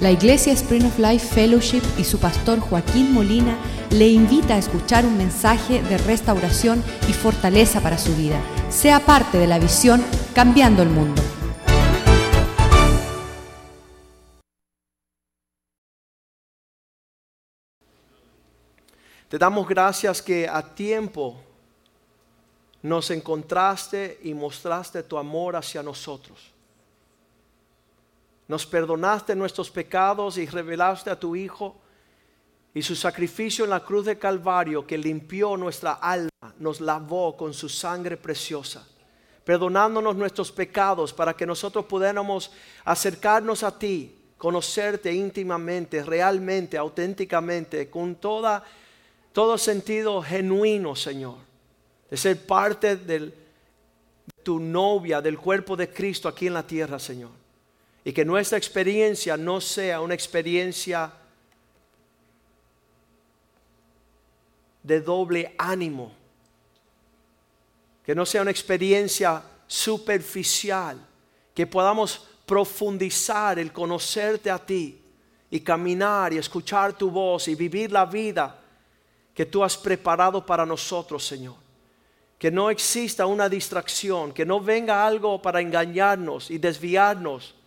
La 0.00 0.12
Iglesia 0.12 0.52
Spring 0.52 0.84
of 0.84 0.96
Life 1.00 1.26
Fellowship 1.34 1.82
y 1.98 2.04
su 2.04 2.20
pastor 2.20 2.60
Joaquín 2.60 3.12
Molina 3.12 3.58
le 3.90 4.06
invita 4.06 4.54
a 4.54 4.58
escuchar 4.58 5.04
un 5.04 5.18
mensaje 5.18 5.82
de 5.82 5.98
restauración 5.98 6.84
y 7.08 7.12
fortaleza 7.12 7.80
para 7.80 7.98
su 7.98 8.14
vida. 8.14 8.40
Sea 8.70 9.00
parte 9.00 9.38
de 9.38 9.48
la 9.48 9.58
visión 9.58 10.00
Cambiando 10.36 10.84
el 10.84 10.90
Mundo. 10.90 11.20
Te 19.28 19.36
damos 19.36 19.66
gracias 19.66 20.22
que 20.22 20.48
a 20.48 20.62
tiempo 20.76 21.42
nos 22.82 23.10
encontraste 23.10 24.20
y 24.22 24.32
mostraste 24.32 25.02
tu 25.02 25.18
amor 25.18 25.56
hacia 25.56 25.82
nosotros 25.82 26.52
nos 28.48 28.64
perdonaste 28.66 29.36
nuestros 29.36 29.70
pecados 29.70 30.38
y 30.38 30.46
revelaste 30.46 31.10
a 31.10 31.20
tu 31.20 31.36
Hijo 31.36 31.76
y 32.72 32.80
su 32.82 32.96
sacrificio 32.96 33.64
en 33.64 33.70
la 33.70 33.84
cruz 33.84 34.06
de 34.06 34.18
Calvario 34.18 34.86
que 34.86 34.96
limpió 34.96 35.56
nuestra 35.56 35.92
alma, 35.92 36.30
nos 36.58 36.80
lavó 36.80 37.36
con 37.36 37.52
su 37.52 37.68
sangre 37.68 38.16
preciosa, 38.16 38.86
perdonándonos 39.44 40.16
nuestros 40.16 40.50
pecados 40.50 41.12
para 41.12 41.34
que 41.34 41.44
nosotros 41.44 41.84
pudiéramos 41.84 42.50
acercarnos 42.84 43.62
a 43.62 43.78
ti, 43.78 44.16
conocerte 44.38 45.12
íntimamente, 45.12 46.02
realmente, 46.02 46.78
auténticamente, 46.78 47.90
con 47.90 48.14
toda, 48.14 48.64
todo 49.32 49.58
sentido 49.58 50.22
genuino, 50.22 50.96
Señor, 50.96 51.36
de 52.10 52.16
ser 52.16 52.46
parte 52.46 52.96
de 52.96 53.34
tu 54.42 54.58
novia, 54.58 55.20
del 55.20 55.38
cuerpo 55.38 55.76
de 55.76 55.90
Cristo 55.90 56.28
aquí 56.28 56.46
en 56.46 56.54
la 56.54 56.66
tierra, 56.66 56.98
Señor 56.98 57.47
y 58.04 58.12
que 58.12 58.24
nuestra 58.24 58.58
experiencia 58.58 59.36
no 59.36 59.60
sea 59.60 60.00
una 60.00 60.14
experiencia 60.14 61.12
de 64.82 65.00
doble 65.00 65.54
ánimo, 65.58 66.12
que 68.04 68.14
no 68.14 68.24
sea 68.24 68.42
una 68.42 68.50
experiencia 68.50 69.42
superficial, 69.66 70.98
que 71.54 71.66
podamos 71.66 72.26
profundizar 72.46 73.58
el 73.58 73.72
conocerte 73.72 74.50
a 74.50 74.58
ti 74.58 74.98
y 75.50 75.60
caminar 75.60 76.32
y 76.32 76.38
escuchar 76.38 76.96
tu 76.96 77.10
voz 77.10 77.48
y 77.48 77.54
vivir 77.54 77.92
la 77.92 78.06
vida 78.06 78.58
que 79.34 79.44
tú 79.44 79.62
has 79.62 79.76
preparado 79.76 80.44
para 80.44 80.64
nosotros, 80.64 81.26
Señor. 81.26 81.56
Que 82.38 82.50
no 82.50 82.70
exista 82.70 83.26
una 83.26 83.48
distracción, 83.48 84.32
que 84.32 84.46
no 84.46 84.60
venga 84.60 85.06
algo 85.06 85.42
para 85.42 85.60
engañarnos 85.60 86.50
y 86.50 86.58
desviarnos 86.58 87.54
de 87.54 87.57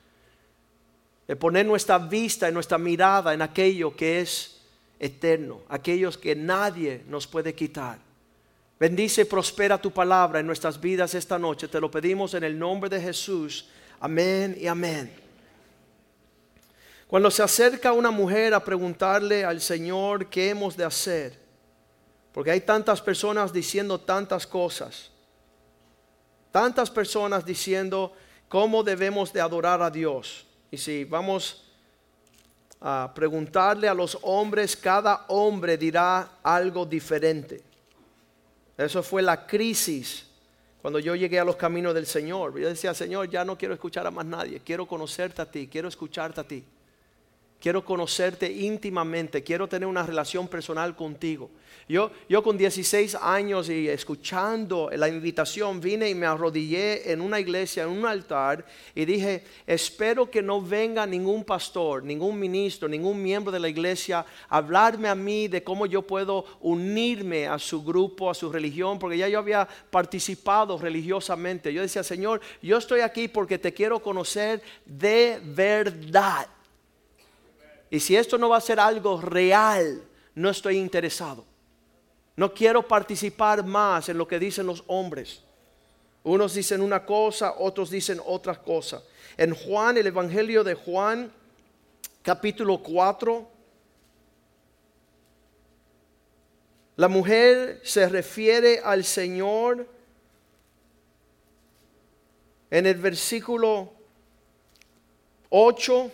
poner 1.35 1.65
nuestra 1.65 1.97
vista 1.97 2.49
y 2.49 2.51
nuestra 2.51 2.77
mirada 2.77 3.33
en 3.33 3.41
aquello 3.41 3.95
que 3.95 4.21
es 4.21 4.61
eterno, 4.99 5.61
aquellos 5.69 6.17
que 6.17 6.35
nadie 6.35 7.03
nos 7.07 7.25
puede 7.25 7.55
quitar. 7.55 7.97
Bendice 8.79 9.21
y 9.21 9.25
prospera 9.25 9.79
tu 9.79 9.91
palabra 9.91 10.39
en 10.39 10.47
nuestras 10.47 10.81
vidas 10.81 11.13
esta 11.13 11.37
noche. 11.37 11.67
Te 11.67 11.79
lo 11.79 11.91
pedimos 11.91 12.33
en 12.33 12.43
el 12.43 12.57
nombre 12.57 12.89
de 12.89 12.99
Jesús. 12.99 13.69
Amén 13.99 14.57
y 14.59 14.67
amén. 14.67 15.13
Cuando 17.07 17.29
se 17.29 17.43
acerca 17.43 17.91
una 17.93 18.09
mujer 18.09 18.53
a 18.53 18.63
preguntarle 18.63 19.45
al 19.45 19.61
Señor 19.61 20.27
qué 20.27 20.49
hemos 20.49 20.75
de 20.75 20.85
hacer, 20.85 21.37
porque 22.33 22.51
hay 22.51 22.61
tantas 22.61 23.01
personas 23.01 23.51
diciendo 23.51 23.99
tantas 23.99 24.47
cosas, 24.47 25.11
tantas 26.51 26.89
personas 26.89 27.45
diciendo 27.45 28.13
cómo 28.47 28.81
debemos 28.81 29.31
de 29.31 29.41
adorar 29.41 29.81
a 29.81 29.91
Dios. 29.91 30.47
Y 30.71 30.77
si 30.77 31.03
vamos 31.03 31.69
a 32.79 33.11
preguntarle 33.13 33.87
a 33.87 33.93
los 33.93 34.17
hombres, 34.21 34.75
cada 34.75 35.25
hombre 35.27 35.77
dirá 35.77 36.39
algo 36.41 36.85
diferente. 36.85 37.61
Eso 38.77 39.03
fue 39.03 39.21
la 39.21 39.45
crisis 39.45 40.25
cuando 40.81 40.97
yo 40.97 41.13
llegué 41.15 41.39
a 41.39 41.43
los 41.43 41.57
caminos 41.57 41.93
del 41.93 42.07
Señor. 42.07 42.57
Yo 42.57 42.67
decía, 42.67 42.93
Señor, 42.93 43.29
ya 43.29 43.45
no 43.45 43.57
quiero 43.57 43.73
escuchar 43.73 44.07
a 44.07 44.11
más 44.11 44.25
nadie, 44.25 44.61
quiero 44.61 44.87
conocerte 44.87 45.41
a 45.41 45.45
ti, 45.45 45.67
quiero 45.67 45.87
escucharte 45.87 46.41
a 46.41 46.43
ti. 46.43 46.63
Quiero 47.61 47.85
conocerte 47.85 48.51
íntimamente, 48.51 49.43
quiero 49.43 49.69
tener 49.69 49.87
una 49.87 50.01
relación 50.01 50.47
personal 50.47 50.95
contigo. 50.95 51.51
Yo, 51.87 52.09
yo 52.27 52.41
con 52.41 52.57
16 52.57 53.15
años 53.21 53.69
y 53.69 53.87
escuchando 53.87 54.89
la 54.95 55.07
invitación 55.07 55.79
vine 55.79 56.09
y 56.09 56.15
me 56.15 56.25
arrodillé 56.25 57.11
en 57.11 57.21
una 57.21 57.39
iglesia, 57.39 57.83
en 57.83 57.89
un 57.89 58.05
altar 58.05 58.65
y 58.95 59.05
dije, 59.05 59.43
espero 59.67 60.31
que 60.31 60.41
no 60.41 60.59
venga 60.59 61.05
ningún 61.05 61.43
pastor, 61.43 62.03
ningún 62.03 62.39
ministro, 62.39 62.87
ningún 62.87 63.21
miembro 63.21 63.51
de 63.51 63.59
la 63.59 63.69
iglesia 63.69 64.25
a 64.49 64.57
hablarme 64.57 65.07
a 65.07 65.15
mí 65.15 65.47
de 65.47 65.63
cómo 65.63 65.85
yo 65.85 66.01
puedo 66.01 66.45
unirme 66.61 67.45
a 67.47 67.59
su 67.59 67.83
grupo, 67.83 68.29
a 68.29 68.33
su 68.33 68.51
religión, 68.51 68.97
porque 68.97 69.19
ya 69.19 69.27
yo 69.27 69.37
había 69.37 69.67
participado 69.67 70.79
religiosamente. 70.79 71.71
Yo 71.71 71.83
decía, 71.83 72.03
Señor, 72.03 72.41
yo 72.61 72.77
estoy 72.77 73.01
aquí 73.01 73.27
porque 73.27 73.59
te 73.59 73.71
quiero 73.71 74.01
conocer 74.01 74.63
de 74.83 75.39
verdad. 75.43 76.47
Y 77.91 77.99
si 77.99 78.15
esto 78.15 78.37
no 78.37 78.47
va 78.47 78.57
a 78.57 78.61
ser 78.61 78.79
algo 78.79 79.19
real, 79.19 80.01
no 80.33 80.49
estoy 80.49 80.77
interesado. 80.77 81.45
No 82.37 82.53
quiero 82.53 82.87
participar 82.87 83.65
más 83.65 84.07
en 84.07 84.17
lo 84.17 84.25
que 84.25 84.39
dicen 84.39 84.65
los 84.65 84.85
hombres. 84.87 85.43
Unos 86.23 86.53
dicen 86.53 86.81
una 86.81 87.05
cosa, 87.05 87.55
otros 87.57 87.89
dicen 87.89 88.21
otra 88.25 88.55
cosa. 88.55 89.03
En 89.35 89.53
Juan, 89.53 89.97
el 89.97 90.07
Evangelio 90.07 90.63
de 90.63 90.73
Juan, 90.73 91.33
capítulo 92.21 92.81
4, 92.81 93.49
la 96.95 97.07
mujer 97.09 97.81
se 97.83 98.07
refiere 98.07 98.79
al 98.81 99.03
Señor 99.03 99.85
en 102.69 102.85
el 102.85 102.95
versículo 102.95 103.91
8 105.49 106.11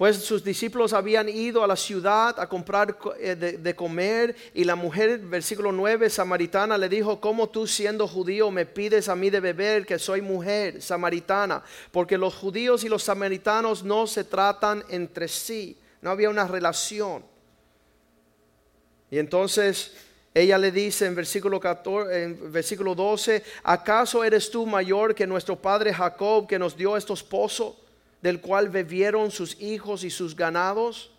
pues 0.00 0.16
sus 0.16 0.42
discípulos 0.42 0.94
habían 0.94 1.28
ido 1.28 1.62
a 1.62 1.66
la 1.66 1.76
ciudad 1.76 2.40
a 2.40 2.48
comprar 2.48 2.96
eh, 3.18 3.34
de, 3.36 3.76
comer 3.76 4.34
y 4.54 4.64
la 4.64 4.74
mujer, 4.74 5.18
versículo 5.18 5.72
9, 5.72 6.08
samaritana, 6.08 6.78
le 6.78 6.88
dijo, 6.88 7.20
¿cómo 7.20 7.50
tú 7.50 7.66
siendo 7.66 8.08
judío 8.08 8.50
me 8.50 8.64
pides 8.64 9.10
a 9.10 9.14
mí 9.14 9.28
de 9.28 9.40
beber 9.40 9.84
que 9.84 9.98
soy 9.98 10.22
mujer 10.22 10.80
samaritana? 10.80 11.62
Porque 11.92 12.16
los 12.16 12.34
judíos 12.34 12.82
y 12.82 12.88
los 12.88 13.02
samaritanos 13.02 13.84
no 13.84 14.06
se 14.06 14.24
tratan 14.24 14.82
entre 14.88 15.28
sí, 15.28 15.76
no 16.00 16.08
había 16.08 16.30
una 16.30 16.46
relación. 16.46 17.22
Y 19.10 19.18
entonces 19.18 19.92
ella 20.32 20.56
le 20.56 20.72
dice 20.72 21.04
en 21.04 21.14
versículo, 21.14 21.60
14, 21.60 22.22
en 22.22 22.50
versículo 22.50 22.94
12, 22.94 23.44
¿acaso 23.64 24.24
eres 24.24 24.50
tú 24.50 24.64
mayor 24.64 25.14
que 25.14 25.26
nuestro 25.26 25.56
padre 25.56 25.92
Jacob 25.92 26.46
que 26.48 26.58
nos 26.58 26.74
dio 26.74 26.96
estos 26.96 27.22
pozos? 27.22 27.79
Del 28.22 28.40
cual 28.40 28.68
bebieron 28.68 29.30
sus 29.30 29.60
hijos 29.60 30.04
y 30.04 30.10
sus 30.10 30.36
ganados? 30.36 31.10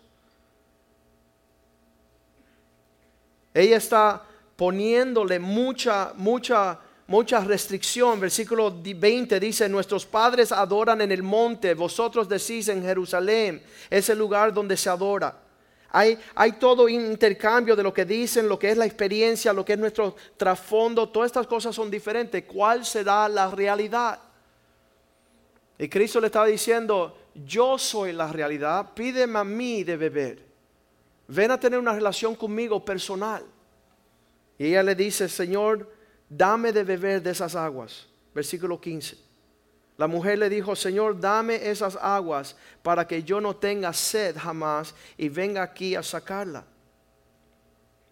Ella 3.54 3.76
está 3.76 4.22
poniéndole 4.56 5.38
mucha, 5.38 6.12
mucha, 6.16 6.78
mucha 7.06 7.40
restricción. 7.40 8.20
Versículo 8.20 8.72
20 8.82 9.38
dice, 9.40 9.68
nuestros 9.68 10.06
padres 10.06 10.52
adoran 10.52 11.00
en 11.00 11.12
el 11.12 11.22
monte, 11.22 11.74
vosotros 11.74 12.28
decís 12.28 12.68
en 12.68 12.82
Jerusalén, 12.82 13.62
es 13.90 14.08
el 14.08 14.18
lugar 14.18 14.52
donde 14.52 14.76
se 14.76 14.88
adora. 14.88 15.38
Hay, 15.94 16.18
hay, 16.34 16.52
todo 16.52 16.88
intercambio 16.88 17.76
de 17.76 17.82
lo 17.82 17.92
que 17.92 18.06
dicen, 18.06 18.48
lo 18.48 18.58
que 18.58 18.70
es 18.70 18.78
la 18.78 18.86
experiencia, 18.86 19.52
lo 19.52 19.62
que 19.62 19.74
es 19.74 19.78
nuestro 19.78 20.16
trasfondo, 20.38 21.10
todas 21.10 21.26
estas 21.26 21.46
cosas 21.46 21.74
son 21.76 21.90
diferentes. 21.90 22.44
¿Cuál 22.44 22.86
será 22.86 23.28
la 23.28 23.50
realidad? 23.50 24.18
Y 25.82 25.88
Cristo 25.88 26.20
le 26.20 26.28
estaba 26.28 26.46
diciendo, 26.46 27.18
yo 27.34 27.76
soy 27.76 28.12
la 28.12 28.30
realidad, 28.30 28.94
pídeme 28.94 29.40
a 29.40 29.42
mí 29.42 29.82
de 29.82 29.96
beber. 29.96 30.38
Ven 31.26 31.50
a 31.50 31.58
tener 31.58 31.76
una 31.76 31.92
relación 31.92 32.36
conmigo 32.36 32.84
personal. 32.84 33.42
Y 34.56 34.66
ella 34.66 34.84
le 34.84 34.94
dice, 34.94 35.28
Señor, 35.28 35.92
dame 36.28 36.70
de 36.70 36.84
beber 36.84 37.20
de 37.20 37.32
esas 37.32 37.56
aguas. 37.56 38.06
Versículo 38.32 38.80
15. 38.80 39.18
La 39.96 40.06
mujer 40.06 40.38
le 40.38 40.48
dijo, 40.48 40.76
Señor, 40.76 41.18
dame 41.18 41.56
esas 41.68 41.96
aguas 41.96 42.54
para 42.84 43.04
que 43.04 43.24
yo 43.24 43.40
no 43.40 43.56
tenga 43.56 43.92
sed 43.92 44.36
jamás 44.38 44.94
y 45.18 45.28
venga 45.30 45.64
aquí 45.64 45.96
a 45.96 46.02
sacarla. 46.04 46.64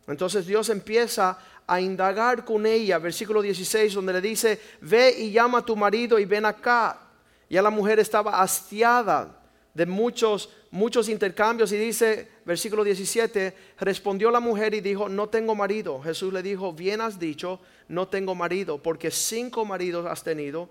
Entonces 0.08 0.44
Dios 0.44 0.70
empieza 0.70 1.38
a 1.68 1.80
indagar 1.80 2.44
con 2.44 2.66
ella, 2.66 2.98
versículo 2.98 3.40
16, 3.40 3.94
donde 3.94 4.14
le 4.14 4.20
dice, 4.20 4.60
ve 4.80 5.14
y 5.16 5.30
llama 5.30 5.58
a 5.58 5.64
tu 5.64 5.76
marido 5.76 6.18
y 6.18 6.24
ven 6.24 6.46
acá. 6.46 7.06
Ya 7.50 7.60
la 7.60 7.70
mujer 7.70 7.98
estaba 7.98 8.40
hastiada 8.40 9.42
de 9.74 9.84
muchos, 9.84 10.50
muchos 10.70 11.08
intercambios 11.08 11.72
y 11.72 11.76
dice, 11.76 12.28
versículo 12.44 12.84
17, 12.84 13.54
respondió 13.78 14.30
la 14.30 14.38
mujer 14.38 14.72
y 14.72 14.80
dijo, 14.80 15.08
no 15.08 15.28
tengo 15.28 15.56
marido. 15.56 16.00
Jesús 16.00 16.32
le 16.32 16.42
dijo, 16.42 16.72
bien 16.72 17.00
has 17.00 17.18
dicho, 17.18 17.60
no 17.88 18.06
tengo 18.06 18.36
marido, 18.36 18.80
porque 18.80 19.10
cinco 19.10 19.64
maridos 19.64 20.06
has 20.06 20.22
tenido 20.22 20.70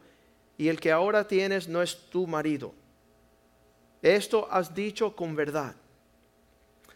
y 0.57 0.69
el 0.69 0.79
que 0.79 0.91
ahora 0.91 1.27
tienes 1.27 1.67
no 1.67 1.81
es 1.81 2.09
tu 2.09 2.25
marido. 2.27 2.73
esto 4.01 4.47
has 4.49 4.73
dicho 4.73 5.15
con 5.15 5.35
verdad. 5.35 5.75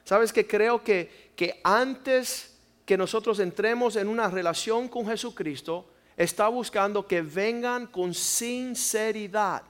Sabes 0.05 0.31
que 0.31 0.47
creo 0.47 0.83
que, 0.83 1.31
que 1.35 1.59
antes 1.63 2.57
que 2.85 2.97
nosotros 2.97 3.39
entremos 3.39 3.95
en 3.95 4.07
una 4.07 4.29
relación 4.29 4.87
con 4.87 5.07
Jesucristo, 5.07 5.89
está 6.17 6.47
buscando 6.47 7.07
que 7.07 7.21
vengan 7.21 7.87
con 7.87 8.13
sinceridad, 8.13 9.63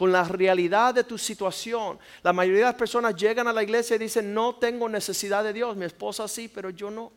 con 0.00 0.12
la 0.12 0.24
realidad 0.24 0.94
de 0.94 1.04
tu 1.04 1.18
situación. 1.18 1.98
La 2.22 2.32
mayoría 2.32 2.60
de 2.60 2.72
las 2.72 2.74
personas 2.74 3.14
llegan 3.14 3.46
a 3.48 3.52
la 3.52 3.62
iglesia 3.62 3.96
y 3.96 3.98
dicen, 3.98 4.32
no 4.32 4.54
tengo 4.54 4.88
necesidad 4.88 5.44
de 5.44 5.52
Dios, 5.52 5.76
mi 5.76 5.84
esposa 5.84 6.26
sí, 6.26 6.48
pero 6.48 6.70
yo 6.70 6.90
no. 6.90 7.12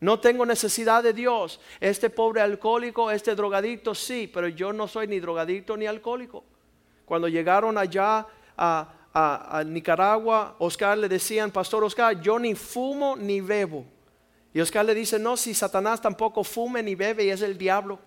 No 0.00 0.18
tengo 0.18 0.44
necesidad 0.44 1.04
de 1.04 1.12
Dios. 1.12 1.60
Este 1.78 2.10
pobre 2.10 2.40
alcohólico, 2.40 3.08
este 3.08 3.36
drogadicto 3.36 3.94
sí, 3.94 4.28
pero 4.34 4.48
yo 4.48 4.72
no 4.72 4.88
soy 4.88 5.06
ni 5.06 5.20
drogadicto 5.20 5.76
ni 5.76 5.86
alcohólico. 5.86 6.42
Cuando 7.04 7.28
llegaron 7.28 7.78
allá 7.78 8.26
a, 8.56 9.62
Nicaragua, 9.64 10.56
Oscar 10.58 10.98
le 10.98 11.08
decían, 11.08 11.52
Pastor 11.52 11.84
Oscar, 11.84 12.20
yo 12.20 12.36
ni 12.36 12.56
fumo 12.56 13.14
ni 13.14 13.40
bebo. 13.40 13.84
Y 14.52 14.60
Oscar 14.60 14.84
le 14.84 14.92
dice, 14.92 15.20
no, 15.20 15.36
si 15.36 15.54
Satanás 15.54 16.00
tampoco 16.02 16.42
fume 16.42 16.82
ni 16.82 16.96
bebe 16.96 17.26
y 17.26 17.30
es 17.30 17.42
el 17.42 17.56
diablo. 17.56 18.00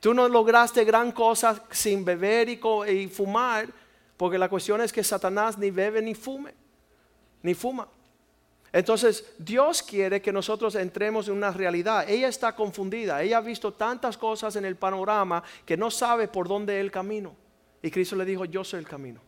Tú 0.00 0.14
no 0.14 0.26
lograste 0.28 0.82
gran 0.84 1.12
cosa 1.12 1.62
sin 1.70 2.04
beber 2.04 2.48
y, 2.48 3.08
fumar, 3.08 3.68
porque 4.16 4.38
la 4.38 4.48
cuestión 4.48 4.80
es 4.80 4.92
que 4.92 5.04
Satanás 5.04 5.58
ni 5.58 5.70
bebe 5.70 6.00
ni 6.00 6.14
fume, 6.14 6.54
ni 7.42 7.52
fuma. 7.52 7.86
Entonces, 8.72 9.26
Dios 9.36 9.82
quiere 9.82 10.22
que 10.22 10.32
nosotros 10.32 10.74
entremos 10.76 11.28
en 11.28 11.34
una 11.34 11.50
realidad. 11.50 12.08
Ella 12.08 12.28
está 12.28 12.54
confundida. 12.54 13.22
Ella 13.22 13.38
ha 13.38 13.40
visto 13.42 13.72
tantas 13.74 14.16
cosas 14.16 14.56
en 14.56 14.64
el 14.64 14.76
panorama 14.76 15.42
que 15.66 15.76
no 15.76 15.90
sabe 15.90 16.28
por 16.28 16.48
dónde 16.48 16.78
es 16.78 16.80
el 16.80 16.90
camino. 16.90 17.34
Y 17.82 17.90
Cristo 17.90 18.16
le 18.16 18.24
dijo, 18.24 18.44
yo 18.44 18.62
soy 18.64 18.78
el 18.80 18.86
camino. 18.86 19.20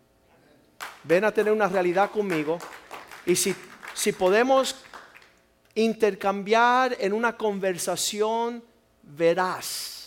Ven 1.05 1.25
a 1.25 1.33
tener 1.33 1.53
una 1.53 1.69
realidad 1.69 2.11
conmigo. 2.11 2.59
Y 3.27 3.35
si, 3.35 3.55
si 3.95 4.13
podemos 4.13 4.77
intercambiar 5.75 6.97
en 7.01 7.13
una 7.13 7.37
conversación 7.37 8.63
veraz, 9.03 10.02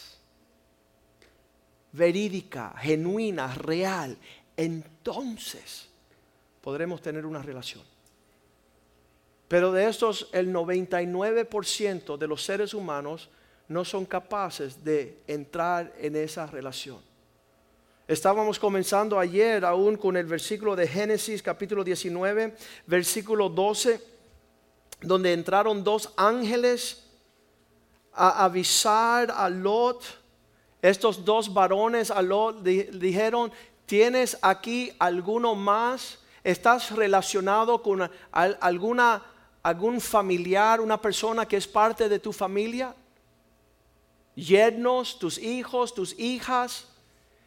verídica, 1.95 2.73
genuina, 2.77 3.53
real, 3.55 4.17
entonces 4.57 5.87
podremos 6.61 7.01
tener 7.01 7.25
una 7.25 7.41
relación. 7.41 7.83
Pero 9.47 9.71
de 9.71 9.87
estos, 9.87 10.29
el 10.31 10.51
99% 10.51 12.17
de 12.17 12.27
los 12.27 12.43
seres 12.43 12.73
humanos 12.73 13.29
no 13.67 13.85
son 13.85 14.05
capaces 14.05 14.83
de 14.83 15.19
entrar 15.27 15.93
en 15.99 16.15
esa 16.15 16.45
relación. 16.47 16.99
Estábamos 18.07 18.59
comenzando 18.59 19.19
ayer 19.19 19.65
aún 19.65 19.97
con 19.97 20.15
el 20.15 20.25
versículo 20.25 20.75
de 20.75 20.87
Génesis 20.87 21.41
capítulo 21.41 21.83
19, 21.83 22.55
versículo 22.85 23.49
12, 23.49 23.99
donde 25.01 25.33
entraron 25.33 25.83
dos 25.83 26.11
ángeles 26.15 27.03
a 28.13 28.45
avisar 28.45 29.31
a 29.31 29.49
Lot. 29.49 30.24
Estos 30.85 31.25
dos 31.25 31.51
varones 31.51 32.13
dijeron, 32.93 33.51
¿tienes 33.87 34.37
aquí 34.41 34.91
alguno 34.99 35.55
más? 35.55 36.19
¿Estás 36.43 36.91
relacionado 36.91 37.81
con 37.81 38.09
alguna 38.31 39.23
algún 39.63 39.99
familiar, 39.99 40.79
una 40.79 41.01
persona 41.01 41.47
que 41.47 41.57
es 41.57 41.67
parte 41.67 42.07
de 42.07 42.19
tu 42.19 42.31
familia, 42.31 42.93
yernos, 44.35 45.17
tus 45.17 45.39
hijos, 45.39 45.91
tus 45.91 46.13
hijas 46.19 46.87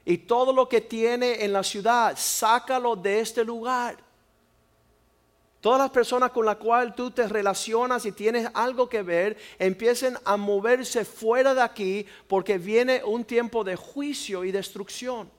y 0.05 0.19
todo 0.19 0.53
lo 0.53 0.69
que 0.69 0.81
tiene 0.81 1.45
en 1.45 1.53
la 1.53 1.63
ciudad, 1.63 2.17
sácalo 2.19 2.97
de 2.97 3.21
este 3.21 3.45
lugar. 3.45 4.08
Todas 5.69 5.83
las 5.83 5.91
personas 5.91 6.31
con 6.31 6.47
las 6.47 6.57
cuales 6.57 6.95
tú 6.95 7.11
te 7.11 7.29
relacionas 7.29 8.07
y 8.07 8.13
tienes 8.13 8.49
algo 8.55 8.89
que 8.89 9.03
ver, 9.03 9.37
empiecen 9.59 10.17
a 10.25 10.39
moverse 10.39 11.05
fuera 11.05 11.53
de 11.53 11.61
aquí 11.61 12.07
porque 12.27 12.57
viene 12.57 13.05
un 13.05 13.23
tiempo 13.23 13.63
de 13.63 13.77
juicio 13.77 14.45
y 14.45 14.51
destrucción. 14.51 15.31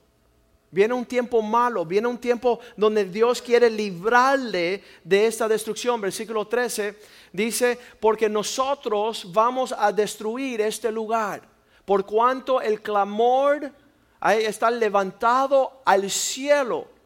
Viene 0.69 0.93
un 0.93 1.07
tiempo 1.07 1.41
malo, 1.41 1.83
viene 1.83 2.07
un 2.07 2.19
tiempo 2.19 2.59
donde 2.77 3.05
Dios 3.05 3.41
quiere 3.41 3.71
librarle 3.71 4.83
de 5.03 5.25
esta 5.25 5.47
destrucción. 5.47 5.99
Versículo 5.99 6.45
13 6.45 6.99
dice, 7.33 7.79
porque 7.99 8.29
nosotros 8.29 9.33
vamos 9.33 9.73
a 9.75 9.91
destruir 9.91 10.61
este 10.61 10.91
lugar, 10.91 11.41
por 11.85 12.05
cuanto 12.05 12.61
el 12.61 12.83
clamor 12.83 13.71
está 14.21 14.69
levantado 14.69 15.81
al 15.85 16.07
cielo. 16.11 16.98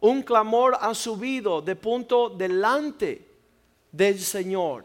Un 0.00 0.22
clamor 0.22 0.76
ha 0.80 0.94
subido 0.94 1.60
de 1.60 1.74
punto 1.76 2.28
delante 2.28 3.26
del 3.90 4.20
Señor. 4.20 4.84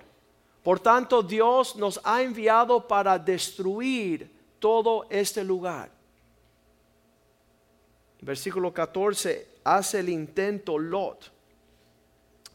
Por 0.63 0.79
tanto, 0.79 1.21
Dios 1.21 1.75
nos 1.75 1.99
ha 2.03 2.21
enviado 2.21 2.87
para 2.87 3.19
destruir 3.19 4.31
todo 4.59 5.05
este 5.09 5.43
lugar 5.43 5.91
versículo 8.23 8.73
14, 8.73 9.47
hace 9.63 9.99
el 9.99 10.09
intento 10.09 10.77
Lot 10.77 11.31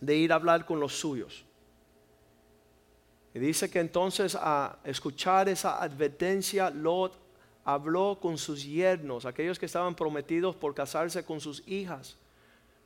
de 0.01 0.17
ir 0.17 0.33
a 0.33 0.37
hablar 0.37 0.65
con 0.65 0.81
los 0.81 0.99
suyos. 0.99 1.45
Y 3.35 3.39
dice 3.39 3.71
que 3.71 3.81
entonces 3.81 4.35
a 4.35 4.79
escuchar 4.85 5.49
esa 5.49 5.83
advertencia, 5.83 6.71
Lot 6.71 7.19
habló 7.65 8.19
con 8.21 8.39
sus 8.39 8.65
yernos, 8.65 9.27
aquellos 9.27 9.59
que 9.59 9.67
estaban 9.67 9.95
prometidos 9.95 10.57
por 10.57 10.75
casarse 10.75 11.25
con 11.25 11.41
sus 11.41 11.67
hijas, 11.69 12.17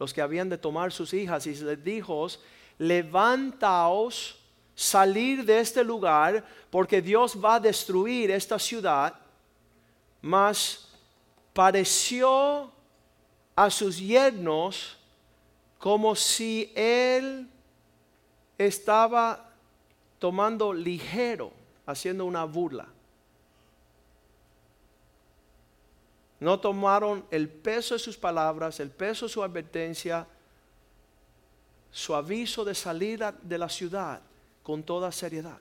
los 0.02 0.12
que 0.12 0.20
habían 0.20 0.49
de 0.49 0.58
tomar 0.58 0.90
sus 0.90 1.14
hijas, 1.14 1.46
y 1.46 1.54
les 1.54 1.84
dijo, 1.84 2.26
levantaos, 2.76 4.37
salir 4.75 5.44
de 5.44 5.60
este 5.60 5.84
lugar, 5.84 6.44
porque 6.70 7.00
Dios 7.00 7.38
va 7.38 7.54
a 7.54 7.60
destruir 7.60 8.32
esta 8.32 8.58
ciudad, 8.58 9.14
mas 10.20 10.88
pareció 11.52 12.72
a 13.54 13.70
sus 13.70 13.96
yernos 13.96 14.99
como 15.78 16.16
si 16.16 16.72
él 16.75 17.48
estaba 18.58 19.52
tomando 20.19 20.72
ligero, 20.72 21.52
haciendo 21.87 22.25
una 22.25 22.43
burla. 22.43 22.88
No 26.43 26.58
tomaron 26.58 27.25
el 27.31 27.49
peso 27.49 27.94
de 27.94 28.01
sus 28.01 28.17
palabras, 28.17 28.81
el 28.81 28.91
peso 28.91 29.27
de 29.27 29.32
su 29.32 29.43
advertencia, 29.43 30.27
su 31.93 32.15
aviso 32.15 32.65
de 32.65 32.75
salir 32.75 33.22
de 33.43 33.58
la 33.58 33.69
ciudad 33.69 34.20
con 34.63 34.82
toda 34.82 35.13
seriedad. 35.13 35.58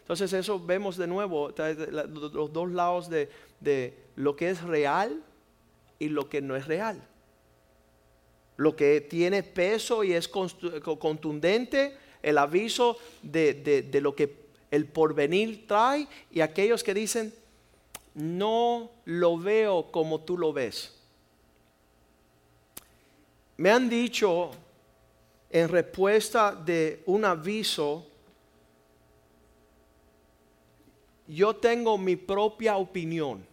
Entonces 0.00 0.32
eso 0.32 0.58
vemos 0.58 0.96
de 0.96 1.06
nuevo 1.06 1.52
los 2.32 2.52
dos 2.52 2.70
lados 2.72 3.08
de, 3.08 3.30
de 3.60 3.96
lo 4.16 4.34
que 4.34 4.50
es 4.50 4.62
real 4.62 5.22
y 5.98 6.08
lo 6.08 6.28
que 6.28 6.40
no 6.40 6.56
es 6.56 6.66
real. 6.66 7.00
Lo 8.56 8.74
que 8.74 9.00
tiene 9.00 9.44
peso 9.44 10.02
y 10.02 10.12
es 10.12 10.26
contundente, 10.26 11.96
el 12.20 12.38
aviso 12.38 12.98
de, 13.22 13.88
lo 14.02 14.16
que 14.16 14.46
el 14.72 14.86
porvenir 14.86 15.68
trae 15.68 16.08
y 16.32 16.40
aquellos 16.40 16.82
que 16.82 16.94
dicen, 16.94 17.32
no 18.16 18.90
lo 19.04 19.38
veo 19.38 19.90
como 19.92 20.20
tú 20.20 20.36
lo 20.36 20.52
ves. 20.52 20.92
Me 23.56 23.70
han 23.70 23.88
dicho 23.88 24.50
en 25.48 25.68
respuesta 25.68 26.52
de 26.52 27.02
un 27.06 27.24
aviso, 27.24 28.06
yo 31.28 31.54
tengo 31.56 31.96
mi 31.96 32.16
propia 32.16 32.76
opinión. 32.76 33.46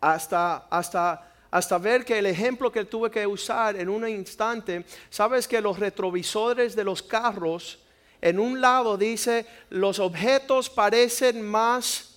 hasta, 0.00 0.66
hasta, 0.70 1.30
hasta 1.50 1.78
ver 1.78 2.04
que 2.04 2.18
el 2.18 2.26
ejemplo 2.26 2.72
que 2.72 2.84
tuve 2.84 3.10
que 3.10 3.26
usar 3.26 3.76
en 3.76 3.88
un 3.88 4.08
instante, 4.08 4.84
sabes 5.10 5.46
que 5.46 5.60
los 5.60 5.78
retrovisores 5.78 6.74
de 6.74 6.84
los 6.84 7.02
carros, 7.02 7.78
en 8.20 8.38
un 8.38 8.60
lado 8.60 8.96
dice, 8.96 9.46
los 9.70 9.98
objetos 9.98 10.68
parecen 10.68 11.42
más 11.42 12.10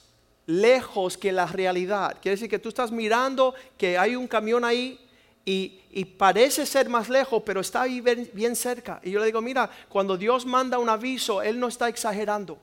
lejos 0.45 1.17
que 1.17 1.31
la 1.31 1.45
realidad. 1.45 2.17
Quiere 2.21 2.35
decir 2.35 2.49
que 2.49 2.59
tú 2.59 2.69
estás 2.69 2.91
mirando 2.91 3.53
que 3.77 3.97
hay 3.97 4.15
un 4.15 4.27
camión 4.27 4.65
ahí 4.65 4.99
y, 5.45 6.05
parece 6.17 6.65
ser 6.65 6.89
más 6.89 7.09
lejos, 7.09 7.43
pero 7.45 7.61
está 7.61 7.83
ahí 7.83 8.01
bien, 8.01 8.55
cerca. 8.55 8.99
Y 9.03 9.11
yo 9.11 9.19
le 9.19 9.27
digo, 9.27 9.41
mira, 9.41 9.69
cuando 9.89 10.17
Dios 10.17 10.45
manda 10.45 10.77
un 10.77 10.89
aviso, 10.89 11.41
Él 11.41 11.59
no 11.59 11.67
está 11.67 11.87
exagerando. 11.87 12.57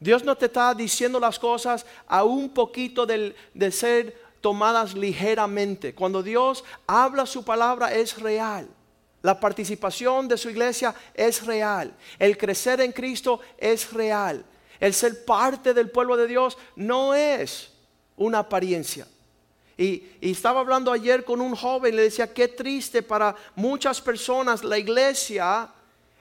Dios 0.00 0.24
no 0.24 0.36
te 0.36 0.46
está 0.46 0.74
diciendo 0.74 1.20
las 1.20 1.38
cosas 1.38 1.86
a 2.08 2.24
un 2.24 2.48
poquito 2.50 3.06
de 3.06 3.70
ser 3.70 4.20
tomadas 4.40 4.94
ligeramente. 4.94 5.94
Cuando 5.94 6.22
Dios 6.22 6.64
habla 6.86 7.24
su 7.24 7.44
palabra 7.44 7.94
es 7.94 8.18
real. 8.20 8.68
La 9.22 9.38
participación 9.38 10.26
de 10.28 10.36
su 10.36 10.50
iglesia 10.50 10.94
es 11.14 11.46
real. 11.46 11.94
El 12.18 12.36
crecer 12.36 12.80
en 12.80 12.92
Cristo 12.92 13.40
es 13.56 13.92
real. 13.92 14.44
El 14.80 14.92
ser 14.94 15.24
parte 15.24 15.72
del 15.72 15.90
pueblo 15.90 16.16
de 16.16 16.26
Dios 16.26 16.58
no 16.74 17.14
es 17.14 17.70
una 18.16 18.40
apariencia. 18.40 19.06
Y, 19.78 20.10
estaba 20.20 20.60
hablando 20.60 20.92
ayer 20.92 21.24
con 21.24 21.40
un 21.40 21.54
joven, 21.54 21.96
le 21.96 22.02
decía, 22.02 22.32
qué 22.32 22.48
triste 22.48 23.02
para 23.02 23.34
muchas 23.54 24.00
personas, 24.00 24.62
la 24.62 24.78
iglesia 24.78 25.70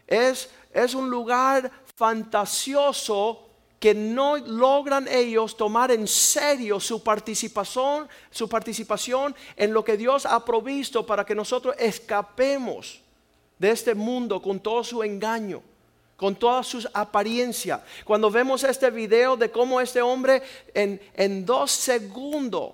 es, 0.07 0.49
es 0.73 0.93
un 0.93 1.09
lugar 1.09 1.71
fantasioso 1.95 3.50
que 3.81 3.95
no 3.95 4.37
logran 4.37 5.07
ellos 5.07 5.57
tomar 5.57 5.89
en 5.89 6.07
serio 6.07 6.79
su 6.79 7.01
participación, 7.01 8.07
su 8.29 8.47
participación 8.47 9.35
en 9.57 9.73
lo 9.73 9.83
que 9.83 9.97
Dios 9.97 10.27
ha 10.27 10.45
provisto 10.45 11.03
para 11.03 11.25
que 11.25 11.33
nosotros 11.33 11.75
escapemos 11.79 13.01
de 13.57 13.71
este 13.71 13.95
mundo 13.95 14.39
con 14.39 14.59
todo 14.59 14.83
su 14.83 15.01
engaño 15.01 15.63
con 16.15 16.35
todas 16.35 16.67
sus 16.67 16.87
apariencias. 16.93 17.81
Cuando 18.05 18.29
vemos 18.29 18.63
este 18.63 18.91
video 18.91 19.35
de 19.35 19.49
cómo 19.49 19.81
este 19.81 20.03
hombre 20.03 20.43
en, 20.71 21.01
en 21.15 21.43
dos 21.43 21.71
segundos 21.71 22.73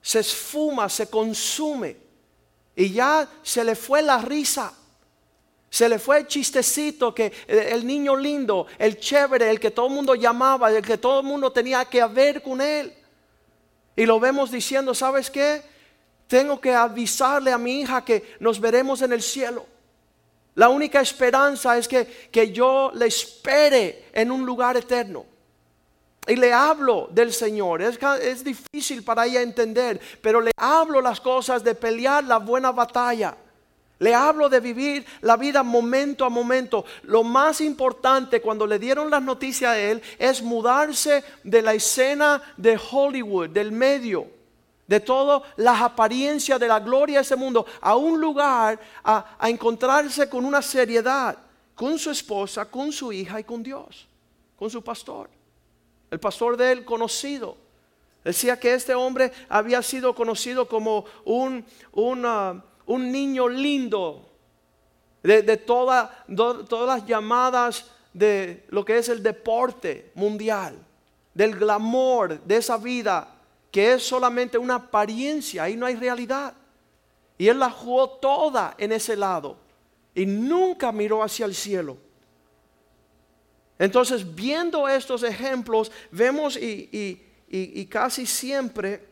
se 0.00 0.20
esfuma, 0.20 0.88
se 0.88 1.10
consume 1.10 1.96
y 2.76 2.92
ya 2.92 3.28
se 3.42 3.64
le 3.64 3.74
fue 3.74 4.02
la 4.02 4.18
risa. 4.18 4.72
Se 5.70 5.88
le 5.88 5.98
fue 5.98 6.18
el 6.18 6.26
chistecito 6.26 7.14
que 7.14 7.32
eh, 7.46 7.70
el 7.72 7.86
niño 7.86 8.16
lindo, 8.16 8.66
el 8.78 8.98
chévere, 8.98 9.50
el 9.50 9.60
que 9.60 9.70
todo 9.70 9.88
el 9.88 9.92
mundo 9.92 10.14
llamaba, 10.14 10.70
el 10.70 10.84
que 10.84 10.98
todo 10.98 11.20
el 11.20 11.26
mundo 11.26 11.52
tenía 11.52 11.84
que 11.84 12.04
ver 12.06 12.42
con 12.42 12.60
él. 12.60 12.92
Y 13.96 14.06
lo 14.06 14.20
vemos 14.20 14.50
diciendo, 14.50 14.94
¿sabes 14.94 15.30
qué? 15.30 15.62
Tengo 16.26 16.60
que 16.60 16.74
avisarle 16.74 17.52
a 17.52 17.58
mi 17.58 17.80
hija 17.80 18.04
que 18.04 18.34
nos 18.40 18.60
veremos 18.60 19.02
en 19.02 19.12
el 19.12 19.22
cielo. 19.22 19.66
La 20.54 20.68
única 20.68 21.00
esperanza 21.00 21.76
es 21.76 21.86
que, 21.86 22.06
que 22.30 22.50
yo 22.50 22.90
le 22.94 23.06
espere 23.06 24.06
en 24.12 24.30
un 24.30 24.44
lugar 24.44 24.76
eterno. 24.76 25.26
Y 26.26 26.34
le 26.34 26.52
hablo 26.52 27.08
del 27.12 27.32
Señor. 27.32 27.82
Es, 27.82 27.98
es, 28.22 28.42
difícil 28.42 29.04
para 29.04 29.26
ella 29.26 29.42
entender, 29.42 30.00
pero 30.20 30.40
le 30.40 30.50
hablo 30.56 31.00
las 31.00 31.20
cosas 31.20 31.62
de 31.62 31.74
pelear 31.74 32.24
la 32.24 32.38
buena 32.38 32.72
batalla. 32.72 33.36
Le 33.98 34.14
hablo 34.14 34.48
de 34.48 34.60
vivir 34.60 35.06
la 35.22 35.36
vida 35.36 35.62
momento 35.62 36.24
a 36.24 36.28
momento. 36.28 36.84
Lo 37.04 37.22
más 37.22 37.60
importante 37.60 38.42
cuando 38.42 38.66
le 38.66 38.78
dieron 38.78 39.10
las 39.10 39.22
noticias 39.22 39.72
a 39.72 39.78
él 39.78 40.02
es 40.18 40.42
mudarse 40.42 41.24
de 41.42 41.62
la 41.62 41.72
escena 41.72 42.42
de 42.56 42.78
Hollywood, 42.90 43.48
del 43.50 43.72
medio 43.72 44.36
de 44.86 45.00
todas 45.00 45.42
las 45.56 45.80
apariencias 45.80 46.60
de 46.60 46.68
la 46.68 46.78
gloria 46.80 47.16
de 47.18 47.22
ese 47.22 47.36
mundo 47.36 47.66
a 47.80 47.96
un 47.96 48.20
lugar 48.20 48.78
a, 49.02 49.36
encontrarse 49.48 50.28
con 50.28 50.44
una 50.44 50.62
seriedad, 50.62 51.36
con 51.74 51.98
su 51.98 52.10
esposa, 52.10 52.66
con 52.66 52.92
su 52.92 53.12
hija 53.12 53.40
y 53.40 53.44
con 53.44 53.62
Dios, 53.62 54.06
con 54.56 54.70
su 54.70 54.82
pastor. 54.82 55.28
El 56.10 56.20
pastor 56.20 56.56
de 56.56 56.72
él 56.72 56.84
conocido. 56.84 57.56
Decía 58.22 58.58
que 58.58 58.74
este 58.74 58.94
hombre 58.94 59.32
había 59.48 59.82
sido 59.82 60.14
conocido 60.14 60.68
como 60.68 61.04
un, 61.24 61.64
un 61.92 62.24
niño 62.86 63.48
lindo 63.48 64.28
de, 65.22 65.56
todas 65.56 66.10
las 66.26 67.06
llamadas 67.06 67.90
de 68.12 68.64
lo 68.68 68.84
que 68.84 68.98
es 68.98 69.08
el 69.08 69.22
deporte 69.22 70.12
mundial, 70.14 70.76
del 71.34 71.56
glamour 71.56 72.40
de 72.42 72.56
esa 72.56 72.76
vida 72.78 73.36
que 73.70 73.92
es 73.92 74.06
solamente 74.06 74.56
una 74.56 74.76
apariencia, 74.76 75.64
ahí 75.64 75.76
no 75.76 75.84
hay 75.84 75.96
realidad. 75.96 76.54
Y 77.36 77.48
él 77.48 77.58
la 77.58 77.70
jugó 77.70 78.08
toda 78.08 78.74
en 78.78 78.92
ese 78.92 79.16
lado 79.16 79.58
y 80.14 80.24
nunca 80.24 80.92
miró 80.92 81.22
hacia 81.22 81.44
el 81.44 81.54
cielo. 81.54 81.98
Entonces, 83.78 84.34
viendo 84.34 84.88
estos 84.88 85.22
ejemplos, 85.22 85.92
vemos 86.10 86.56
y, 86.56 87.86
casi 87.90 88.24
siempre 88.24 89.06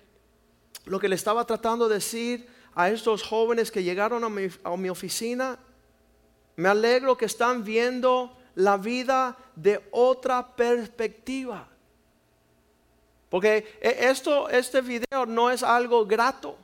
lo 0.86 0.98
que 0.98 1.08
le 1.08 1.16
estaba 1.16 1.44
tratando 1.44 1.88
de 1.88 1.96
decir 1.96 2.48
a 2.74 2.90
estos 2.90 3.22
jóvenes 3.22 3.70
que 3.70 3.82
llegaron 3.82 4.24
a 4.24 4.28
mi, 4.28 4.48
a 4.62 4.76
mi 4.76 4.88
oficina, 4.88 5.58
me 6.56 6.68
alegro 6.68 7.16
que 7.16 7.26
están 7.26 7.64
viendo 7.64 8.36
la 8.54 8.76
vida 8.76 9.36
de 9.56 9.80
otra 9.90 10.54
perspectiva. 10.54 11.68
Porque 13.28 13.78
e, 13.80 14.08
esto, 14.10 14.48
este 14.48 14.80
video 14.80 15.26
no 15.26 15.50
es 15.50 15.62
algo 15.62 16.06
grato. 16.06 16.56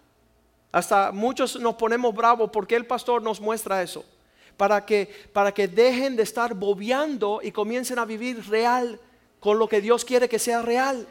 Hasta 0.73 1.11
muchos 1.11 1.59
nos 1.59 1.75
ponemos 1.75 2.15
bravos 2.15 2.51
porque 2.53 2.77
el 2.77 2.87
pastor 2.87 3.23
nos 3.23 3.41
muestra 3.41 3.83
eso. 3.83 4.05
Para 4.57 4.85
que, 4.87 5.13
para 5.33 5.53
que 5.53 5.67
dejen 5.67 6.17
de 6.17 6.23
estar 6.23 6.55
bobeando 6.55 7.41
y 7.43 7.51
comiencen 7.51 7.99
a 7.99 8.05
vivir 8.05 8.49
real 8.49 9.01
con 9.41 9.59
lo 9.59 9.69
que 9.69 9.81
Dios 9.81 10.05
quiere 10.05 10.29
que 10.29 10.39
sea 10.39 10.63
real. 10.63 11.07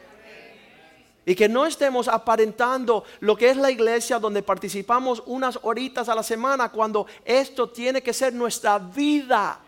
Y 1.26 1.34
que 1.34 1.48
no 1.48 1.66
estemos 1.66 2.08
aparentando 2.08 3.04
lo 3.20 3.36
que 3.36 3.50
es 3.50 3.56
la 3.56 3.70
iglesia 3.70 4.18
donde 4.18 4.42
participamos 4.42 5.22
unas 5.26 5.58
horitas 5.62 6.08
a 6.08 6.14
la 6.14 6.22
semana 6.22 6.70
cuando 6.70 7.06
esto 7.24 7.68
tiene 7.68 8.02
que 8.02 8.12
ser 8.12 8.32
nuestra 8.32 8.78
vida 8.78 9.60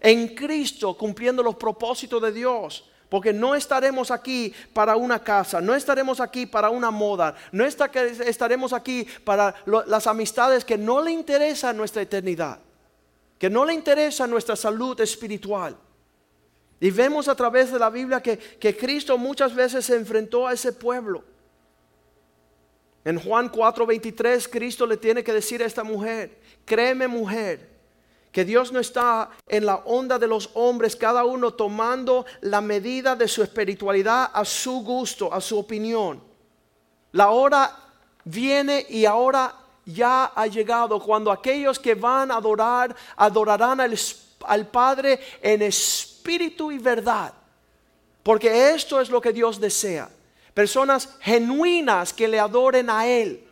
en 0.00 0.34
Cristo 0.34 0.96
cumpliendo 0.96 1.42
los 1.42 1.56
propósitos 1.56 2.22
de 2.22 2.32
Dios. 2.32 2.88
Porque 3.08 3.32
no 3.32 3.54
estaremos 3.54 4.10
aquí 4.10 4.52
para 4.72 4.96
una 4.96 5.22
casa, 5.22 5.60
no 5.60 5.74
estaremos 5.74 6.20
aquí 6.20 6.44
para 6.44 6.70
una 6.70 6.90
moda, 6.90 7.36
no 7.52 7.64
estaremos 7.64 8.72
aquí 8.72 9.06
para 9.24 9.54
las 9.64 10.06
amistades 10.08 10.64
que 10.64 10.76
no 10.76 11.00
le 11.00 11.12
interesan 11.12 11.76
nuestra 11.76 12.02
eternidad, 12.02 12.58
que 13.38 13.48
no 13.48 13.64
le 13.64 13.74
interesa 13.74 14.26
nuestra 14.26 14.56
salud 14.56 15.00
espiritual. 15.00 15.76
Y 16.80 16.90
vemos 16.90 17.28
a 17.28 17.34
través 17.34 17.72
de 17.72 17.78
la 17.78 17.90
Biblia 17.90 18.22
que, 18.22 18.38
que 18.38 18.76
Cristo 18.76 19.16
muchas 19.16 19.54
veces 19.54 19.84
se 19.86 19.96
enfrentó 19.96 20.46
a 20.46 20.52
ese 20.52 20.72
pueblo. 20.72 21.24
En 23.04 23.20
Juan 23.20 23.50
4:23 23.50 24.50
Cristo 24.50 24.84
le 24.84 24.96
tiene 24.96 25.22
que 25.22 25.32
decir 25.32 25.62
a 25.62 25.66
esta 25.66 25.84
mujer, 25.84 26.40
créeme 26.64 27.06
mujer, 27.06 27.76
que 28.32 28.44
Dios 28.44 28.72
no 28.72 28.80
está 28.80 29.30
en 29.46 29.64
la 29.64 29.76
onda 29.76 30.18
de 30.18 30.26
los 30.26 30.50
hombres, 30.54 30.96
cada 30.96 31.24
uno 31.24 31.54
tomando 31.54 32.26
la 32.40 32.60
medida 32.60 33.14
de 33.16 33.28
su 33.28 33.42
espiritualidad 33.42 34.30
a 34.34 34.44
su 34.44 34.82
gusto, 34.82 35.32
a 35.32 35.40
su 35.40 35.56
opinión. 35.56 36.20
La 37.12 37.30
hora 37.30 37.74
viene 38.24 38.84
y 38.90 39.06
ahora 39.06 39.54
ya 39.84 40.32
ha 40.34 40.46
llegado 40.48 41.00
cuando 41.00 41.30
aquellos 41.30 41.78
que 41.78 41.94
van 41.94 42.32
a 42.32 42.38
adorar, 42.38 42.94
adorarán 43.16 43.80
al, 43.80 43.96
al 44.44 44.66
Padre 44.66 45.20
en 45.40 45.62
espíritu 45.62 46.15
y 46.28 46.78
verdad. 46.78 47.32
Porque 48.22 48.70
esto 48.70 49.00
es 49.00 49.10
lo 49.10 49.20
que 49.20 49.32
Dios 49.32 49.60
desea. 49.60 50.10
Personas 50.54 51.16
genuinas 51.20 52.12
que 52.12 52.28
le 52.28 52.40
adoren 52.40 52.90
a 52.90 53.06
Él, 53.06 53.46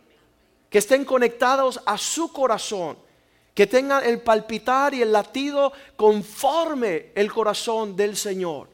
que 0.69 0.79
estén 0.79 1.05
conectados 1.05 1.79
a 1.85 1.97
su 1.97 2.31
corazón 2.31 2.97
que 3.55 3.65
tengan 3.65 4.05
el 4.05 4.21
palpitar 4.21 4.93
y 4.93 5.01
el 5.01 5.13
latido 5.13 5.71
conforme 5.95 7.13
el 7.15 7.31
corazón 7.31 7.95
del 7.95 8.17
Señor. 8.17 8.67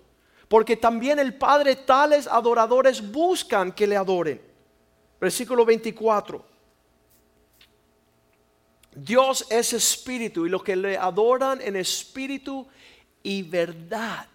Porque 0.48 0.76
también 0.76 1.20
el 1.20 1.36
Padre 1.36 1.76
tales 1.76 2.28
adoradores 2.28 3.12
buscan 3.12 3.72
que 3.72 3.86
le 3.86 3.96
adoren. 3.96 4.42
Versículo 5.22 5.64
24. 5.64 6.44
Dios 8.96 9.46
es 9.52 9.72
espíritu 9.72 10.48
y 10.48 10.50
los 10.50 10.64
que 10.64 10.76
le 10.76 10.98
adoran 10.98 11.62
en 11.62 11.76
espíritu 11.76 12.68
y 13.24 13.44
verdad 13.44 14.28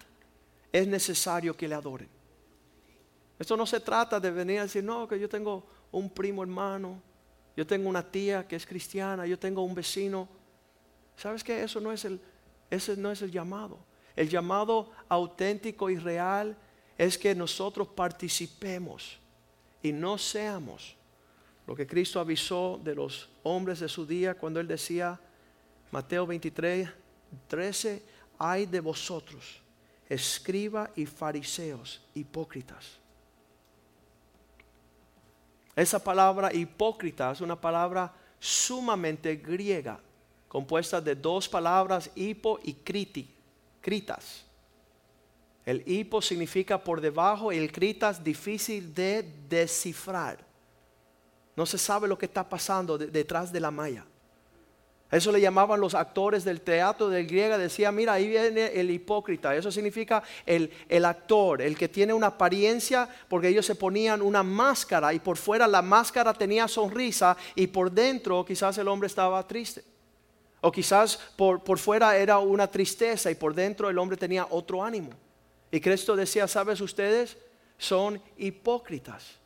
es 0.71 0.87
necesario 0.87 1.55
que 1.55 1.67
le 1.67 1.75
adoren. 1.75 2.09
Esto 3.39 3.55
no 3.55 3.65
se 3.65 3.79
trata 3.79 4.19
de 4.19 4.31
venir 4.31 4.59
a 4.59 4.63
decir, 4.63 4.83
no, 4.83 5.07
que 5.07 5.19
yo 5.19 5.29
tengo 5.29 5.65
un 5.91 6.09
primo 6.09 6.41
hermano, 6.43 7.01
yo 7.55 7.65
tengo 7.65 7.89
una 7.89 8.03
tía 8.03 8.47
que 8.47 8.55
es 8.55 8.65
cristiana, 8.65 9.25
yo 9.25 9.37
tengo 9.37 9.61
un 9.61 9.75
vecino. 9.75 10.27
¿Sabes 11.15 11.43
qué? 11.43 11.63
Eso 11.63 11.79
no 11.79 11.91
es 11.91 12.05
el, 12.05 12.19
ese 12.69 12.97
no 12.97 13.11
es 13.11 13.21
el 13.21 13.31
llamado. 13.31 13.79
El 14.15 14.29
llamado 14.29 14.91
auténtico 15.09 15.89
y 15.89 15.97
real 15.97 16.57
es 16.97 17.17
que 17.17 17.35
nosotros 17.35 17.87
participemos 17.89 19.19
y 19.83 19.91
no 19.91 20.17
seamos 20.17 20.95
lo 21.67 21.75
que 21.75 21.85
Cristo 21.85 22.19
avisó 22.19 22.79
de 22.83 22.95
los 22.95 23.29
hombres 23.43 23.79
de 23.79 23.89
su 23.89 24.05
día 24.05 24.35
cuando 24.35 24.59
él 24.59 24.67
decía, 24.67 25.19
Mateo 25.91 26.25
23, 26.25 26.89
13, 27.47 28.03
hay 28.37 28.65
de 28.65 28.79
vosotros, 28.79 29.61
escriba 30.07 30.89
y 30.95 31.05
fariseos, 31.05 32.01
hipócritas. 32.13 32.85
Esa 35.75 36.03
palabra 36.03 36.53
hipócrita 36.53 37.31
es 37.31 37.41
una 37.41 37.59
palabra 37.59 38.13
sumamente 38.39 39.35
griega 39.35 39.99
compuesta 40.47 41.01
de 41.01 41.15
dos 41.15 41.47
palabras, 41.47 42.09
hipo 42.15 42.59
y 42.63 42.73
criti, 42.73 43.29
critas. 43.81 44.43
El 45.65 45.83
hipo 45.85 46.21
significa 46.21 46.81
por 46.81 47.01
debajo 47.01 47.51
y 47.51 47.57
el 47.57 47.71
critas 47.71 48.23
difícil 48.23 48.93
de 48.93 49.23
descifrar. 49.49 50.39
No 51.55 51.65
se 51.65 51.77
sabe 51.77 52.07
lo 52.07 52.17
que 52.17 52.27
está 52.27 52.47
pasando 52.47 52.97
detrás 52.97 53.51
de 53.51 53.59
la 53.59 53.71
malla. 53.71 54.05
Eso 55.09 55.31
le 55.31 55.39
llamaban 55.39 55.79
los 55.79 55.93
actores 55.93 56.43
del 56.43 56.61
teatro 56.61 57.07
del 57.07 57.27
griego. 57.27 57.57
Decía, 57.57 57.91
mira, 57.93 58.13
ahí 58.13 58.27
viene 58.27 58.65
el 58.73 58.91
hipócrita. 58.91 59.55
Eso 59.55 59.71
significa 59.71 60.21
el, 60.45 60.69
el, 60.89 61.05
actor, 61.05 61.61
el 61.61 61.77
que 61.77 61.87
tiene 61.87 62.13
una 62.13 62.27
apariencia, 62.27 63.07
porque 63.29 63.47
ellos 63.47 63.65
se 63.65 63.75
ponían 63.75 64.21
una 64.21 64.43
máscara 64.43 65.13
y 65.13 65.19
por 65.19 65.37
fuera 65.37 65.65
la 65.65 65.81
máscara 65.81 66.33
tenía 66.33 66.67
sonrisa 66.67 67.37
y 67.55 67.67
por 67.67 67.89
dentro 67.89 68.43
quizás 68.43 68.77
el 68.77 68.87
hombre 68.89 69.07
estaba 69.07 69.47
triste. 69.47 69.83
O 70.59 70.71
quizás 70.71 71.17
por, 71.37 71.63
por 71.63 71.77
fuera 71.77 72.17
era 72.17 72.39
una 72.39 72.67
tristeza 72.67 73.31
y 73.31 73.35
por 73.35 73.53
dentro 73.53 73.89
el 73.89 73.97
hombre 73.97 74.17
tenía 74.17 74.47
otro 74.49 74.83
ánimo. 74.83 75.11
Y 75.71 75.79
Cristo 75.79 76.17
decía, 76.17 76.47
¿sabes 76.49 76.81
ustedes? 76.81 77.37
Son 77.77 78.21
hipócritas. 78.37 79.37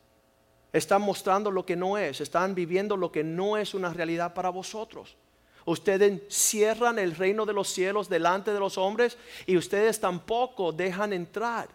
Están 0.73 1.01
mostrando 1.03 1.51
lo 1.51 1.65
que 1.65 1.75
no 1.75 1.97
es, 1.97 2.21
están 2.21 2.55
viviendo 2.55 2.97
lo 2.97 3.11
que 3.11 3.23
no 3.23 3.57
es 3.57 3.73
una 3.73 3.93
realidad 3.93 4.33
para 4.33 4.49
vosotros. 4.49 5.17
Ustedes 5.71 6.21
cierran 6.27 6.99
el 6.99 7.15
reino 7.15 7.45
de 7.45 7.53
los 7.53 7.69
cielos 7.69 8.09
delante 8.09 8.51
de 8.51 8.59
los 8.59 8.77
hombres 8.77 9.17
y 9.45 9.55
ustedes 9.55 10.01
tampoco 10.01 10.73
dejan 10.73 11.13
entrar 11.13 11.69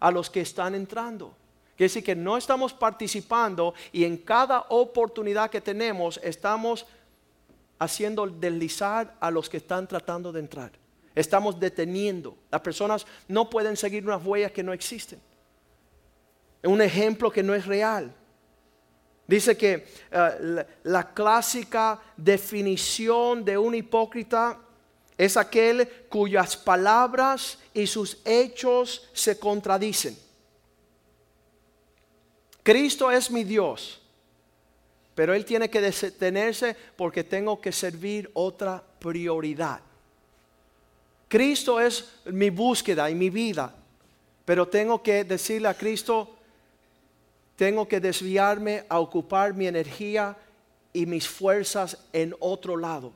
a 0.00 0.10
los 0.10 0.28
que 0.28 0.40
están 0.40 0.74
entrando. 0.74 1.32
Quiere 1.76 1.90
decir 1.90 2.02
que 2.02 2.16
no 2.16 2.36
estamos 2.36 2.74
participando 2.74 3.72
y 3.92 4.02
en 4.02 4.16
cada 4.16 4.66
oportunidad 4.68 5.48
que 5.48 5.60
tenemos 5.60 6.18
estamos 6.24 6.86
haciendo 7.78 8.26
deslizar 8.26 9.14
a 9.20 9.30
los 9.30 9.48
que 9.48 9.58
están 9.58 9.86
tratando 9.86 10.32
de 10.32 10.40
entrar. 10.40 10.72
Estamos 11.14 11.60
deteniendo. 11.60 12.36
Las 12.50 12.62
personas 12.62 13.06
no 13.28 13.48
pueden 13.48 13.76
seguir 13.76 14.04
unas 14.04 14.26
huellas 14.26 14.50
que 14.50 14.64
no 14.64 14.72
existen. 14.72 15.20
Un 16.64 16.82
ejemplo 16.82 17.30
que 17.30 17.44
no 17.44 17.54
es 17.54 17.64
real. 17.64 18.12
Dice 19.26 19.56
que 19.56 19.86
eh, 20.10 20.66
la, 20.84 21.14
clásica 21.14 22.00
definición 22.16 23.44
de 23.44 23.56
un 23.56 23.74
hipócrita 23.74 24.58
es 25.16 25.36
aquel 25.36 25.88
cuyas 26.08 26.56
palabras 26.56 27.58
y 27.72 27.86
sus 27.86 28.18
hechos 28.24 29.08
se 29.12 29.38
contradicen. 29.38 30.16
Cristo 32.62 33.10
es 33.10 33.30
mi 33.30 33.44
Dios, 33.44 34.00
pero 35.14 35.32
Él 35.32 35.44
tiene 35.44 35.70
que 35.70 35.80
detenerse 35.80 36.76
porque 36.96 37.24
tengo 37.24 37.60
que 37.60 37.72
servir 37.72 38.30
otra 38.34 38.82
prioridad. 38.98 39.80
Cristo 41.28 41.80
es 41.80 42.10
mi 42.26 42.50
búsqueda 42.50 43.10
y 43.10 43.14
mi 43.14 43.30
vida, 43.30 43.74
pero 44.44 44.68
tengo 44.68 45.02
que 45.02 45.24
decirle 45.24 45.68
a 45.68 45.74
Cristo, 45.74 46.36
tengo 47.56 47.86
que 47.86 48.00
desviarme 48.00 48.84
a 48.88 48.98
ocupar 48.98 49.54
mi 49.54 49.66
energía 49.66 50.36
y 50.92 51.06
mis 51.06 51.28
fuerzas 51.28 51.98
en 52.12 52.34
otro 52.40 52.76
lado. 52.76 53.12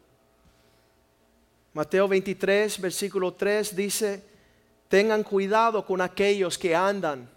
Mateo 1.73 2.09
23, 2.09 2.81
versículo 2.81 3.35
3 3.35 3.77
dice, 3.77 4.23
tengan 4.89 5.23
cuidado 5.23 5.85
con 5.85 6.01
aquellos 6.01 6.59
que 6.59 6.75
andan. 6.75 7.29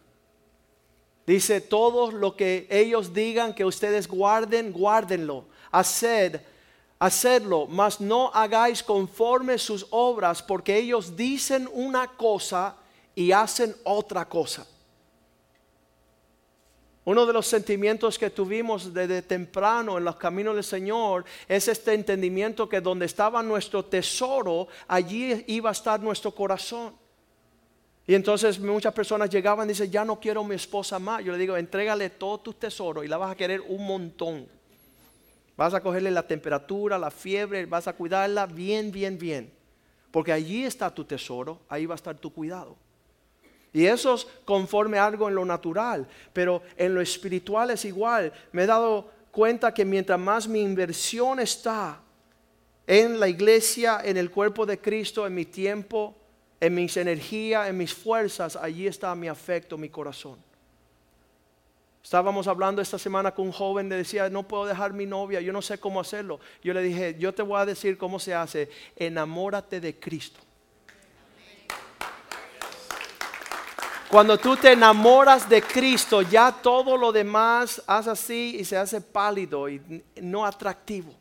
Dice, 1.26 1.62
todo 1.62 2.12
lo 2.12 2.36
que 2.36 2.68
ellos 2.70 3.14
digan 3.14 3.54
que 3.54 3.66
ustedes 3.66 4.08
guarden, 4.08 4.72
guárdenlo. 4.72 5.46
Haced, 5.72 6.42
hacedlo, 7.00 7.68
mas 7.68 8.02
no 8.02 8.32
hagáis 8.34 8.82
conforme 8.82 9.58
sus 9.58 9.86
obras, 9.92 10.42
porque 10.42 10.78
ellos 10.78 11.16
dicen 11.16 11.70
una 11.74 12.08
cosa 12.08 12.76
y 13.14 13.32
hacen 13.32 13.76
otra 13.84 14.28
cosa. 14.28 14.66
Uno 17.04 17.26
de 17.26 17.34
los 17.34 17.48
sentimientos 17.48 18.20
que 18.20 18.30
tuvimos 18.30 18.94
desde 18.94 19.24
temprano 19.24 19.98
en 19.98 20.04
los 20.04 20.18
caminos 20.18 20.54
del 20.54 20.64
Señor 20.64 21.26
es 21.48 21.68
este 21.68 21.94
entendimiento 21.94 22.70
que 22.70 22.80
donde 22.80 23.08
estaba 23.08 23.42
nuestro 23.42 23.84
tesoro, 23.84 24.68
allí 24.88 25.44
iba 25.48 25.70
a 25.70 25.74
estar 25.74 26.00
nuestro 26.00 26.32
corazón. 26.32 26.94
Y 28.06 28.14
entonces 28.14 28.60
muchas 28.60 28.94
personas 28.94 29.30
llegaban 29.30 29.68
y 29.68 29.74
dicen, 29.74 29.90
ya 29.90 30.06
no 30.06 30.20
quiero 30.20 30.44
mi 30.44 30.56
esposa 30.56 31.00
más. 31.00 31.24
Yo 31.24 31.32
le 31.32 31.40
digo, 31.40 31.58
entrégale 31.58 32.10
todo 32.12 32.40
tu 32.40 32.54
tesoro 32.54 33.04
y 33.04 33.08
la 33.08 33.18
vas 33.18 33.32
a 33.32 33.36
querer 33.36 33.62
un 33.62 33.86
montón. 33.86 34.48
Vas 35.58 35.74
a 35.74 35.82
cogerle 35.82 36.12
la 36.12 36.28
temperatura, 36.28 37.00
la 37.00 37.10
fiebre, 37.10 37.66
vas 37.66 37.88
a 37.88 37.94
cuidarla 37.94 38.46
bien, 38.46 38.92
bien, 38.92 39.18
bien. 39.18 39.52
Porque 40.12 40.32
allí 40.32 40.66
está 40.66 40.94
tu 40.94 41.04
tesoro, 41.04 41.62
ahí 41.68 41.86
va 41.86 41.96
a 41.96 41.96
estar 41.96 42.18
tu 42.18 42.32
cuidado. 42.32 42.76
Y 43.74 43.86
eso 43.86 44.16
es 44.16 44.28
conforme 44.44 45.00
algo 45.00 45.30
en 45.30 45.36
lo 45.36 45.46
natural, 45.46 46.08
pero 46.34 46.62
en 46.76 46.94
lo 46.94 47.02
espiritual 47.02 47.70
es 47.70 47.86
igual. 47.86 48.34
Me 48.52 48.64
he 48.64 48.68
dado 48.68 49.10
cuenta 49.32 49.74
que 49.74 49.86
mientras 49.86 50.20
más 50.20 50.48
mi 50.48 50.62
inversión 50.62 51.40
está 51.40 52.02
en 52.86 53.20
la 53.20 53.30
iglesia, 53.30 54.02
en 54.04 54.18
el 54.18 54.30
cuerpo 54.30 54.66
de 54.66 54.80
Cristo, 54.80 55.26
en 55.26 55.34
mi 55.34 55.46
tiempo, 55.46 56.16
en 56.60 56.76
mis 56.76 56.98
energías, 56.98 57.70
en 57.70 57.78
mis 57.78 57.94
fuerzas, 57.94 58.58
allí 58.58 58.88
está 58.88 59.16
mi 59.16 59.30
afecto, 59.30 59.78
mi 59.78 59.90
corazón. 59.90 60.38
Estábamos 62.04 62.48
hablando 62.48 62.82
esta 62.82 62.98
semana 62.98 63.34
con 63.34 63.46
un 63.46 63.52
joven, 63.52 63.88
le 63.88 63.96
decía, 63.96 64.30
no 64.30 64.48
puedo 64.48 64.66
dejar 64.66 64.92
mi 64.92 65.06
novia, 65.06 65.40
yo 65.40 65.54
no 65.54 65.62
sé 65.62 65.78
cómo 65.78 66.02
hacerlo. 66.02 66.40
Yo 66.64 66.74
le 66.74 66.82
dije, 66.82 67.16
yo 67.18 67.34
te 67.34 67.44
voy 67.44 67.62
a 67.62 67.66
decir 67.66 67.98
cómo 67.98 68.20
se 68.20 68.34
hace, 68.34 68.70
enamórate 68.96 69.80
de 69.80 69.98
Cristo. 69.98 70.42
Cuando 74.12 74.38
tú 74.38 74.58
te 74.58 74.74
enamoras 74.74 75.48
de 75.48 75.62
Cristo, 75.62 76.22
ya 76.22 76.52
todo 76.52 76.98
lo 76.98 77.14
demás 77.14 77.82
hace 77.88 78.10
así 78.10 78.58
y 78.60 78.66
se 78.66 78.76
hace 78.76 79.00
pálido 79.00 79.70
y 79.70 80.04
no 80.22 80.46
atractivo. 80.46 81.14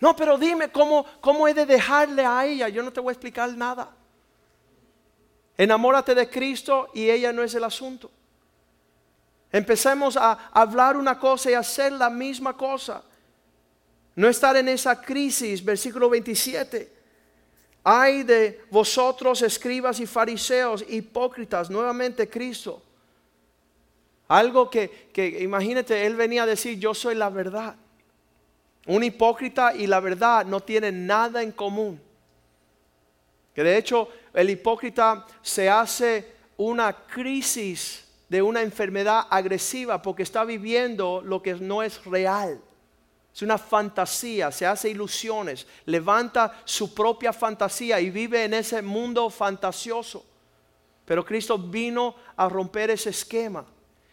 No, 0.00 0.16
pero 0.16 0.38
dime 0.38 0.72
cómo, 0.72 1.04
cómo 1.20 1.46
he 1.46 1.52
de 1.52 1.66
dejarle 1.66 2.24
a 2.24 2.46
ella. 2.46 2.70
Yo 2.70 2.82
no 2.82 2.90
te 2.90 3.00
voy 3.00 3.10
a 3.10 3.12
explicar 3.12 3.54
nada. 3.54 3.90
Enamórate 5.58 6.14
de 6.14 6.26
Cristo 6.26 6.88
y 6.94 7.10
ella 7.10 7.34
no 7.34 7.42
es 7.42 7.54
el 7.54 7.64
asunto. 7.64 8.10
Empecemos 9.52 10.16
a 10.16 10.48
hablar 10.54 10.96
una 10.96 11.18
cosa 11.18 11.50
y 11.50 11.54
hacer 11.54 11.92
la 11.92 12.08
misma 12.08 12.56
cosa. 12.56 13.02
No 14.14 14.26
estar 14.26 14.56
en 14.56 14.68
esa 14.70 15.02
crisis, 15.02 15.62
versículo 15.62 16.08
27. 16.08 16.95
Ay 17.88 18.24
de 18.24 18.62
vosotros, 18.68 19.42
escribas 19.42 20.00
y 20.00 20.06
fariseos, 20.06 20.84
hipócritas, 20.88 21.70
nuevamente 21.70 22.28
Cristo. 22.28 22.82
Algo 24.26 24.68
que, 24.68 25.08
que, 25.12 25.44
imagínate, 25.44 26.04
él 26.04 26.16
venía 26.16 26.42
a 26.42 26.46
decir, 26.46 26.80
yo 26.80 26.94
soy 26.94 27.14
la 27.14 27.30
verdad. 27.30 27.76
Un 28.86 29.04
hipócrita 29.04 29.72
y 29.72 29.86
la 29.86 30.00
verdad 30.00 30.44
no 30.44 30.58
tienen 30.58 31.06
nada 31.06 31.44
en 31.44 31.52
común. 31.52 32.00
Que 33.54 33.62
de 33.62 33.76
hecho 33.78 34.08
el 34.34 34.50
hipócrita 34.50 35.24
se 35.40 35.70
hace 35.70 36.34
una 36.56 36.92
crisis 36.92 38.04
de 38.28 38.42
una 38.42 38.62
enfermedad 38.62 39.28
agresiva 39.30 40.02
porque 40.02 40.24
está 40.24 40.42
viviendo 40.42 41.22
lo 41.24 41.40
que 41.40 41.54
no 41.54 41.84
es 41.84 42.04
real. 42.04 42.60
Es 43.36 43.42
una 43.42 43.58
fantasía, 43.58 44.50
se 44.50 44.64
hace 44.64 44.88
ilusiones, 44.88 45.66
levanta 45.84 46.58
su 46.64 46.94
propia 46.94 47.34
fantasía 47.34 48.00
y 48.00 48.08
vive 48.08 48.44
en 48.44 48.54
ese 48.54 48.80
mundo 48.80 49.28
fantasioso. 49.28 50.24
Pero 51.04 51.22
Cristo 51.22 51.58
vino 51.58 52.14
a 52.34 52.48
romper 52.48 52.88
ese 52.88 53.10
esquema. 53.10 53.66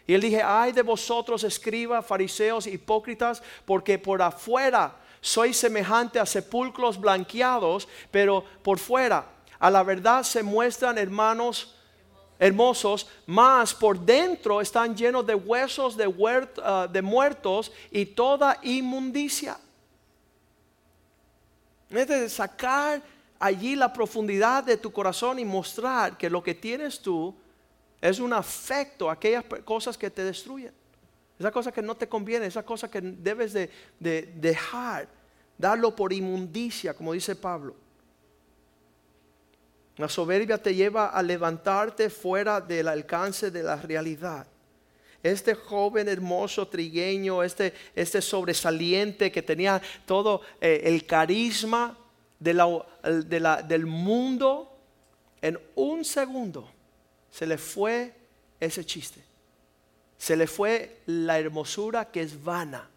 Y 0.05 0.13
él 0.13 0.19
dije, 0.19 0.41
ay 0.43 0.73
de 0.73 0.81
vosotros, 0.81 1.45
escribas, 1.45 2.05
fariseos, 2.05 2.67
hipócritas, 2.67 3.41
porque 3.63 3.97
por 3.97 4.21
afuera 4.21 4.93
sois 5.21 5.55
semejante 5.55 6.19
a 6.19 6.25
sepulcros 6.25 6.99
blanqueados, 6.99 7.87
pero 8.11 8.43
por 8.61 8.77
fuera 8.77 9.25
a 9.57 9.71
la 9.71 9.83
verdad 9.83 10.23
se 10.23 10.43
muestran 10.43 10.97
hermanos 10.97 11.72
hermosos, 12.43 13.07
más 13.25 13.73
por 13.73 13.97
dentro 13.97 14.59
están 14.59 14.97
llenos 14.97 15.25
de 15.25 15.33
huesos 15.33 15.95
de, 15.95 16.13
ah, 16.61 16.89
de 16.91 17.01
muertos 17.01 17.71
y 17.89 18.05
toda 18.05 18.59
inmundicia. 18.63 19.57
Es 21.89 22.05
de 22.05 22.27
sacar 22.27 23.01
allí 23.39 23.77
la 23.77 23.93
profundidad 23.93 24.65
de 24.65 24.75
tu 24.75 24.91
corazón 24.91 25.39
y 25.39 25.45
mostrar 25.45 26.17
que 26.17 26.29
lo 26.29 26.43
que 26.43 26.53
tienes 26.53 26.99
tú 26.99 27.33
es 28.01 28.19
un 28.19 28.33
afecto 28.33 29.09
a 29.09 29.13
aquellas 29.13 29.45
cosas 29.63 29.97
que 29.97 30.09
te 30.09 30.25
destruyen. 30.25 30.73
Esa 31.39 31.49
cosa 31.49 31.71
que 31.71 31.81
no 31.81 31.95
te 31.95 32.09
conviene, 32.09 32.47
esa 32.47 32.63
cosa 32.63 32.91
que 32.91 32.99
debes 32.99 33.53
de 33.53 33.69
dejar, 34.35 35.07
darlo 35.57 35.95
por 35.95 36.11
inmundicia, 36.11 36.93
como 36.93 37.13
dice 37.13 37.37
Pablo. 37.37 37.82
La 39.97 40.09
soberbia 40.09 40.57
te 40.57 40.73
lleva 40.73 41.09
a 41.09 41.21
levantarte 41.21 42.09
fuera 42.09 42.59
del 42.59 42.87
alcance 42.87 43.51
de 43.51 43.63
la 43.63 43.75
realidad. 43.75 44.47
Este 45.21 45.55
joven 45.55 46.09
hermoso 46.09 46.67
trigueño, 46.67 47.43
este, 47.43 47.73
este 47.95 48.21
sobresaliente 48.21 49.31
que 49.31 49.41
tenía 49.41 49.81
todo 50.05 50.41
eh, 50.59 50.81
el 50.83 51.05
carisma 51.05 51.97
del 52.39 53.85
mundo, 53.85 54.77
en 55.41 55.59
un 55.75 56.03
segundo 56.03 56.69
se 57.29 57.47
le 57.47 57.57
fue 57.57 58.13
ese 58.59 58.85
chiste. 58.85 59.23
Se 60.17 60.35
le 60.35 60.47
fue 60.47 61.01
la 61.05 61.39
hermosura 61.39 62.11
que 62.11 62.21
es 62.21 62.41
vana, 62.41 62.89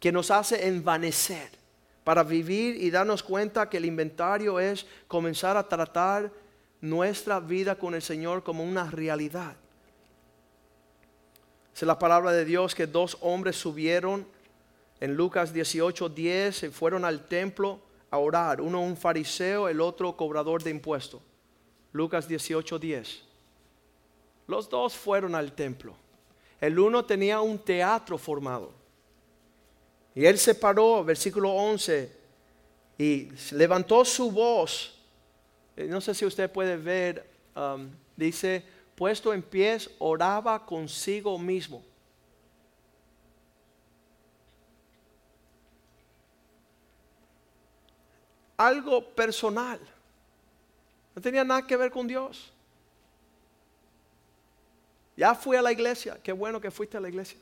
que 0.00 0.10
nos 0.10 0.30
hace 0.30 0.66
envanecer. 0.66 1.61
Para 2.04 2.22
vivir 2.22 2.82
y 2.82 2.90
darnos 2.90 3.22
cuenta 3.22 3.68
que 3.68 3.76
el 3.76 3.84
inventario 3.84 4.58
es 4.58 4.86
comenzar 5.06 5.56
a 5.56 5.68
tratar 5.68 6.32
nuestra 6.80 7.38
vida 7.40 7.76
con 7.76 7.94
el 7.94 8.02
Señor 8.02 8.42
como 8.42 8.64
una 8.64 8.90
realidad. 8.90 9.56
Es 11.74 11.82
la 11.82 11.98
palabra 11.98 12.32
de 12.32 12.44
Dios 12.44 12.74
que 12.74 12.86
dos 12.86 13.16
hombres 13.20 13.56
subieron 13.56 14.26
en 15.00 15.14
Lucas 15.14 15.52
18, 15.52 16.08
10 16.08 16.62
y 16.64 16.68
fueron 16.68 17.04
al 17.04 17.26
templo 17.26 17.80
a 18.10 18.18
orar. 18.18 18.60
Uno 18.60 18.82
un 18.82 18.96
fariseo, 18.96 19.68
el 19.68 19.80
otro 19.80 20.16
cobrador 20.16 20.62
de 20.62 20.70
impuestos. 20.70 21.20
Lucas 21.92 22.28
18, 22.28 22.78
10. 22.78 23.22
Los 24.46 24.68
dos 24.68 24.94
fueron 24.94 25.34
al 25.34 25.52
templo. 25.52 25.94
El 26.60 26.78
uno 26.78 27.04
tenía 27.04 27.40
un 27.40 27.58
teatro 27.58 28.18
formado. 28.18 28.81
Y 30.14 30.26
él 30.26 30.38
se 30.38 30.54
paró, 30.54 31.02
versículo 31.04 31.50
11, 31.50 32.12
y 32.98 33.28
levantó 33.52 34.04
su 34.04 34.30
voz. 34.30 34.98
Eh, 35.76 35.86
no 35.86 36.00
sé 36.00 36.14
si 36.14 36.26
usted 36.26 36.50
puede 36.50 36.76
ver, 36.76 37.28
um, 37.56 37.88
dice, 38.16 38.64
puesto 38.94 39.32
en 39.32 39.42
pies, 39.42 39.90
oraba 39.98 40.64
consigo 40.66 41.38
mismo. 41.38 41.82
Algo 48.56 49.04
personal. 49.14 49.80
No 51.14 51.22
tenía 51.22 51.42
nada 51.42 51.66
que 51.66 51.76
ver 51.76 51.90
con 51.90 52.06
Dios. 52.06 52.52
Ya 55.16 55.34
fui 55.34 55.56
a 55.56 55.62
la 55.62 55.72
iglesia. 55.72 56.18
Qué 56.22 56.32
bueno 56.32 56.60
que 56.60 56.70
fuiste 56.70 56.96
a 56.96 57.00
la 57.00 57.08
iglesia. 57.08 57.38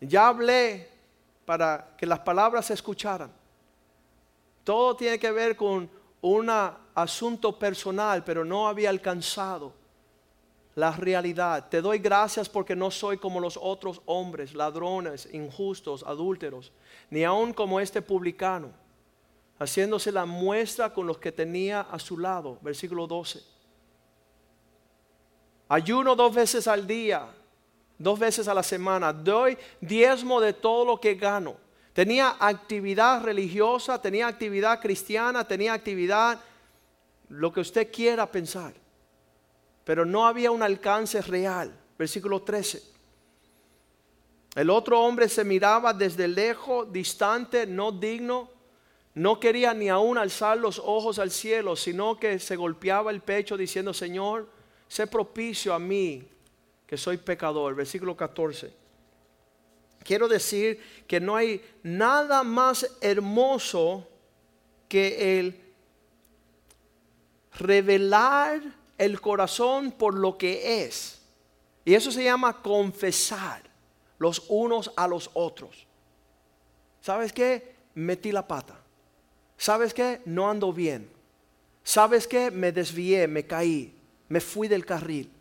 Ya 0.00 0.28
hablé 0.28 0.91
para 1.44 1.94
que 1.96 2.06
las 2.06 2.20
palabras 2.20 2.66
se 2.66 2.74
escucharan. 2.74 3.32
Todo 4.64 4.96
tiene 4.96 5.18
que 5.18 5.32
ver 5.32 5.56
con 5.56 5.90
un 6.20 6.50
asunto 6.94 7.58
personal, 7.58 8.22
pero 8.24 8.44
no 8.44 8.68
había 8.68 8.90
alcanzado 8.90 9.72
la 10.74 10.92
realidad. 10.92 11.68
Te 11.68 11.82
doy 11.82 11.98
gracias 11.98 12.48
porque 12.48 12.76
no 12.76 12.90
soy 12.90 13.18
como 13.18 13.40
los 13.40 13.58
otros 13.60 14.00
hombres, 14.06 14.54
ladrones, 14.54 15.28
injustos, 15.32 16.04
adúlteros, 16.06 16.72
ni 17.10 17.24
aun 17.24 17.52
como 17.52 17.80
este 17.80 18.00
publicano, 18.00 18.70
haciéndose 19.58 20.12
la 20.12 20.24
muestra 20.24 20.92
con 20.92 21.06
los 21.06 21.18
que 21.18 21.32
tenía 21.32 21.82
a 21.82 21.98
su 21.98 22.16
lado. 22.18 22.58
Versículo 22.62 23.06
12. 23.06 23.42
Ayuno 25.68 26.14
dos 26.14 26.34
veces 26.34 26.68
al 26.68 26.86
día 26.86 27.26
dos 28.02 28.18
veces 28.18 28.48
a 28.48 28.54
la 28.54 28.62
semana, 28.62 29.12
doy 29.12 29.56
diezmo 29.80 30.40
de 30.40 30.52
todo 30.52 30.84
lo 30.84 31.00
que 31.00 31.14
gano. 31.14 31.56
Tenía 31.92 32.36
actividad 32.40 33.22
religiosa, 33.22 34.00
tenía 34.00 34.26
actividad 34.26 34.80
cristiana, 34.80 35.46
tenía 35.46 35.74
actividad, 35.74 36.40
lo 37.28 37.52
que 37.52 37.60
usted 37.60 37.92
quiera 37.92 38.30
pensar. 38.30 38.72
Pero 39.84 40.04
no 40.04 40.26
había 40.26 40.50
un 40.50 40.62
alcance 40.62 41.20
real. 41.22 41.72
Versículo 41.98 42.42
13. 42.42 42.82
El 44.54 44.70
otro 44.70 45.00
hombre 45.00 45.28
se 45.28 45.44
miraba 45.44 45.92
desde 45.92 46.28
lejos, 46.28 46.92
distante, 46.92 47.66
no 47.66 47.92
digno. 47.92 48.50
No 49.14 49.38
quería 49.38 49.74
ni 49.74 49.88
aún 49.88 50.18
alzar 50.18 50.58
los 50.58 50.78
ojos 50.78 51.18
al 51.18 51.30
cielo, 51.30 51.76
sino 51.76 52.18
que 52.18 52.38
se 52.38 52.56
golpeaba 52.56 53.10
el 53.10 53.20
pecho 53.20 53.56
diciendo, 53.56 53.92
Señor, 53.92 54.48
sé 54.88 55.06
propicio 55.06 55.74
a 55.74 55.78
mí, 55.78 56.26
que 56.92 56.98
soy 56.98 57.16
pecador. 57.16 57.74
Versículo 57.74 58.14
14. 58.14 58.70
Quiero 60.04 60.28
decir 60.28 60.78
que 61.06 61.20
no 61.20 61.34
hay 61.34 61.64
nada 61.82 62.44
más 62.44 62.86
hermoso 63.00 64.06
que 64.90 65.38
el 65.38 65.58
revelar 67.54 68.60
el 68.98 69.22
corazón 69.22 69.92
por 69.92 70.12
lo 70.12 70.36
que 70.36 70.84
es. 70.84 71.22
Y 71.86 71.94
eso 71.94 72.12
se 72.12 72.24
llama 72.24 72.60
confesar 72.60 73.62
los 74.18 74.44
unos 74.50 74.92
a 74.94 75.08
los 75.08 75.30
otros. 75.32 75.86
¿Sabes 77.00 77.32
qué? 77.32 77.74
Metí 77.94 78.32
la 78.32 78.46
pata. 78.46 78.78
¿Sabes 79.56 79.94
qué? 79.94 80.20
No 80.26 80.50
ando 80.50 80.74
bien. 80.74 81.08
¿Sabes 81.82 82.26
qué? 82.26 82.50
Me 82.50 82.70
desvié, 82.70 83.26
me 83.28 83.46
caí, 83.46 83.98
me 84.28 84.42
fui 84.42 84.68
del 84.68 84.84
carril. 84.84 85.32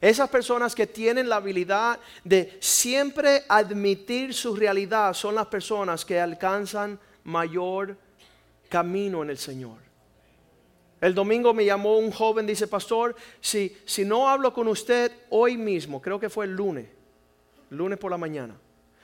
Esas 0.00 0.30
personas 0.30 0.74
que 0.74 0.86
tienen 0.86 1.28
la 1.28 1.36
habilidad 1.36 2.00
de 2.24 2.56
siempre 2.60 3.44
admitir 3.48 4.32
su 4.32 4.56
realidad 4.56 5.12
son 5.12 5.34
las 5.34 5.46
personas 5.48 6.06
que 6.06 6.18
alcanzan 6.18 6.98
mayor 7.24 7.98
camino 8.70 9.22
en 9.22 9.30
el 9.30 9.36
Señor. 9.36 9.76
El 11.02 11.14
domingo 11.14 11.52
me 11.52 11.66
llamó 11.66 11.98
un 11.98 12.12
joven, 12.12 12.46
dice, 12.46 12.66
pastor, 12.66 13.14
si, 13.40 13.76
si 13.84 14.04
no 14.04 14.28
hablo 14.28 14.54
con 14.54 14.68
usted 14.68 15.12
hoy 15.28 15.58
mismo, 15.58 16.00
creo 16.00 16.18
que 16.18 16.30
fue 16.30 16.46
el 16.46 16.52
lunes, 16.52 16.88
lunes 17.68 17.98
por 17.98 18.10
la 18.10 18.18
mañana, 18.18 18.56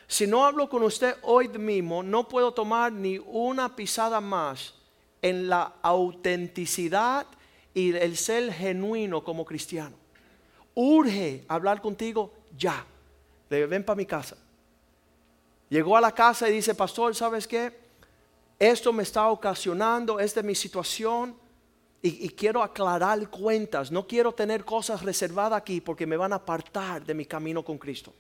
si 0.07 0.27
no 0.27 0.47
hablo 0.47 0.69
con 0.69 0.83
usted 0.83 1.17
hoy 1.23 1.49
mismo, 1.49 2.03
no 2.03 2.29
puedo 2.29 2.55
tomar 2.55 2.93
ni 2.93 3.19
una 3.19 3.75
pisada 3.75 4.21
más 4.21 4.75
en 5.21 5.49
la 5.49 5.75
autenticidad 5.83 7.27
y 7.75 7.95
el 7.95 8.17
ser 8.17 8.53
genuino 8.53 9.25
como 9.25 9.45
cristiano 9.45 10.06
urge 10.77 11.45
hablar 11.49 11.81
contigo 11.81 12.33
ya. 12.57 12.87
Ven 13.49 13.85
para 13.85 13.97
mi 13.97 14.07
casa. 14.07 14.37
Llegó 15.69 15.97
a 15.97 16.01
la 16.01 16.13
casa 16.13 16.49
y 16.49 16.53
dice, 16.53 16.75
pastor, 16.75 17.15
¿sabes 17.15 17.49
qué? 17.49 17.73
Esto 18.59 18.93
me 18.93 19.03
está 19.03 19.29
ocasionando, 19.29 20.21
esta 20.21 20.41
es 20.41 20.47
mi 20.47 20.55
situación 20.55 21.37
y, 22.03 22.29
quiero 22.31 22.63
aclarar 22.63 23.29
cuentas. 23.29 23.91
No 23.91 24.07
quiero 24.07 24.33
tener 24.33 24.65
cosas 24.65 25.03
reservadas 25.03 25.59
aquí 25.59 25.81
porque 25.81 26.07
me 26.07 26.17
van 26.17 26.33
a 26.33 26.37
apartar 26.37 27.05
de 27.05 27.15
mi 27.15 27.27
camino 27.27 27.65
con 27.65 27.79
Cristo. 27.79 28.15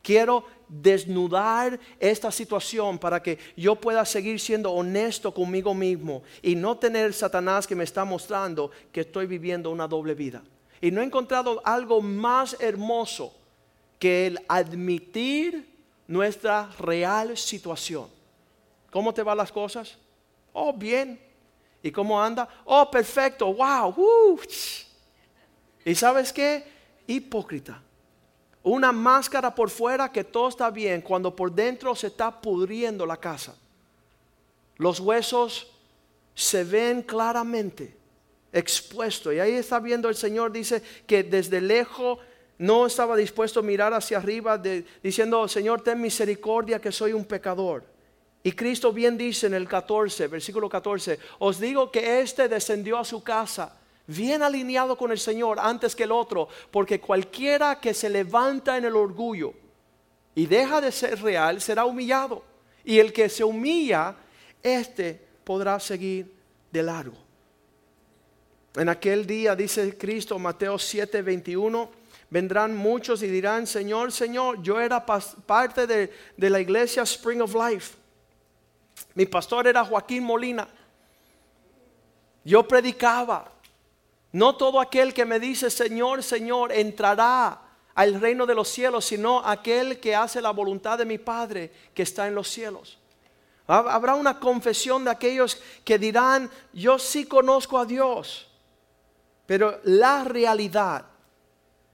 Quiero 0.00 0.44
desnudar 0.68 1.80
esta 1.98 2.30
situación 2.30 2.98
para 2.98 3.22
que 3.22 3.38
yo 3.56 3.74
pueda 3.74 4.04
seguir 4.04 4.38
siendo 4.38 4.70
honesto 4.70 5.32
conmigo 5.32 5.74
mismo 5.74 6.22
y 6.42 6.54
no 6.54 6.76
tener 6.76 7.14
Satanás 7.14 7.66
que 7.66 7.74
me 7.74 7.84
está 7.84 8.04
mostrando 8.04 8.70
que 8.92 9.00
estoy 9.00 9.26
viviendo 9.26 9.70
una 9.70 9.88
doble 9.88 10.14
vida. 10.14 10.42
Y 10.84 10.90
no 10.90 11.00
he 11.00 11.04
encontrado 11.04 11.62
algo 11.64 12.02
más 12.02 12.58
hermoso 12.60 13.32
que 13.98 14.26
el 14.26 14.38
admitir 14.46 15.66
nuestra 16.06 16.68
real 16.78 17.38
situación. 17.38 18.06
¿Cómo 18.90 19.14
te 19.14 19.22
van 19.22 19.38
las 19.38 19.50
cosas? 19.50 19.96
Oh, 20.52 20.74
bien. 20.74 21.18
¿Y 21.82 21.90
cómo 21.90 22.22
anda? 22.22 22.46
Oh, 22.66 22.90
perfecto. 22.90 23.54
Wow. 23.54 24.38
¿Y 25.86 25.94
sabes 25.94 26.30
qué? 26.30 26.70
Hipócrita. 27.06 27.80
Una 28.62 28.92
máscara 28.92 29.54
por 29.54 29.70
fuera 29.70 30.12
que 30.12 30.22
todo 30.22 30.50
está 30.50 30.68
bien 30.68 31.00
cuando 31.00 31.34
por 31.34 31.50
dentro 31.50 31.94
se 31.94 32.08
está 32.08 32.42
pudriendo 32.42 33.06
la 33.06 33.16
casa. 33.16 33.56
Los 34.76 35.00
huesos 35.00 35.66
se 36.34 36.62
ven 36.62 37.00
claramente 37.00 38.03
expuesto. 38.54 39.32
Y 39.32 39.40
ahí 39.40 39.52
está 39.52 39.80
viendo 39.80 40.08
el 40.08 40.14
Señor, 40.14 40.52
dice 40.52 40.82
que 41.06 41.22
desde 41.22 41.60
lejos 41.60 42.18
no 42.56 42.86
estaba 42.86 43.16
dispuesto 43.16 43.60
a 43.60 43.62
mirar 43.62 43.92
hacia 43.92 44.18
arriba 44.18 44.56
diciendo, 45.02 45.46
Señor, 45.48 45.82
ten 45.82 46.00
misericordia 46.00 46.80
que 46.80 46.92
soy 46.92 47.12
un 47.12 47.24
pecador. 47.24 47.84
Y 48.42 48.52
Cristo 48.52 48.92
bien 48.92 49.18
dice 49.18 49.46
en 49.46 49.54
el 49.54 49.66
14, 49.66 50.28
versículo 50.28 50.68
14, 50.68 51.18
os 51.40 51.58
digo 51.58 51.90
que 51.90 52.20
éste 52.20 52.48
descendió 52.48 52.98
a 52.98 53.04
su 53.04 53.22
casa 53.22 53.76
bien 54.06 54.42
alineado 54.42 54.96
con 54.96 55.10
el 55.10 55.18
Señor 55.18 55.58
antes 55.58 55.96
que 55.96 56.04
el 56.04 56.12
otro, 56.12 56.48
porque 56.70 57.00
cualquiera 57.00 57.80
que 57.80 57.94
se 57.94 58.10
levanta 58.10 58.76
en 58.76 58.84
el 58.84 58.96
orgullo 58.96 59.54
y 60.34 60.46
deja 60.46 60.80
de 60.80 60.92
ser 60.92 61.20
real 61.22 61.60
será 61.60 61.86
humillado. 61.86 62.44
Y 62.84 62.98
el 62.98 63.14
que 63.14 63.30
se 63.30 63.42
humilla, 63.42 64.14
este 64.62 65.20
podrá 65.42 65.80
seguir 65.80 66.34
de 66.70 66.82
largo. 66.82 67.23
En 68.76 68.88
aquel 68.88 69.26
día, 69.26 69.54
dice 69.54 69.96
Cristo, 69.96 70.38
Mateo 70.38 70.78
7, 70.78 71.22
21, 71.22 71.90
vendrán 72.30 72.76
muchos 72.76 73.22
y 73.22 73.28
dirán, 73.28 73.66
Señor, 73.66 74.10
Señor, 74.10 74.60
yo 74.62 74.80
era 74.80 75.04
parte 75.06 75.86
de, 75.86 76.12
de 76.36 76.50
la 76.50 76.60
iglesia 76.60 77.04
Spring 77.04 77.40
of 77.40 77.54
Life. 77.54 77.94
Mi 79.14 79.26
pastor 79.26 79.68
era 79.68 79.84
Joaquín 79.84 80.24
Molina. 80.24 80.66
Yo 82.44 82.66
predicaba. 82.66 83.50
No 84.32 84.56
todo 84.56 84.80
aquel 84.80 85.14
que 85.14 85.24
me 85.24 85.38
dice, 85.38 85.70
Señor, 85.70 86.24
Señor, 86.24 86.72
entrará 86.72 87.60
al 87.94 88.20
reino 88.20 88.46
de 88.46 88.56
los 88.56 88.68
cielos, 88.68 89.04
sino 89.04 89.38
aquel 89.46 90.00
que 90.00 90.16
hace 90.16 90.42
la 90.42 90.50
voluntad 90.50 90.98
de 90.98 91.04
mi 91.04 91.18
Padre 91.18 91.70
que 91.94 92.02
está 92.02 92.26
en 92.26 92.34
los 92.34 92.48
cielos. 92.48 92.98
Habrá 93.68 94.16
una 94.16 94.40
confesión 94.40 95.04
de 95.04 95.10
aquellos 95.10 95.62
que 95.84 95.98
dirán, 95.98 96.50
yo 96.72 96.98
sí 96.98 97.24
conozco 97.24 97.78
a 97.78 97.86
Dios. 97.86 98.50
Pero 99.46 99.80
la 99.84 100.24
realidad 100.24 101.06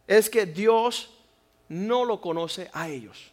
es 0.06 0.30
que 0.30 0.46
Dios 0.46 1.10
no 1.68 2.04
lo 2.04 2.20
conoce 2.20 2.70
a 2.72 2.88
ellos. 2.88 3.32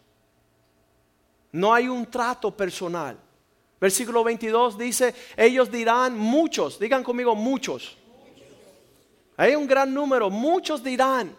No 1.52 1.74
hay 1.74 1.88
un 1.88 2.06
trato 2.06 2.56
personal. 2.56 3.18
Versículo 3.80 4.24
22 4.24 4.78
dice, 4.78 5.14
ellos 5.36 5.72
dirán 5.72 6.18
muchos, 6.18 6.80
digan 6.80 7.04
conmigo 7.04 7.36
muchos. 7.36 7.98
Hay 9.38 9.56
un 9.56 9.68
gran 9.68 9.94
número, 9.94 10.30
muchos 10.30 10.84
dirán 10.84 11.36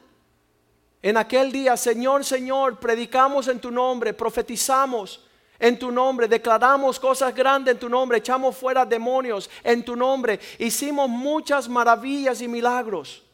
en 1.00 1.16
aquel 1.16 1.52
día, 1.52 1.76
Señor, 1.76 2.24
Señor, 2.24 2.80
predicamos 2.80 3.46
en 3.48 3.60
tu 3.60 3.70
nombre, 3.70 4.12
profetizamos 4.12 5.24
en 5.58 5.78
tu 5.78 5.90
nombre, 5.90 6.28
declaramos 6.28 7.00
cosas 7.00 7.34
grandes 7.34 7.72
en 7.72 7.80
tu 7.80 7.88
nombre, 7.88 8.18
echamos 8.18 8.56
fuera 8.56 8.84
demonios 8.84 9.50
en 9.64 9.84
tu 9.84 9.96
nombre, 9.96 10.38
hicimos 10.58 11.08
muchas 11.08 11.68
maravillas 11.68 12.40
y 12.40 12.48
milagros. 12.48 13.24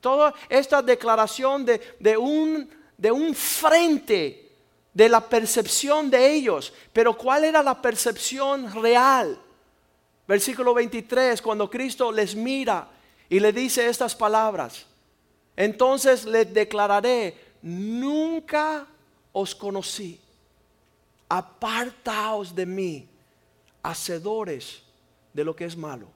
Toda 0.00 0.34
esta 0.48 0.82
declaración 0.82 1.64
de, 1.64 2.16
un, 2.16 2.68
de 2.96 3.12
un 3.12 3.34
frente 3.34 4.50
de 4.92 5.08
la 5.08 5.20
percepción 5.20 6.10
de 6.10 6.32
ellos. 6.32 6.72
Pero 6.92 7.16
¿cuál 7.16 7.44
era 7.44 7.62
la 7.62 7.80
percepción 7.80 8.72
real? 8.82 9.38
Versículo 10.26 10.74
23, 10.74 11.42
cuando 11.42 11.68
Cristo 11.68 12.12
les 12.12 12.34
mira 12.34 12.88
y 13.28 13.40
le 13.40 13.52
dice 13.52 13.88
estas 13.88 14.14
palabras, 14.14 14.86
entonces 15.56 16.24
les 16.24 16.52
declararé, 16.52 17.36
nunca 17.62 18.86
os 19.32 19.54
conocí, 19.54 20.20
apartaos 21.30 22.54
de 22.54 22.66
mí, 22.66 23.08
hacedores 23.82 24.82
de 25.32 25.44
lo 25.44 25.54
que 25.54 25.64
es 25.64 25.76
malo. 25.76 26.08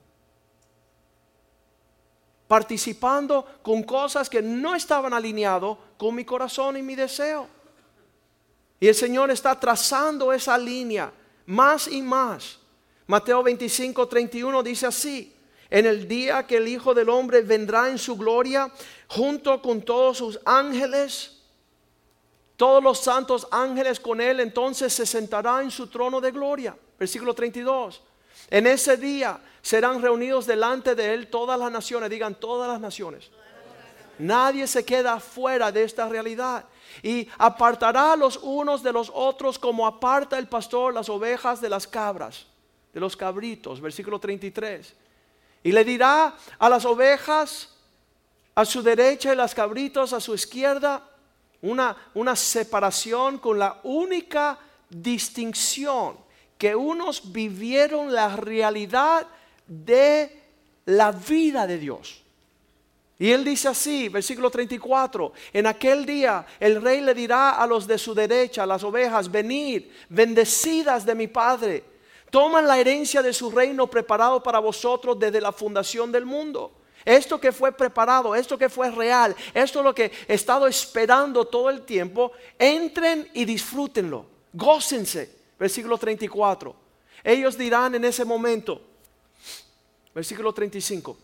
Participando 2.47 3.45
con 3.63 3.81
cosas 3.81 4.29
que 4.29 4.41
no 4.41 4.75
estaban 4.75 5.13
alineados 5.13 5.77
con 5.97 6.13
mi 6.13 6.25
corazón 6.25 6.77
y 6.77 6.83
mi 6.83 6.95
deseo. 6.95 7.47
Y 8.79 8.87
el 8.87 8.93
Señor 8.93 9.31
está 9.31 9.57
trazando 9.57 10.31
esa 10.33 10.57
línea 10.57 11.11
más 11.45 11.87
y 11.87 12.01
más. 12.01 12.59
Mateo 13.07 13.41
25, 13.41 14.07
31 14.07 14.61
dice 14.61 14.85
así. 14.85 15.31
En 15.69 15.85
el 15.85 16.07
día 16.07 16.45
que 16.45 16.57
el 16.57 16.67
Hijo 16.67 16.93
del 16.93 17.09
Hombre 17.09 17.41
vendrá 17.41 17.89
en 17.89 17.97
su 17.97 18.15
gloria 18.15 18.71
junto 19.07 19.61
con 19.61 19.81
todos 19.81 20.17
sus 20.17 20.39
ángeles, 20.45 21.34
todos 22.57 22.81
los 22.81 22.99
santos 22.99 23.47
ángeles 23.51 23.99
con 23.99 24.21
él, 24.21 24.39
entonces 24.39 24.93
se 24.93 25.05
sentará 25.05 25.61
en 25.61 25.71
su 25.71 25.87
trono 25.87 26.21
de 26.21 26.31
gloria. 26.31 26.75
Versículo 26.97 27.33
32. 27.33 28.01
En 28.49 28.67
ese 28.67 28.97
día 28.97 29.39
serán 29.61 30.01
reunidos 30.01 30.45
delante 30.45 30.95
de 30.95 31.13
él 31.13 31.27
todas 31.27 31.59
las 31.59 31.71
naciones, 31.71 32.09
digan 32.09 32.35
todas 32.35 32.69
las 32.69 32.79
naciones. 32.79 33.29
Nadie 34.17 34.67
se 34.67 34.85
queda 34.85 35.19
fuera 35.19 35.71
de 35.71 35.83
esta 35.83 36.07
realidad 36.07 36.65
y 37.03 37.27
apartará 37.37 38.15
los 38.15 38.37
unos 38.37 38.81
de 38.81 38.93
los 38.93 39.11
otros 39.13 39.59
como 39.59 39.85
aparta 39.85 40.37
el 40.37 40.47
pastor 40.47 40.93
las 40.93 41.09
ovejas 41.09 41.59
de 41.59 41.69
las 41.69 41.85
cabras, 41.85 42.45
de 42.93 42.99
los 42.99 43.17
cabritos, 43.17 43.81
versículo 43.81 44.19
33. 44.19 44.93
Y 45.63 45.71
le 45.71 45.83
dirá 45.83 46.35
a 46.57 46.69
las 46.69 46.85
ovejas 46.85 47.73
a 48.53 48.63
su 48.63 48.81
derecha 48.81 49.33
y 49.33 49.35
las 49.35 49.53
cabritos 49.53 50.13
a 50.13 50.21
su 50.21 50.33
izquierda, 50.33 51.03
una, 51.65 51.95
una 52.13 52.35
separación 52.35 53.39
con 53.39 53.59
la 53.59 53.79
única 53.83 54.57
distinción 54.89 56.17
que 56.57 56.75
unos 56.75 57.31
vivieron 57.31 58.13
la 58.13 58.35
realidad 58.35 59.27
de 59.67 60.41
la 60.85 61.11
vida 61.11 61.67
de 61.67 61.77
Dios. 61.77 62.21
Y 63.17 63.31
él 63.31 63.43
dice 63.43 63.69
así, 63.69 64.09
versículo 64.09 64.49
34, 64.49 65.31
en 65.53 65.67
aquel 65.67 66.05
día 66.05 66.45
el 66.59 66.81
rey 66.81 67.01
le 67.01 67.13
dirá 67.13 67.51
a 67.51 67.65
los 67.65 67.87
de 67.87 67.97
su 67.97 68.13
derecha, 68.13 68.65
las 68.65 68.83
ovejas, 68.83 69.31
venid, 69.31 69.83
bendecidas 70.09 71.05
de 71.05 71.15
mi 71.15 71.27
Padre, 71.27 71.83
toman 72.29 72.67
la 72.67 72.77
herencia 72.77 73.21
de 73.21 73.31
su 73.31 73.49
reino 73.49 73.87
preparado 73.87 74.43
para 74.43 74.59
vosotros 74.59 75.17
desde 75.17 75.39
la 75.39 75.53
fundación 75.53 76.11
del 76.11 76.25
mundo. 76.25 76.71
Esto 77.05 77.39
que 77.39 77.51
fue 77.51 77.71
preparado, 77.71 78.33
esto 78.33 78.57
que 78.57 78.67
fue 78.67 78.89
real, 78.89 79.35
esto 79.53 79.79
es 79.79 79.85
lo 79.85 79.93
que 79.93 80.11
he 80.27 80.33
estado 80.33 80.65
esperando 80.65 81.45
todo 81.45 81.69
el 81.69 81.83
tiempo, 81.83 82.31
entren 82.57 83.29
y 83.33 83.45
disfrútenlo, 83.45 84.25
gócense. 84.51 85.35
Versículo 85.57 85.97
34. 85.97 86.75
Ellos 87.23 87.57
dirán 87.57 87.95
en 87.95 88.05
ese 88.05 88.25
momento, 88.25 88.81
versículo 90.13 90.51
35. 90.51 91.17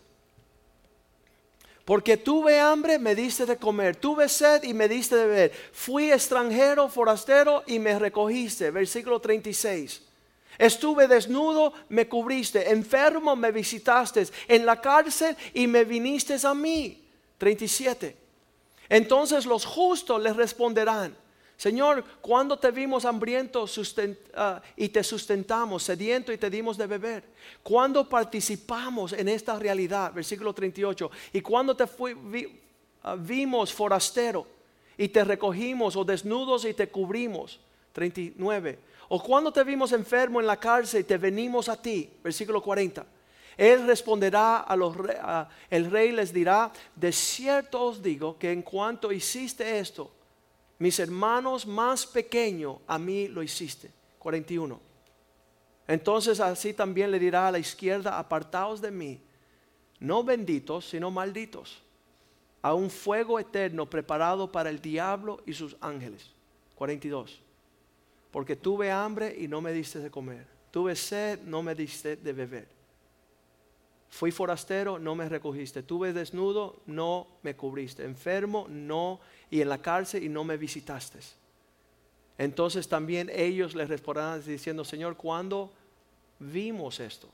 Porque 1.84 2.16
tuve 2.16 2.60
hambre, 2.60 2.98
me 2.98 3.14
diste 3.14 3.44
de 3.44 3.56
comer. 3.56 3.96
Tuve 3.96 4.28
sed 4.28 4.62
y 4.62 4.72
me 4.72 4.88
diste 4.88 5.16
de 5.16 5.26
beber. 5.26 5.52
Fui 5.72 6.12
extranjero, 6.12 6.88
forastero 6.88 7.64
y 7.66 7.80
me 7.80 7.98
recogiste. 7.98 8.70
Versículo 8.70 9.20
36. 9.20 10.00
Estuve 10.58 11.08
desnudo, 11.08 11.72
me 11.88 12.08
cubriste. 12.08 12.70
Enfermo, 12.70 13.34
me 13.36 13.52
visitaste. 13.52 14.26
En 14.48 14.66
la 14.66 14.80
cárcel 14.80 15.36
y 15.54 15.66
me 15.66 15.84
viniste 15.84 16.36
a 16.44 16.54
mí. 16.54 17.02
37. 17.38 18.16
Entonces 18.88 19.46
los 19.46 19.64
justos 19.64 20.22
les 20.22 20.36
responderán. 20.36 21.16
Señor, 21.56 22.04
cuando 22.20 22.58
te 22.58 22.70
vimos 22.72 23.04
hambriento 23.04 23.66
ah, 24.34 24.60
y 24.76 24.88
te 24.88 25.04
sustentamos, 25.04 25.84
sediento 25.84 26.32
y 26.32 26.38
te 26.38 26.50
dimos 26.50 26.76
de 26.76 26.88
beber? 26.88 27.24
Cuando 27.62 28.08
participamos 28.08 29.12
en 29.12 29.28
esta 29.28 29.58
realidad? 29.58 30.12
Versículo 30.12 30.52
38. 30.52 31.10
Y 31.32 31.40
cuando 31.40 31.76
te 31.76 31.84
ah, 33.04 33.16
vimos 33.16 33.72
forastero 33.72 34.44
y 34.98 35.08
te 35.08 35.22
recogimos 35.22 35.94
o 35.94 36.04
desnudos 36.04 36.64
y 36.64 36.74
te 36.74 36.88
cubrimos? 36.88 37.60
39. 37.92 38.78
O 39.14 39.22
cuando 39.22 39.52
te 39.52 39.62
vimos 39.62 39.92
enfermo 39.92 40.40
en 40.40 40.46
la 40.46 40.58
cárcel 40.58 41.02
y 41.02 41.04
te 41.04 41.18
venimos 41.18 41.68
a 41.68 41.76
ti? 41.76 42.10
Versículo 42.24 42.62
40. 42.62 43.04
Él 43.58 43.86
responderá 43.86 44.60
a 44.60 44.74
los 44.74 44.96
el 45.68 45.90
rey 45.90 46.12
les 46.12 46.32
dirá, 46.32 46.72
de 46.96 47.12
cierto 47.12 47.82
os 47.82 48.02
digo 48.02 48.38
que 48.38 48.50
en 48.50 48.62
cuanto 48.62 49.12
hiciste 49.12 49.78
esto, 49.78 50.10
mis 50.78 50.98
hermanos 50.98 51.66
más 51.66 52.06
pequeños, 52.06 52.78
a 52.86 52.98
mí 52.98 53.28
lo 53.28 53.42
hiciste. 53.42 53.90
41. 54.18 54.80
Entonces 55.88 56.40
así 56.40 56.72
también 56.72 57.10
le 57.10 57.18
dirá 57.18 57.48
a 57.48 57.52
la 57.52 57.58
izquierda, 57.58 58.18
apartaos 58.18 58.80
de 58.80 58.90
mí, 58.90 59.20
no 60.00 60.24
benditos, 60.24 60.88
sino 60.88 61.10
malditos, 61.10 61.82
a 62.62 62.72
un 62.72 62.88
fuego 62.88 63.38
eterno 63.38 63.84
preparado 63.90 64.50
para 64.50 64.70
el 64.70 64.80
diablo 64.80 65.42
y 65.44 65.52
sus 65.52 65.76
ángeles. 65.82 66.30
42. 66.76 67.51
Porque 68.32 68.56
tuve 68.56 68.90
hambre 68.90 69.36
y 69.38 69.46
no 69.46 69.60
me 69.60 69.72
diste 69.72 70.00
de 70.00 70.10
comer. 70.10 70.46
Tuve 70.72 70.96
sed, 70.96 71.40
no 71.42 71.62
me 71.62 71.74
diste 71.74 72.16
de 72.16 72.32
beber. 72.32 72.68
Fui 74.08 74.30
forastero, 74.30 74.98
no 74.98 75.14
me 75.14 75.28
recogiste. 75.28 75.82
Tuve 75.82 76.12
desnudo, 76.12 76.80
no 76.86 77.28
me 77.42 77.54
cubriste. 77.54 78.04
Enfermo, 78.04 78.66
no 78.68 79.20
y 79.50 79.60
en 79.60 79.68
la 79.68 79.78
cárcel 79.78 80.24
y 80.24 80.28
no 80.28 80.44
me 80.44 80.56
visitaste. 80.56 81.18
Entonces 82.38 82.88
también 82.88 83.30
ellos 83.32 83.74
les 83.74 83.88
responderán 83.88 84.44
diciendo, 84.44 84.84
Señor, 84.84 85.16
¿cuándo 85.16 85.70
vimos 86.38 87.00
esto? 87.00 87.28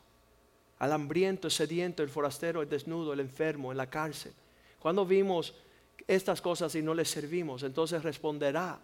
Al 0.78 0.92
hambriento, 0.92 1.48
sediento, 1.48 2.02
el 2.02 2.08
forastero, 2.08 2.62
el 2.62 2.68
desnudo, 2.68 3.12
el 3.12 3.20
enfermo, 3.20 3.70
en 3.70 3.78
la 3.78 3.88
cárcel. 3.88 4.32
¿Cuándo 4.78 5.06
vimos 5.06 5.54
estas 6.06 6.40
cosas 6.40 6.74
y 6.74 6.82
no 6.82 6.94
les 6.94 7.08
servimos? 7.08 7.62
Entonces 7.62 8.02
responderá, 8.02 8.78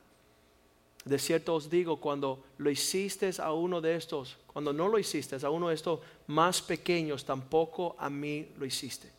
de 1.04 1.18
cierto 1.18 1.54
os 1.54 1.68
digo, 1.68 2.00
cuando 2.00 2.44
lo 2.56 2.70
hiciste 2.70 3.30
a 3.38 3.52
uno 3.52 3.80
de 3.80 3.96
estos, 3.96 4.38
cuando 4.46 4.72
no 4.72 4.88
lo 4.88 4.98
hiciste 4.98 5.36
a 5.44 5.50
uno 5.50 5.68
de 5.68 5.74
estos 5.74 6.00
más 6.26 6.62
pequeños, 6.62 7.24
tampoco 7.24 7.94
a 7.98 8.08
mí 8.08 8.48
lo 8.56 8.64
hiciste 8.64 9.12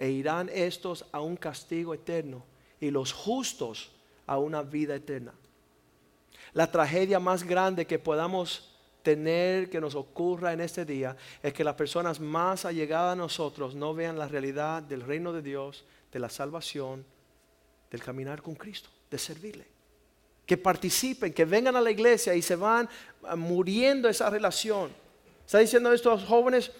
e 0.00 0.08
irán 0.08 0.48
estos 0.50 1.04
a 1.12 1.20
un 1.20 1.36
castigo 1.36 1.92
eterno 1.92 2.42
y 2.80 2.90
los 2.90 3.12
justos 3.12 3.92
a 4.26 4.38
una 4.38 4.62
vida 4.62 4.94
eterna. 4.94 5.34
La 6.54 6.72
tragedia 6.72 7.20
más 7.20 7.44
grande 7.44 7.86
que 7.86 7.98
podamos 7.98 8.78
tener 9.02 9.68
que 9.68 9.78
nos 9.78 9.94
ocurra 9.94 10.54
en 10.54 10.62
este 10.62 10.86
día 10.86 11.18
es 11.42 11.52
que 11.52 11.64
las 11.64 11.74
personas 11.74 12.18
más 12.18 12.64
allegadas 12.64 13.12
a 13.12 13.16
nosotros 13.16 13.74
no 13.74 13.92
vean 13.92 14.18
la 14.18 14.26
realidad 14.26 14.82
del 14.82 15.02
reino 15.02 15.34
de 15.34 15.42
Dios, 15.42 15.84
de 16.10 16.18
la 16.18 16.30
salvación, 16.30 17.04
del 17.90 18.02
caminar 18.02 18.40
con 18.40 18.54
Cristo, 18.54 18.88
de 19.10 19.18
servirle. 19.18 19.66
Que 20.46 20.56
participen, 20.56 21.32
que 21.32 21.44
vengan 21.44 21.76
a 21.76 21.80
la 21.80 21.90
iglesia 21.90 22.34
y 22.34 22.42
se 22.42 22.56
van 22.56 22.88
muriendo 23.36 24.08
esa 24.08 24.30
relación. 24.30 24.90
Está 25.44 25.58
diciendo 25.58 25.92
esto 25.92 26.10
a 26.10 26.14
los 26.14 26.24
jóvenes, 26.24 26.70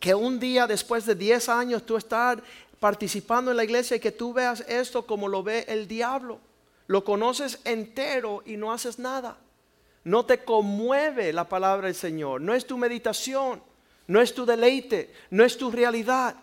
que 0.00 0.14
un 0.14 0.38
día 0.38 0.66
después 0.66 1.06
de 1.06 1.14
10 1.14 1.48
años 1.48 1.86
tú 1.86 1.96
estar 1.96 2.42
participando 2.78 3.50
en 3.50 3.56
la 3.56 3.64
iglesia 3.64 3.96
y 3.96 4.00
que 4.00 4.12
tú 4.12 4.32
veas 4.32 4.60
esto 4.68 5.06
como 5.06 5.28
lo 5.28 5.42
ve 5.42 5.64
el 5.68 5.88
diablo. 5.88 6.38
Lo 6.86 7.04
conoces 7.04 7.58
entero 7.64 8.42
y 8.44 8.56
no 8.56 8.72
haces 8.72 8.98
nada. 8.98 9.38
No 10.04 10.26
te 10.26 10.44
conmueve 10.44 11.32
la 11.32 11.48
palabra 11.48 11.86
del 11.86 11.94
Señor. 11.94 12.42
No 12.42 12.54
es 12.54 12.66
tu 12.66 12.76
meditación, 12.76 13.62
no 14.06 14.20
es 14.20 14.34
tu 14.34 14.44
deleite, 14.44 15.14
no 15.30 15.44
es 15.44 15.56
tu 15.56 15.70
realidad. 15.70 16.36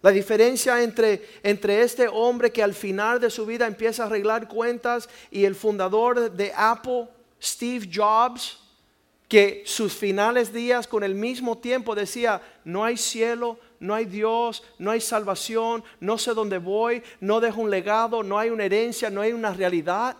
La 0.00 0.10
diferencia 0.10 0.82
entre, 0.82 1.26
entre 1.42 1.82
este 1.82 2.06
hombre 2.06 2.52
que 2.52 2.62
al 2.62 2.74
final 2.74 3.18
de 3.18 3.30
su 3.30 3.44
vida 3.44 3.66
empieza 3.66 4.04
a 4.04 4.06
arreglar 4.06 4.46
cuentas 4.46 5.08
y 5.30 5.44
el 5.44 5.56
fundador 5.56 6.30
de 6.30 6.52
Apple 6.54 7.08
Steve 7.42 7.88
Jobs, 7.92 8.60
que 9.28 9.62
sus 9.66 9.92
finales 9.92 10.52
días 10.52 10.86
con 10.86 11.02
el 11.02 11.14
mismo 11.14 11.58
tiempo 11.58 11.94
decía, 11.94 12.40
no 12.64 12.84
hay 12.84 12.96
cielo, 12.96 13.58
no 13.80 13.94
hay 13.94 14.06
Dios, 14.06 14.62
no 14.78 14.90
hay 14.90 15.00
salvación, 15.00 15.84
no 16.00 16.16
sé 16.16 16.32
dónde 16.32 16.58
voy, 16.58 17.02
no 17.20 17.40
dejo 17.40 17.60
un 17.60 17.70
legado, 17.70 18.22
no 18.22 18.38
hay 18.38 18.50
una 18.50 18.64
herencia, 18.64 19.10
no 19.10 19.20
hay 19.20 19.32
una 19.32 19.52
realidad. 19.52 20.16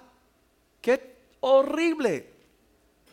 Qué 0.83 1.17
horrible. 1.41 2.31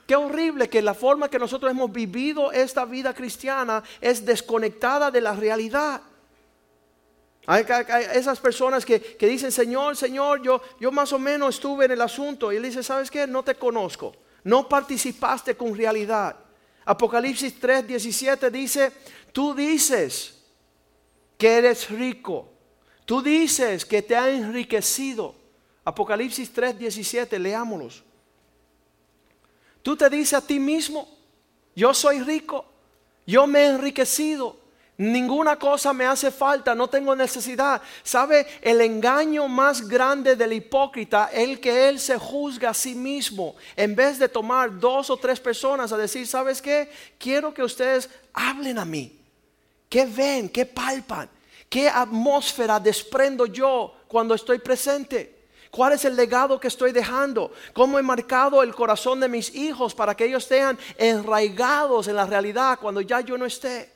Qué 0.05 0.15
horrible 0.15 0.69
que 0.69 0.81
la 0.81 0.93
forma 0.93 1.29
que 1.29 1.39
nosotros 1.39 1.71
hemos 1.71 1.91
vivido 1.91 2.51
esta 2.51 2.85
vida 2.85 3.13
cristiana 3.13 3.83
es 4.01 4.25
desconectada 4.25 5.09
de 5.09 5.21
la 5.21 5.33
realidad. 5.33 6.01
Hay, 7.47 7.65
esas 8.13 8.39
personas 8.39 8.85
que, 8.85 8.99
dicen, 9.19 9.51
Señor, 9.51 9.95
Señor, 9.95 10.41
yo, 10.41 10.61
yo 10.79 10.91
más 10.91 11.13
o 11.13 11.19
menos 11.19 11.55
estuve 11.55 11.85
en 11.85 11.91
el 11.91 12.01
asunto. 12.01 12.51
Y 12.51 12.57
él 12.57 12.63
dice, 12.63 12.83
¿sabes 12.83 13.11
qué? 13.11 13.27
No 13.27 13.43
te 13.43 13.55
conozco 13.55 14.13
no 14.45 14.69
participaste 14.69 15.57
con 15.57 15.75
realidad. 15.75 16.37
Apocalipsis 16.85 17.59
3, 17.59 17.87
17 17.87 18.51
dice, 18.51 18.91
tú 19.33 19.55
dices 19.55 20.35
que 21.35 21.57
eres 21.57 21.89
rico, 21.89 22.47
tú 23.05 23.23
dices 23.23 23.83
que 23.83 24.03
te 24.03 24.15
ha 24.15 24.29
enriquecido. 24.29 25.35
Apocalipsis 25.83 26.53
3, 26.53 26.77
17, 26.77 27.39
leámoslos. 27.39 28.03
Tú 29.81 29.97
te 29.97 30.09
dices 30.09 30.33
a 30.33 30.45
ti 30.45 30.59
mismo, 30.59 31.09
yo 31.75 31.93
soy 31.93 32.21
rico, 32.21 32.65
yo 33.25 33.47
me 33.47 33.61
he 33.61 33.67
enriquecido, 33.69 34.57
Ninguna 34.97 35.57
cosa 35.57 35.91
me 35.91 36.05
hace 36.05 36.31
falta, 36.31 36.73
no 36.73 36.87
tengo 36.87 37.15
necesidad. 37.15 37.81
¿Sabe? 38.01 38.47
El 38.61 38.79
engaño 38.79 39.47
más 39.47 39.85
grande 39.85 40.35
del 40.37 40.53
hipócrita, 40.53 41.29
el 41.33 41.59
que 41.59 41.89
él 41.89 41.99
se 41.99 42.17
juzga 42.17 42.69
a 42.69 42.73
sí 42.73 42.95
mismo, 42.95 43.55
en 43.75 43.93
vez 43.93 44.17
de 44.19 44.29
tomar 44.29 44.79
dos 44.79 45.09
o 45.09 45.17
tres 45.17 45.39
personas 45.39 45.91
a 45.91 45.97
decir, 45.97 46.25
¿sabes 46.25 46.61
qué? 46.61 46.89
Quiero 47.17 47.53
que 47.53 47.63
ustedes 47.63 48.09
hablen 48.33 48.79
a 48.79 48.85
mí. 48.85 49.19
¿Qué 49.89 50.05
ven? 50.05 50.47
¿Qué 50.47 50.65
palpan? 50.65 51.29
¿Qué 51.67 51.89
atmósfera 51.89 52.79
desprendo 52.79 53.47
yo 53.47 53.93
cuando 54.07 54.33
estoy 54.33 54.59
presente? 54.59 55.35
¿Cuál 55.71 55.91
es 55.91 56.05
el 56.05 56.15
legado 56.15 56.57
que 56.57 56.69
estoy 56.69 56.93
dejando? 56.93 57.51
¿Cómo 57.73 57.99
he 57.99 58.01
marcado 58.01 58.63
el 58.63 58.73
corazón 58.73 59.19
de 59.19 59.27
mis 59.27 59.53
hijos 59.53 59.93
para 59.93 60.15
que 60.15 60.23
ellos 60.23 60.43
estén 60.43 60.77
enraigados 60.97 62.07
en 62.07 62.15
la 62.15 62.25
realidad 62.25 62.79
cuando 62.79 63.01
ya 63.01 63.19
yo 63.19 63.37
no 63.37 63.45
esté? 63.45 63.94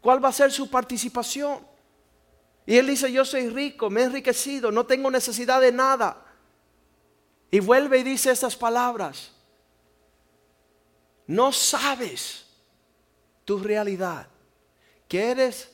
¿Cuál 0.00 0.24
va 0.24 0.28
a 0.28 0.32
ser 0.32 0.50
su 0.50 0.70
participación? 0.70 1.66
Y 2.66 2.76
él 2.76 2.86
dice, 2.86 3.10
yo 3.10 3.24
soy 3.24 3.48
rico, 3.48 3.90
me 3.90 4.02
he 4.02 4.04
enriquecido, 4.04 4.70
no 4.70 4.86
tengo 4.86 5.10
necesidad 5.10 5.60
de 5.60 5.72
nada. 5.72 6.24
Y 7.50 7.60
vuelve 7.60 7.98
y 7.98 8.02
dice 8.02 8.30
estas 8.30 8.56
palabras. 8.56 9.32
No 11.26 11.52
sabes 11.52 12.46
tu 13.44 13.58
realidad, 13.58 14.28
que 15.08 15.30
eres 15.30 15.70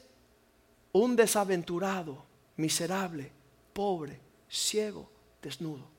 un 0.93 1.17
desaventurado, 1.17 2.25
miserable, 2.57 3.31
pobre, 3.73 4.21
ciego, 4.49 5.11
desnudo. 5.43 5.96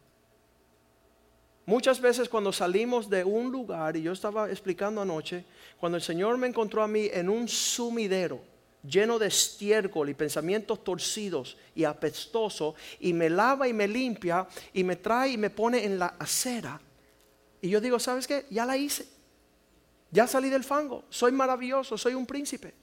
Muchas 1.67 1.99
veces 1.99 2.30
cuando 2.30 2.53
salimos 2.53 3.10
de 3.10 3.25
un 3.25 3.51
lugar, 3.51 3.97
y 3.97 4.01
yo 4.01 4.13
estaba 4.13 4.49
explicando 4.49 5.01
anoche, 5.01 5.43
cuando 5.77 5.97
el 5.97 6.01
Señor 6.01 6.38
me 6.38 6.47
encontró 6.47 6.82
a 6.82 6.88
mí 6.88 7.10
en 7.12 7.27
un 7.27 7.45
sumidero 7.49 8.39
lleno 8.82 9.19
de 9.19 9.27
estiércol 9.27 10.08
y 10.08 10.13
pensamientos 10.13 10.82
torcidos 10.82 11.58
y 11.75 11.84
apestoso, 11.84 12.75
y 13.01 13.12
me 13.12 13.30
lava 13.30 13.67
y 13.67 13.73
me 13.73 13.86
limpia 13.86 14.47
y 14.71 14.82
me 14.86 14.95
trae 14.95 15.32
y 15.32 15.38
me 15.38 15.49
pone 15.49 15.84
en 15.84 15.99
la 15.99 16.15
acera. 16.17 16.80
Y 17.62 17.67
yo 17.67 17.82
digo, 17.82 17.99
¿sabes 17.99 18.27
qué? 18.27 18.45
Ya 18.49 18.65
la 18.65 18.77
hice. 18.77 19.06
Ya 20.10 20.25
salí 20.25 20.49
del 20.49 20.63
fango. 20.63 21.03
Soy 21.10 21.34
maravilloso, 21.34 21.97
soy 21.97 22.13
un 22.13 22.25
príncipe. 22.25 22.73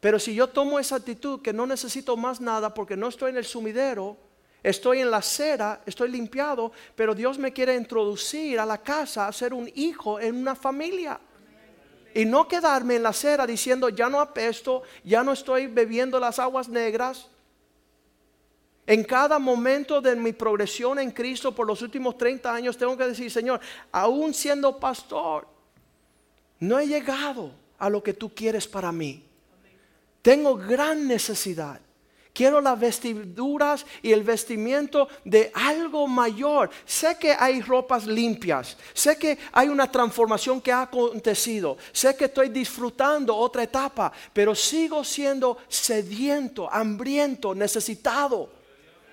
Pero 0.00 0.18
si 0.18 0.34
yo 0.34 0.48
tomo 0.48 0.78
esa 0.78 0.96
actitud 0.96 1.40
que 1.40 1.54
no 1.54 1.66
necesito 1.66 2.14
más 2.18 2.42
nada 2.42 2.74
porque 2.74 2.94
no 2.94 3.08
estoy 3.08 3.30
en 3.30 3.38
el 3.38 3.46
sumidero, 3.46 4.18
Estoy 4.62 5.00
en 5.00 5.10
la 5.10 5.16
acera, 5.16 5.82
estoy 5.84 6.10
limpiado, 6.10 6.70
pero 6.94 7.14
Dios 7.14 7.38
me 7.38 7.52
quiere 7.52 7.74
introducir 7.74 8.60
a 8.60 8.66
la 8.66 8.78
casa 8.78 9.26
a 9.26 9.32
ser 9.32 9.52
un 9.52 9.70
hijo 9.74 10.20
en 10.20 10.36
una 10.36 10.54
familia. 10.54 11.18
Y 12.14 12.24
no 12.24 12.46
quedarme 12.46 12.96
en 12.96 13.02
la 13.02 13.08
acera 13.08 13.46
diciendo, 13.46 13.88
ya 13.88 14.08
no 14.08 14.20
apesto, 14.20 14.82
ya 15.02 15.24
no 15.24 15.32
estoy 15.32 15.66
bebiendo 15.66 16.20
las 16.20 16.38
aguas 16.38 16.68
negras. 16.68 17.28
En 18.86 19.02
cada 19.02 19.38
momento 19.38 20.00
de 20.00 20.14
mi 20.14 20.32
progresión 20.32 20.98
en 20.98 21.10
Cristo 21.10 21.54
por 21.54 21.66
los 21.66 21.82
últimos 21.82 22.16
30 22.16 22.52
años 22.52 22.76
tengo 22.76 22.96
que 22.96 23.06
decir, 23.06 23.30
Señor, 23.30 23.60
aún 23.90 24.34
siendo 24.34 24.78
pastor, 24.78 25.48
no 26.60 26.78
he 26.78 26.86
llegado 26.86 27.52
a 27.78 27.88
lo 27.90 28.02
que 28.02 28.12
tú 28.12 28.32
quieres 28.32 28.68
para 28.68 28.92
mí. 28.92 29.24
Tengo 30.20 30.56
gran 30.56 31.08
necesidad. 31.08 31.80
Quiero 32.32 32.62
las 32.62 32.80
vestiduras 32.80 33.84
y 34.00 34.12
el 34.12 34.22
vestimiento 34.22 35.06
de 35.22 35.52
algo 35.54 36.06
mayor. 36.06 36.70
Sé 36.86 37.18
que 37.18 37.32
hay 37.38 37.60
ropas 37.60 38.06
limpias. 38.06 38.78
Sé 38.94 39.18
que 39.18 39.38
hay 39.52 39.68
una 39.68 39.90
transformación 39.90 40.60
que 40.60 40.72
ha 40.72 40.82
acontecido. 40.82 41.76
Sé 41.92 42.16
que 42.16 42.24
estoy 42.24 42.48
disfrutando 42.48 43.36
otra 43.36 43.64
etapa. 43.64 44.10
Pero 44.32 44.54
sigo 44.54 45.04
siendo 45.04 45.58
sediento, 45.68 46.72
hambriento, 46.72 47.54
necesitado 47.54 48.48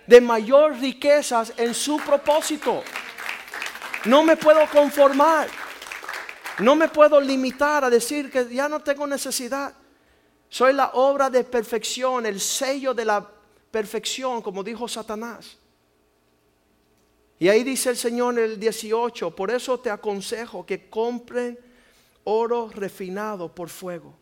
de 0.07 0.21
mayor 0.21 0.79
riquezas 0.79 1.53
en 1.57 1.73
su 1.73 1.97
propósito. 1.97 2.83
No 4.05 4.23
me 4.23 4.37
puedo 4.37 4.65
conformar. 4.71 5.49
No 6.59 6.75
me 6.75 6.87
puedo 6.87 7.19
limitar 7.19 7.83
a 7.83 7.89
decir 7.89 8.31
que 8.31 8.47
ya 8.47 8.69
no 8.69 8.79
tengo 8.79 9.05
necesidad. 9.05 9.73
Soy 10.49 10.73
la 10.73 10.89
obra 10.93 11.29
de 11.29 11.43
perfección, 11.43 12.25
el 12.25 12.39
sello 12.39 12.93
de 12.93 13.05
la 13.05 13.29
perfección, 13.71 14.41
como 14.41 14.63
dijo 14.63 14.87
Satanás. 14.87 15.57
Y 17.37 17.47
ahí 17.47 17.63
dice 17.63 17.91
el 17.91 17.97
Señor 17.97 18.37
en 18.37 18.43
el 18.43 18.59
18, 18.59 19.33
por 19.35 19.51
eso 19.51 19.79
te 19.79 19.89
aconsejo 19.89 20.65
que 20.65 20.89
compren 20.89 21.57
oro 22.25 22.69
refinado 22.69 23.53
por 23.53 23.69
fuego. 23.69 24.13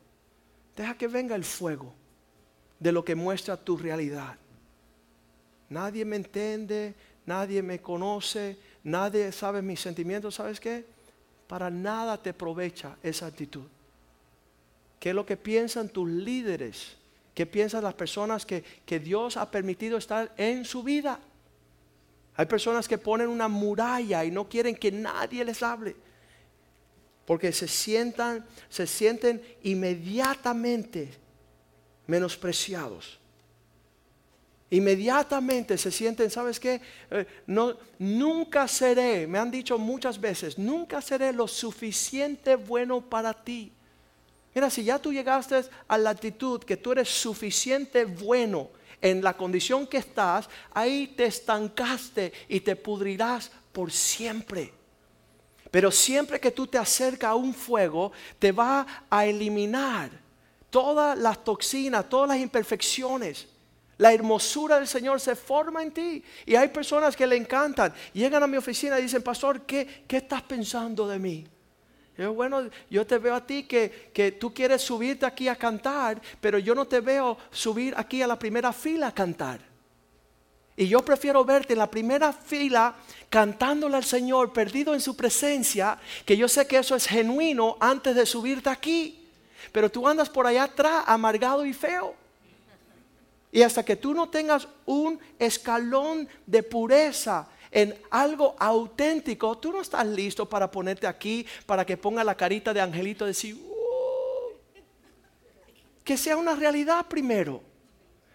Deja 0.75 0.95
que 0.95 1.07
venga 1.07 1.35
el 1.35 1.43
fuego 1.43 1.93
de 2.79 2.91
lo 2.91 3.03
que 3.03 3.15
muestra 3.15 3.57
tu 3.57 3.77
realidad. 3.77 4.37
Nadie 5.69 6.05
me 6.05 6.17
entiende, 6.17 6.93
nadie 7.25 7.63
me 7.63 7.81
conoce, 7.81 8.57
nadie 8.83 9.31
sabe 9.31 9.61
mis 9.61 9.79
sentimientos. 9.79 10.35
¿Sabes 10.35 10.59
qué? 10.59 10.85
Para 11.47 11.69
nada 11.69 12.21
te 12.21 12.29
aprovecha 12.29 12.97
esa 13.01 13.25
actitud. 13.25 13.65
¿Qué 14.99 15.09
es 15.09 15.15
lo 15.15 15.25
que 15.25 15.37
piensan 15.37 15.89
tus 15.89 16.09
líderes? 16.09 16.95
¿Qué 17.33 17.45
piensan 17.45 17.83
las 17.83 17.93
personas 17.93 18.45
que, 18.45 18.63
Dios 18.99 19.37
ha 19.37 19.51
permitido 19.51 19.97
estar 19.97 20.33
en 20.37 20.65
su 20.65 20.81
vida? 20.81 21.19
Hay 22.35 22.45
personas 22.47 22.87
que 22.87 22.97
ponen 22.97 23.27
una 23.27 23.47
muralla 23.47 24.25
y 24.25 24.31
no 24.31 24.49
quieren 24.49 24.75
que 24.75 24.91
nadie 24.91 25.45
les 25.45 25.61
hable. 25.61 25.95
Porque 27.25 27.51
se 27.51 27.67
sientan, 27.67 28.45
se 28.69 28.87
sienten 28.87 29.41
inmediatamente 29.63 31.11
menospreciados. 32.07 33.19
Inmediatamente 34.69 35.77
se 35.77 35.91
sienten, 35.91 36.29
¿sabes 36.29 36.59
qué? 36.59 36.81
Eh, 37.11 37.25
no, 37.45 37.77
nunca 37.99 38.67
seré, 38.67 39.27
me 39.27 39.37
han 39.39 39.49
dicho 39.49 39.77
muchas 39.77 40.19
veces, 40.19 40.57
nunca 40.57 41.01
seré 41.01 41.31
lo 41.31 41.47
suficiente 41.47 42.55
bueno 42.55 42.99
para 42.99 43.33
ti. 43.33 43.71
Mira, 44.57 44.71
si 44.71 44.83
ya 44.83 44.97
tú 44.97 45.13
llegaste 45.13 45.65
a 45.87 45.99
la 45.99 46.09
actitud 46.09 46.63
que 46.63 46.77
tú 46.77 46.91
eres 46.91 47.07
suficiente 47.09 48.05
bueno 48.05 48.71
en 48.99 49.21
la 49.21 49.37
condición 49.37 49.85
que 49.85 49.97
estás, 49.97 50.49
ahí 50.73 51.13
te 51.15 51.25
estancaste 51.25 52.33
y 52.49 52.61
te 52.61 52.75
pudrirás 52.75 53.51
por 53.71 53.91
siempre. 53.91 54.73
Pero 55.69 55.91
siempre 55.91 56.39
que 56.39 56.49
tú 56.49 56.65
te 56.65 56.79
acercas 56.79 57.29
a 57.29 57.35
un 57.35 57.53
fuego, 57.53 58.11
te 58.39 58.51
va 58.51 59.05
a 59.11 59.27
eliminar 59.27 60.09
todas 60.71 61.15
las 61.19 61.43
toxinas, 61.43 62.09
todas 62.09 62.29
las 62.29 62.39
imperfecciones. 62.39 63.47
La 63.99 64.11
hermosura 64.11 64.79
del 64.79 64.87
Señor 64.87 65.19
se 65.19 65.35
forma 65.35 65.83
en 65.83 65.91
ti. 65.91 66.23
Y 66.47 66.55
hay 66.55 66.69
personas 66.69 67.15
que 67.15 67.27
le 67.27 67.35
encantan. 67.35 67.93
Llegan 68.11 68.41
a 68.41 68.47
mi 68.47 68.57
oficina 68.57 68.97
y 68.97 69.03
dicen, 69.03 69.21
pastor, 69.21 69.67
¿qué, 69.67 70.03
qué 70.07 70.17
estás 70.17 70.41
pensando 70.41 71.07
de 71.07 71.19
mí? 71.19 71.47
Bueno, 72.17 72.69
yo 72.89 73.05
te 73.05 73.19
veo 73.19 73.35
a 73.35 73.45
ti 73.45 73.63
que, 73.63 74.09
que, 74.11 74.31
tú 74.31 74.51
quieres 74.51 74.81
subirte 74.81 75.25
aquí 75.25 75.47
a 75.47 75.55
cantar, 75.55 76.19
pero 76.41 76.57
yo 76.57 76.73
no 76.73 76.85
te 76.85 76.99
veo 76.99 77.37
subir 77.51 77.93
aquí 77.95 78.23
a 78.23 78.27
la 78.27 78.39
primera 78.39 78.73
fila 78.73 79.07
a 79.07 79.13
cantar. 79.13 79.59
Y 80.75 80.87
yo 80.87 81.03
prefiero 81.03 81.43
verte 81.43 81.73
en 81.73 81.79
la 81.79 81.89
primera 81.89 82.33
fila 82.33 82.95
cantándole 83.29 83.97
al 83.97 84.03
Señor, 84.03 84.53
perdido 84.53 84.93
en 84.93 85.01
su 85.01 85.15
presencia, 85.15 85.99
que 86.25 86.37
yo 86.37 86.47
sé 86.47 86.67
que 86.67 86.77
eso 86.77 86.95
es 86.95 87.07
genuino 87.07 87.77
antes 87.79 88.15
de 88.15 88.25
subirte 88.25 88.69
aquí. 88.69 89.27
Pero 89.71 89.91
tú 89.91 90.07
andas 90.07 90.29
por 90.29 90.47
allá 90.47 90.63
atrás, 90.63 91.03
amargado 91.07 91.65
y 91.65 91.73
feo. 91.73 92.15
Y 93.51 93.61
hasta 93.61 93.83
que 93.83 93.95
tú 93.95 94.13
no 94.13 94.29
tengas 94.29 94.67
un 94.85 95.19
escalón 95.39 96.27
de 96.45 96.63
pureza 96.63 97.47
en 97.77 97.95
algo 98.09 98.55
auténtico, 98.57 99.55
tú 99.59 99.71
no 99.71 99.81
estás 99.81 100.03
listo 100.07 100.49
para 100.49 100.71
ponerte 100.71 101.05
aquí, 101.05 101.45
para 101.67 101.85
que 101.85 101.95
ponga 101.95 102.23
la 102.23 102.33
carita 102.33 102.73
de 102.73 102.81
angelito 102.81 103.23
y 103.23 103.27
decir, 103.27 103.53
"Uh", 103.53 104.81
que 106.03 106.17
sea 106.17 106.37
una 106.37 106.55
realidad 106.55 107.05
primero. 107.05 107.61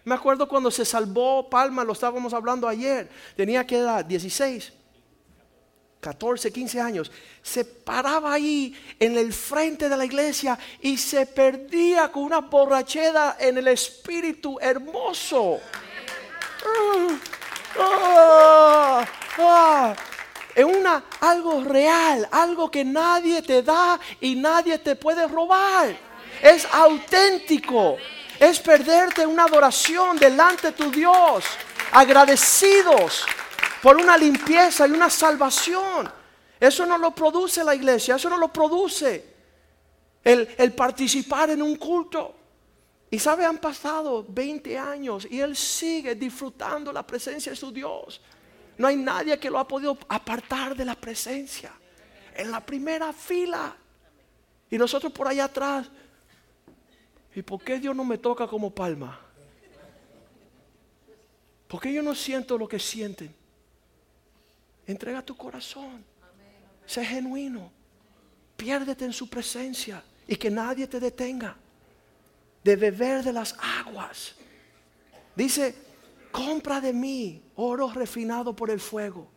Me 0.05 0.15
acuerdo 0.15 0.47
cuando 0.47 0.71
se 0.71 0.85
salvó 0.85 1.51
Palma, 1.51 1.83
lo 1.83 1.93
estábamos 1.93 2.33
hablando 2.33 2.69
ayer, 2.69 3.11
tenía 3.35 3.67
que 3.67 3.79
edad 3.79 4.05
16. 4.05 4.75
14, 5.99 6.53
15 6.53 6.81
años, 6.81 7.11
se 7.43 7.65
paraba 7.65 8.33
ahí 8.33 8.77
en 9.01 9.19
el 9.19 9.33
frente 9.33 9.89
de 9.89 9.97
la 9.97 10.05
iglesia 10.05 10.57
y 10.81 10.97
se 10.97 11.27
perdía 11.27 12.13
con 12.13 12.23
una 12.23 12.43
borrachera 12.43 13.39
en 13.41 13.59
el 13.59 13.67
espíritu 13.67 14.57
hermoso. 14.61 15.59
Ah, 17.79 19.05
ah. 19.39 19.95
Es 20.55 20.65
una, 20.65 21.05
algo 21.21 21.65
real, 21.65 22.29
algo 22.31 22.71
que 22.71 22.85
nadie 22.85 23.41
te 23.43 23.63
da 23.63 23.99
y 24.21 24.35
nadie 24.35 24.79
te 24.79 24.97
puede 24.97 25.27
robar. 25.27 25.97
Es 26.43 26.67
auténtico. 26.71 27.97
Es 28.39 28.61
perderte 28.61 29.25
una 29.25 29.45
adoración 29.45 30.19
delante 30.19 30.69
de 30.69 30.73
tu 30.73 30.91
Dios. 30.91 31.45
Agradecidos 31.93 33.25
por 33.83 33.97
una 33.97 34.17
limpieza 34.17 34.87
y 34.87 34.91
una 34.91 35.09
salvación. 35.09 36.13
Eso 36.61 36.85
no 36.85 36.99
lo 36.99 37.13
produce 37.13 37.65
la 37.65 37.75
iglesia, 37.75 38.17
eso 38.17 38.29
no 38.29 38.37
lo 38.37 38.49
produce 38.49 39.33
el 40.23 40.73
participar 40.75 41.51
en 41.51 41.63
un 41.63 41.77
culto. 41.77 42.42
Y 43.13 43.19
sabe, 43.19 43.45
han 43.45 43.59
pasado 43.59 44.25
20 44.27 44.79
años 44.79 45.29
y 45.31 45.39
él 45.39 45.55
sigue 45.55 46.15
disfrutando 46.15 46.91
la 46.91 47.07
presencia 47.07 47.53
de 47.53 47.57
su 47.57 47.71
Dios. 47.71 48.23
No 48.79 48.87
hay 48.87 48.97
nadie 48.97 49.39
que 49.39 49.51
lo 49.51 49.59
ha 49.59 49.69
podido 49.69 49.99
apartar 50.09 50.75
de 50.75 50.87
la 50.87 50.95
presencia. 50.95 51.75
En 52.35 52.51
la 52.51 52.65
primera 52.65 53.13
fila. 53.13 53.77
Y 54.71 54.79
nosotros 54.79 55.13
por 55.13 55.29
allá 55.29 55.45
atrás. 55.45 55.91
¿Y 57.35 57.43
por 57.43 57.63
qué 57.63 57.79
Dios 57.79 57.95
no 57.95 58.03
me 58.03 58.17
toca 58.17 58.47
como 58.47 58.75
palma? 58.75 59.21
¿Por 61.69 61.83
qué 61.83 61.93
yo 61.93 62.03
no 62.03 62.15
siento 62.15 62.57
lo 62.57 62.67
que 62.67 62.79
sienten? 62.79 63.35
Entrega 64.87 65.21
tu 65.21 65.37
corazón. 65.37 66.03
Sé 66.87 67.05
genuino. 67.05 67.71
Piérdete 68.57 69.05
en 69.05 69.13
su 69.13 69.29
presencia 69.29 70.03
y 70.27 70.35
que 70.37 70.51
nadie 70.51 70.87
te 70.87 70.99
detenga 70.99 71.59
de 72.63 72.77
beber 72.77 73.23
de 73.23 73.33
las 73.33 73.57
aguas. 73.81 74.35
Dice, 75.35 75.75
compra 76.31 76.81
de 76.81 76.93
mí 76.93 77.43
oro 77.57 77.91
refinado 77.91 78.55
por 78.55 78.71
el 78.71 78.81
fuego, 78.81 79.29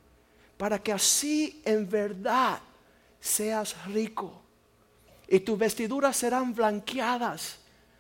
para 0.58 0.82
que 0.82 0.92
así 0.92 1.62
en 1.66 1.90
verdad 1.90 2.60
seas 3.20 3.76
rico. 3.88 4.42
Y 5.28 5.40
tus 5.40 5.58
vestiduras 5.58 6.16
serán 6.16 6.54
blanqueadas 6.54 7.58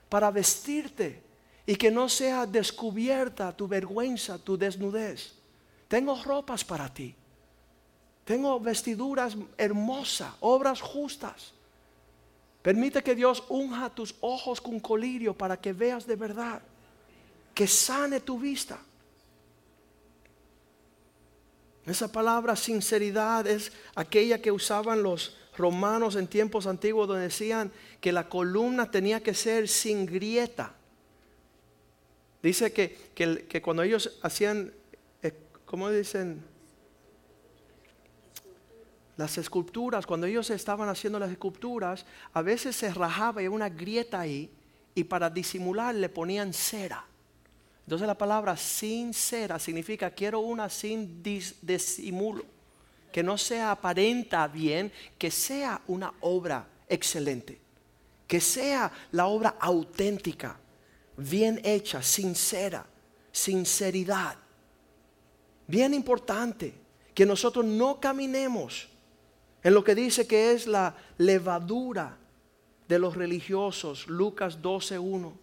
para 0.09 0.30
vestirte 0.30 1.23
y 1.65 1.76
que 1.76 1.89
no 1.89 2.07
sea 2.07 2.45
descubierta 2.45 3.55
tu 3.55 3.67
vergüenza, 3.67 4.38
tu 4.38 4.57
desnudez. 4.57 5.34
Tengo 5.88 6.21
ropas 6.23 6.63
para 6.63 6.93
ti. 6.93 7.15
Tengo 8.23 8.59
vestiduras 8.59 9.36
hermosas, 9.57 10.32
obras 10.39 10.82
justas. 10.82 11.54
Permite 12.66 13.03
que 13.03 13.13
Dios 13.13 13.43
unja 13.47 13.91
tus 13.93 14.16
ojos 14.22 14.59
con 14.59 14.80
colirio 14.80 15.36
para 15.36 15.55
que 15.55 15.72
veas 15.72 16.07
de 16.07 16.16
verdad. 16.16 16.63
Que 17.53 17.68
sane 17.68 18.20
tu 18.20 18.39
vista. 18.39 18.80
Esa 21.86 22.11
palabra 22.11 22.55
sinceridad 22.55 23.45
es 23.45 23.72
aquella 23.93 24.41
que 24.41 24.51
usaban 24.51 25.03
los 25.03 25.38
romanos 25.55 26.16
en 26.16 26.26
tiempos 26.26 26.66
antiguos 26.66 27.07
donde 27.07 27.26
decían 27.26 27.72
que 28.01 28.11
la 28.11 28.28
columna 28.28 28.89
tenía 28.89 29.22
que 29.22 29.36
ser 29.36 29.68
sin 29.68 30.07
grieta. 30.07 30.74
Dice 32.41 32.74
que, 32.74 33.11
que 33.47 33.61
cuando 33.61 33.84
ellos 33.84 34.18
hacían, 34.24 34.74
eh, 35.22 35.34
¿cómo 35.68 35.91
dicen? 35.91 36.43
Las 39.18 39.38
esculturas, 39.38 40.05
cuando 40.05 40.28
ellos 40.28 40.49
estaban 40.49 40.89
haciendo 40.89 41.20
las 41.20 41.32
esculturas, 41.32 42.05
a 42.34 42.41
veces 42.41 42.76
se 42.76 42.93
rajaba 42.93 43.41
y 43.41 43.47
una 43.47 43.70
grieta 43.70 44.20
ahí 44.20 44.49
y 44.93 45.03
para 45.05 45.30
disimular 45.30 45.95
le 45.95 46.09
ponían 46.09 46.53
cera. 46.53 47.05
Entonces 47.86 48.07
la 48.07 48.18
palabra 48.18 48.57
sin 48.57 49.13
cera 49.13 49.59
significa 49.59 50.09
quiero 50.09 50.39
una 50.39 50.70
sin 50.70 51.22
disimulo, 51.22 52.43
que 53.11 53.24
no 53.24 53.38
sea 53.38 53.72
aparenta 53.72 54.47
bien, 54.47 54.91
que 55.18 55.32
sea 55.32 55.82
una 55.88 56.11
obra 56.22 56.68
excelente, 56.89 57.59
que 58.28 58.41
sea 58.41 58.91
la 59.11 59.28
obra 59.28 59.55
auténtica, 59.59 60.57
bien 61.16 61.61
hecha, 61.63 62.01
sincera, 62.01 62.86
sinceridad. 63.32 64.36
Bien 65.68 65.93
importante 65.93 66.74
que 67.13 67.26
nosotros 67.26 67.63
no 67.66 67.99
caminemos 67.99 68.89
en 69.66 69.74
lo 69.74 69.84
que 69.84 69.95
dice 69.95 70.28
que 70.28 70.51
es 70.51 70.68
la 70.68 70.95
levadura 71.18 72.16
de 72.88 72.99
los 72.99 73.16
religiosos, 73.16 74.05
Lucas 74.05 74.61
12.1, 74.61 75.34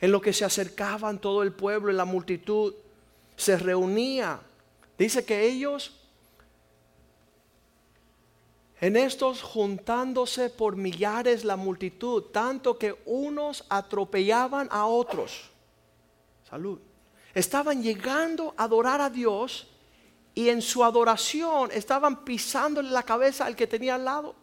en 0.00 0.12
lo 0.12 0.22
que 0.22 0.32
se 0.32 0.46
acercaban 0.46 1.18
todo 1.18 1.42
el 1.42 1.52
pueblo 1.52 1.92
y 1.92 1.94
la 1.94 2.06
multitud, 2.06 2.72
se 3.36 3.58
reunía. 3.58 4.40
Dice 4.96 5.26
que 5.26 5.46
ellos, 5.46 5.94
en 8.80 8.96
estos 8.96 9.42
juntándose 9.42 10.48
por 10.48 10.76
millares 10.76 11.44
la 11.44 11.56
multitud, 11.56 12.22
tanto 12.32 12.78
que 12.78 12.96
unos 13.04 13.66
atropellaban 13.68 14.68
a 14.70 14.86
otros. 14.86 15.50
Salud. 16.48 16.78
Estaban 17.34 17.82
llegando 17.82 18.54
a 18.56 18.64
adorar 18.64 19.02
a 19.02 19.10
Dios 19.10 19.66
y 20.34 20.48
en 20.48 20.60
su 20.60 20.82
adoración 20.82 21.70
estaban 21.72 22.24
pisándole 22.24 22.90
la 22.90 23.02
cabeza 23.02 23.46
al 23.46 23.54
que 23.54 23.66
tenía 23.66 23.94
al 23.94 24.04
lado. 24.04 24.34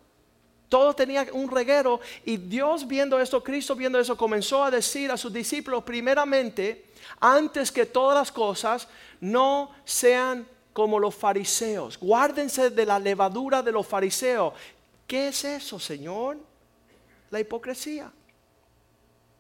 Todo 0.70 0.94
tenía 0.94 1.28
un 1.34 1.52
reguero 1.52 2.00
y 2.24 2.38
Dios 2.38 2.88
viendo 2.88 3.20
esto, 3.20 3.44
Cristo 3.44 3.76
viendo 3.76 4.00
eso, 4.00 4.16
comenzó 4.16 4.64
a 4.64 4.72
decir 4.72 5.12
a 5.12 5.18
sus 5.18 5.34
discípulos, 5.34 5.84
primeramente, 5.84 6.86
antes 7.20 7.72
que 7.72 7.86
todas 7.86 8.18
las 8.18 8.32
cosas, 8.32 8.88
no 9.20 9.72
sean 9.84 10.48
como 10.72 10.98
los 10.98 11.14
fariseos. 11.14 12.00
Guárdense 12.00 12.70
de 12.70 12.86
la 12.86 12.98
levadura 12.98 13.62
de 13.62 13.74
los 13.74 13.86
fariseos. 13.86 14.54
¿Qué 15.06 15.28
es 15.28 15.44
eso, 15.44 15.78
Señor? 15.78 16.38
La 17.32 17.42
hipocresía. 17.42 18.10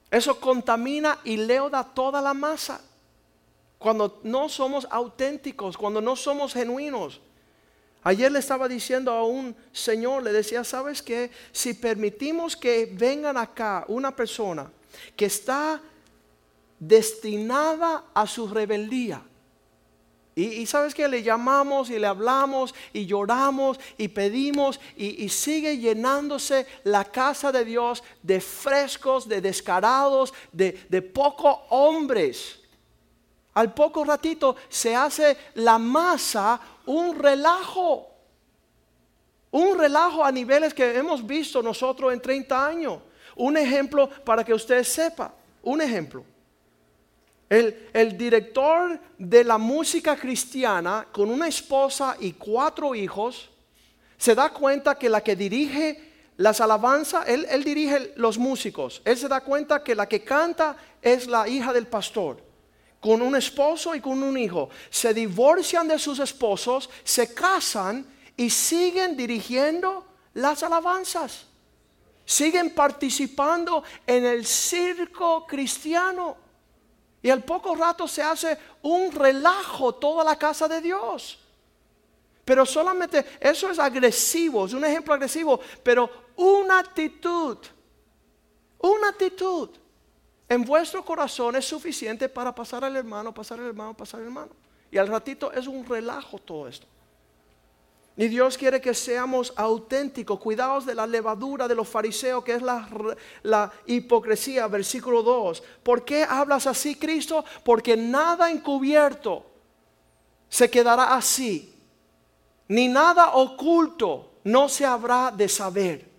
Eso 0.10 0.38
contamina 0.38 1.20
y 1.24 1.38
leuda 1.38 1.82
toda 1.82 2.22
la 2.22 2.34
masa 2.34 2.82
cuando 3.82 4.20
no 4.22 4.48
somos 4.48 4.88
auténticos, 4.92 5.76
cuando 5.76 6.02
no 6.02 6.16
somos 6.16 6.54
genuinos. 6.54 7.20
Ayer 8.04 8.32
le 8.32 8.38
estaba 8.38 8.68
diciendo 8.68 9.12
a 9.12 9.26
un 9.26 9.56
señor, 9.72 10.22
le 10.22 10.32
decía, 10.32 10.64
¿sabes 10.64 11.02
qué? 11.02 11.32
Si 11.52 11.74
permitimos 11.74 12.56
que 12.56 12.88
vengan 12.94 13.38
acá 13.38 13.84
una 13.88 14.16
persona 14.16 14.72
que 15.16 15.26
está 15.26 15.82
destinada 16.80 18.06
a 18.14 18.28
su 18.28 18.48
rebeldía, 18.48 19.24
y, 20.36 20.66
sabes 20.68 20.94
que 20.94 21.08
le 21.08 21.24
llamamos 21.24 21.90
y 21.90 22.00
le 22.00 22.08
hablamos 22.08 22.74
y 22.94 23.06
lloramos 23.06 23.80
y 23.98 24.08
pedimos 24.08 24.80
y, 24.96 25.28
sigue 25.28 25.78
llenándose 25.78 26.68
la 26.84 27.04
casa 27.04 27.52
de 27.52 27.66
Dios 27.66 28.02
de 28.22 28.40
frescos, 28.40 29.28
de 29.28 29.42
descarados, 29.42 30.34
de, 30.54 30.86
de 30.88 31.02
pocos 31.02 31.58
hombres 31.70 32.61
al 33.54 33.74
poco 33.74 34.04
ratito 34.04 34.56
se 34.70 34.96
hace 34.96 35.38
la 35.56 35.78
masa 35.78 36.60
un 36.86 37.18
relajo. 37.18 38.08
Un 39.52 39.78
relajo 39.78 40.24
a 40.24 40.32
niveles 40.32 40.74
que 40.74 40.98
hemos 40.98 41.26
visto 41.26 41.62
nosotros 41.62 42.14
en 42.14 42.22
30 42.22 42.68
años. 42.68 43.00
Un 43.36 43.58
ejemplo 43.58 44.10
para 44.24 44.44
que 44.44 44.54
usted 44.54 44.84
sepa. 44.84 45.34
Un 45.64 45.82
ejemplo. 45.82 46.24
El, 47.50 47.90
el, 47.92 48.18
director 48.18 48.98
de 49.18 49.44
la 49.44 49.58
música 49.58 50.16
cristiana 50.16 51.06
con 51.12 51.30
una 51.30 51.50
esposa 51.50 52.16
y 52.18 52.32
cuatro 52.32 52.96
hijos 52.96 53.50
se 54.18 54.34
da 54.34 54.52
cuenta 54.52 54.98
que 54.98 55.10
la 55.10 55.22
que 55.22 55.36
dirige 55.36 56.12
las 56.38 56.62
alabanzas, 56.62 57.28
él, 57.28 57.46
él 57.50 57.66
dirige 57.66 58.14
los 58.16 58.38
músicos. 58.38 59.02
Él 59.04 59.18
se 59.18 59.28
da 59.28 59.42
cuenta 59.42 59.84
que 59.84 59.96
la 59.96 60.08
que 60.08 60.24
canta 60.24 60.78
es 61.02 61.28
la 61.28 61.46
hija 61.50 61.74
del 61.74 61.88
pastor 61.88 62.51
con 63.02 63.22
un 63.22 63.36
esposo 63.36 63.96
y 63.96 64.00
con 64.00 64.22
un 64.22 64.38
hijo, 64.38 64.70
se 64.90 65.14
divorcian 65.14 65.88
de 65.88 65.98
sus 65.98 66.20
esposos, 66.20 66.88
se 67.04 67.34
casan 67.34 68.06
y 68.38 68.50
siguen 68.50 69.18
dirigiendo 69.18 70.06
las 70.36 70.62
alabanzas. 70.62 71.48
Siguen 72.24 72.76
participando 72.76 73.84
en 74.06 74.24
el 74.24 74.46
circo 74.46 75.46
cristiano. 75.48 76.38
Y 77.24 77.32
al 77.32 77.44
poco 77.44 77.76
rato 77.76 78.08
se 78.08 78.22
hace 78.22 78.58
un 78.84 79.12
relajo 79.12 79.96
toda 79.96 80.24
la 80.24 80.38
casa 80.38 80.68
de 80.68 80.80
Dios. 80.80 81.40
Pero 82.46 82.68
solamente 82.68 83.26
eso 83.40 83.70
es 83.72 83.80
agresivo, 83.80 84.68
es 84.68 84.74
un 84.74 84.86
ejemplo 84.86 85.16
agresivo, 85.16 85.60
pero 85.84 86.10
una 86.36 86.80
actitud, 86.80 87.58
una 88.80 89.10
actitud 89.10 89.70
en 90.52 90.66
vuestro 90.66 91.06
corazón 91.06 91.56
es 91.56 91.64
suficiente 91.64 92.28
para 92.28 92.54
pasar 92.54 92.84
al 92.84 92.94
hermano, 92.98 93.34
pasar 93.34 93.58
al 93.62 93.68
hermano, 93.68 93.96
pasar 93.96 94.20
al 94.20 94.26
hermano. 94.26 94.52
Y 94.92 94.98
al 94.98 95.08
ratito 95.08 95.50
es 95.54 95.66
un 95.66 95.86
relajo 95.86 96.40
todo 96.40 96.68
esto. 96.68 96.86
Y 98.18 98.28
Dios 98.28 98.58
quiere 98.58 98.82
que 98.82 98.94
seamos 98.94 99.54
auténticos. 99.56 100.42
Cuidados 100.42 100.86
de 100.86 100.94
la 100.94 101.08
levadura 101.08 101.70
de 101.70 101.76
los 101.76 101.88
fariseos, 101.88 102.44
que 102.44 102.56
es 102.56 102.62
la, 102.62 102.86
la, 103.44 103.72
hipocresía, 103.86 104.68
versículo 104.68 105.24
2. 105.24 105.64
¿Por 105.84 106.04
qué 106.04 106.26
hablas 106.26 106.68
así, 106.68 106.96
Cristo? 106.96 107.46
Porque 107.64 107.96
nada 107.96 108.52
encubierto 108.52 109.46
se 110.50 110.70
quedará 110.70 111.16
así, 111.16 111.74
ni 112.68 112.90
nada 112.90 113.36
oculto 113.36 114.34
no 114.44 114.68
se 114.68 114.86
habrá 114.86 115.32
de 115.32 115.48
saber. 115.48 116.12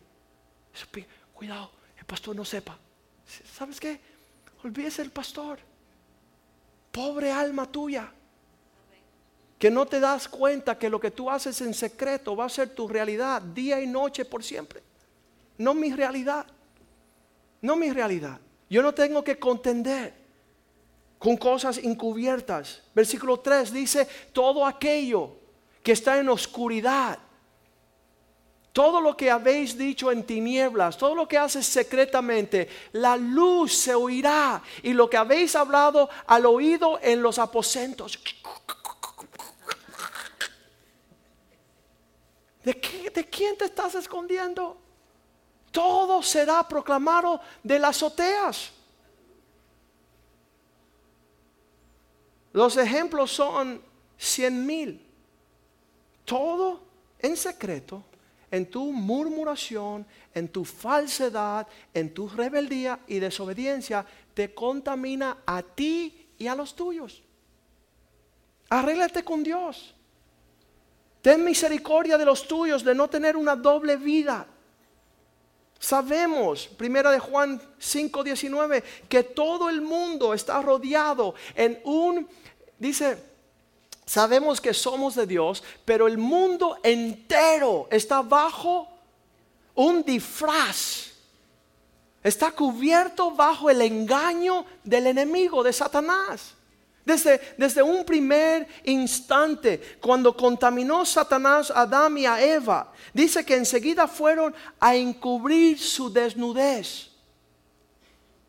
Cuidado, 1.34 1.70
el 1.98 2.06
pastor 2.06 2.34
no 2.34 2.46
sepa. 2.46 2.78
¿Sabes 3.54 3.78
qué? 3.78 4.11
Olvídese 4.64 5.02
el 5.02 5.10
pastor. 5.10 5.58
Pobre 6.90 7.30
alma 7.32 7.70
tuya 7.70 8.12
que 9.58 9.70
no 9.70 9.86
te 9.86 10.00
das 10.00 10.26
cuenta 10.26 10.76
que 10.76 10.90
lo 10.90 10.98
que 10.98 11.12
tú 11.12 11.30
haces 11.30 11.60
en 11.60 11.72
secreto 11.72 12.34
va 12.34 12.46
a 12.46 12.48
ser 12.48 12.70
tu 12.70 12.88
realidad 12.88 13.40
día 13.40 13.80
y 13.80 13.86
noche 13.86 14.24
por 14.24 14.42
siempre. 14.42 14.82
No 15.58 15.72
mi 15.72 15.92
realidad. 15.92 16.46
No 17.60 17.76
mi 17.76 17.92
realidad. 17.92 18.40
Yo 18.68 18.82
no 18.82 18.92
tengo 18.92 19.22
que 19.22 19.38
contender 19.38 20.14
con 21.16 21.36
cosas 21.36 21.78
encubiertas. 21.78 22.82
Versículo 22.92 23.38
3 23.38 23.72
dice, 23.72 24.08
todo 24.32 24.66
aquello 24.66 25.36
que 25.80 25.92
está 25.92 26.18
en 26.18 26.28
oscuridad, 26.28 27.20
todo 28.72 29.00
lo 29.00 29.16
que 29.16 29.30
habéis 29.30 29.76
dicho 29.76 30.10
en 30.10 30.24
tinieblas, 30.24 30.96
todo 30.96 31.14
lo 31.14 31.28
que 31.28 31.38
haces 31.38 31.66
secretamente, 31.66 32.68
la 32.92 33.16
luz 33.16 33.74
se 33.74 33.94
oirá 33.94 34.62
y 34.82 34.92
lo 34.94 35.10
que 35.10 35.18
habéis 35.18 35.54
hablado 35.54 36.08
al 36.26 36.46
oído 36.46 36.98
en 37.02 37.22
los 37.22 37.38
aposentos 37.38 38.18
¿De, 42.64 42.74
quién 43.28 43.56
te 43.58 43.64
estás 43.64 43.94
escondiendo? 43.96 44.76
Todo 45.70 46.22
será 46.22 46.66
proclamado 46.68 47.40
de 47.62 47.78
las 47.78 47.96
azoteas. 47.96 48.70
Los 52.52 52.76
ejemplos 52.76 53.32
son 53.32 53.82
cien 54.16 54.64
mil. 54.64 55.04
Todo 56.24 56.82
en 57.18 57.36
secreto, 57.36 58.04
en 58.52 58.66
tu 58.66 58.92
murmuración, 58.92 60.06
en 60.34 60.48
tu 60.48 60.64
falsedad, 60.64 61.66
en 61.92 62.12
tu 62.12 62.28
rebeldía 62.28 63.00
y 63.08 63.18
desobediencia, 63.18 64.06
te 64.34 64.54
contamina 64.54 65.38
a 65.46 65.62
ti 65.62 66.28
y 66.38 66.46
a 66.46 66.54
los 66.54 66.76
tuyos. 66.76 67.22
Arréglate 68.68 69.24
con 69.24 69.42
Dios. 69.42 69.94
Ten 71.22 71.42
misericordia 71.42 72.18
de 72.18 72.26
los 72.26 72.46
tuyos 72.46 72.84
de 72.84 72.94
no 72.94 73.08
tener 73.08 73.38
una 73.38 73.56
doble 73.56 73.96
vida. 73.96 74.46
Sabemos, 75.78 76.68
primera 76.68 77.10
de 77.10 77.18
Juan 77.18 77.60
5:19, 77.80 78.84
que 79.08 79.22
todo 79.22 79.70
el 79.70 79.80
mundo 79.80 80.34
está 80.34 80.60
rodeado 80.60 81.34
en 81.54 81.80
un, 81.84 82.28
dice, 82.78 83.31
sabemos 84.12 84.60
que 84.60 84.74
somos 84.74 85.14
de 85.14 85.26
Dios, 85.26 85.64
pero 85.86 86.06
el 86.06 86.18
mundo 86.18 86.76
entero 86.82 87.88
está 87.90 88.20
bajo 88.20 88.86
un 89.74 90.04
disfraz. 90.04 91.12
Está 92.22 92.50
cubierto 92.50 93.30
bajo 93.30 93.70
el 93.70 93.80
engaño 93.80 94.66
del 94.84 95.06
enemigo, 95.06 95.62
de 95.62 95.72
Satanás. 95.72 96.52
Desde, 97.06 97.82
un 97.82 98.04
primer 98.04 98.68
instante, 98.84 99.96
cuando 99.98 100.36
contaminó 100.36 101.06
Satanás 101.06 101.70
a 101.70 101.80
Adán 101.80 102.18
y 102.18 102.26
a 102.26 102.38
Eva, 102.38 102.92
dice 103.14 103.46
que 103.46 103.56
enseguida 103.56 104.06
fueron 104.06 104.54
a 104.78 104.94
encubrir 104.94 105.78
su 105.78 106.12
desnudez. 106.12 107.08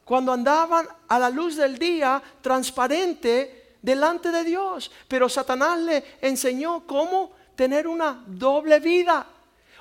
Cuando 0.03 0.33
andaban 0.33 0.89
a 1.07 1.17
la 1.17 1.29
luz 1.29 1.55
del 1.55 1.79
día, 1.79 2.21
transparente 2.41 3.62
delante 3.83 4.31
de 4.31 4.43
Dios. 4.43 4.89
Pero 5.07 5.29
Satanás 5.29 5.79
le 5.79 6.03
enseñó 6.21 6.87
cómo 6.87 7.33
tener 7.55 7.87
una 7.87 8.23
doble 8.25 8.79
vida, 8.79 9.27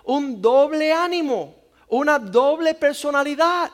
un 0.05 0.43
doble 0.43 0.93
ánimo, 0.93 1.55
una 1.89 2.19
doble 2.19 2.75
personalidad. 2.75 3.71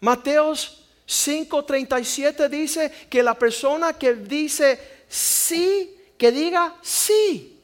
Mateos 0.00 0.86
5.37 1.06 2.48
dice 2.50 2.90
que 3.08 3.22
la 3.22 3.34
persona 3.34 3.94
que 3.94 4.14
dice 4.14 5.06
sí, 5.08 5.96
que 6.18 6.30
diga 6.30 6.76
sí. 6.82 7.62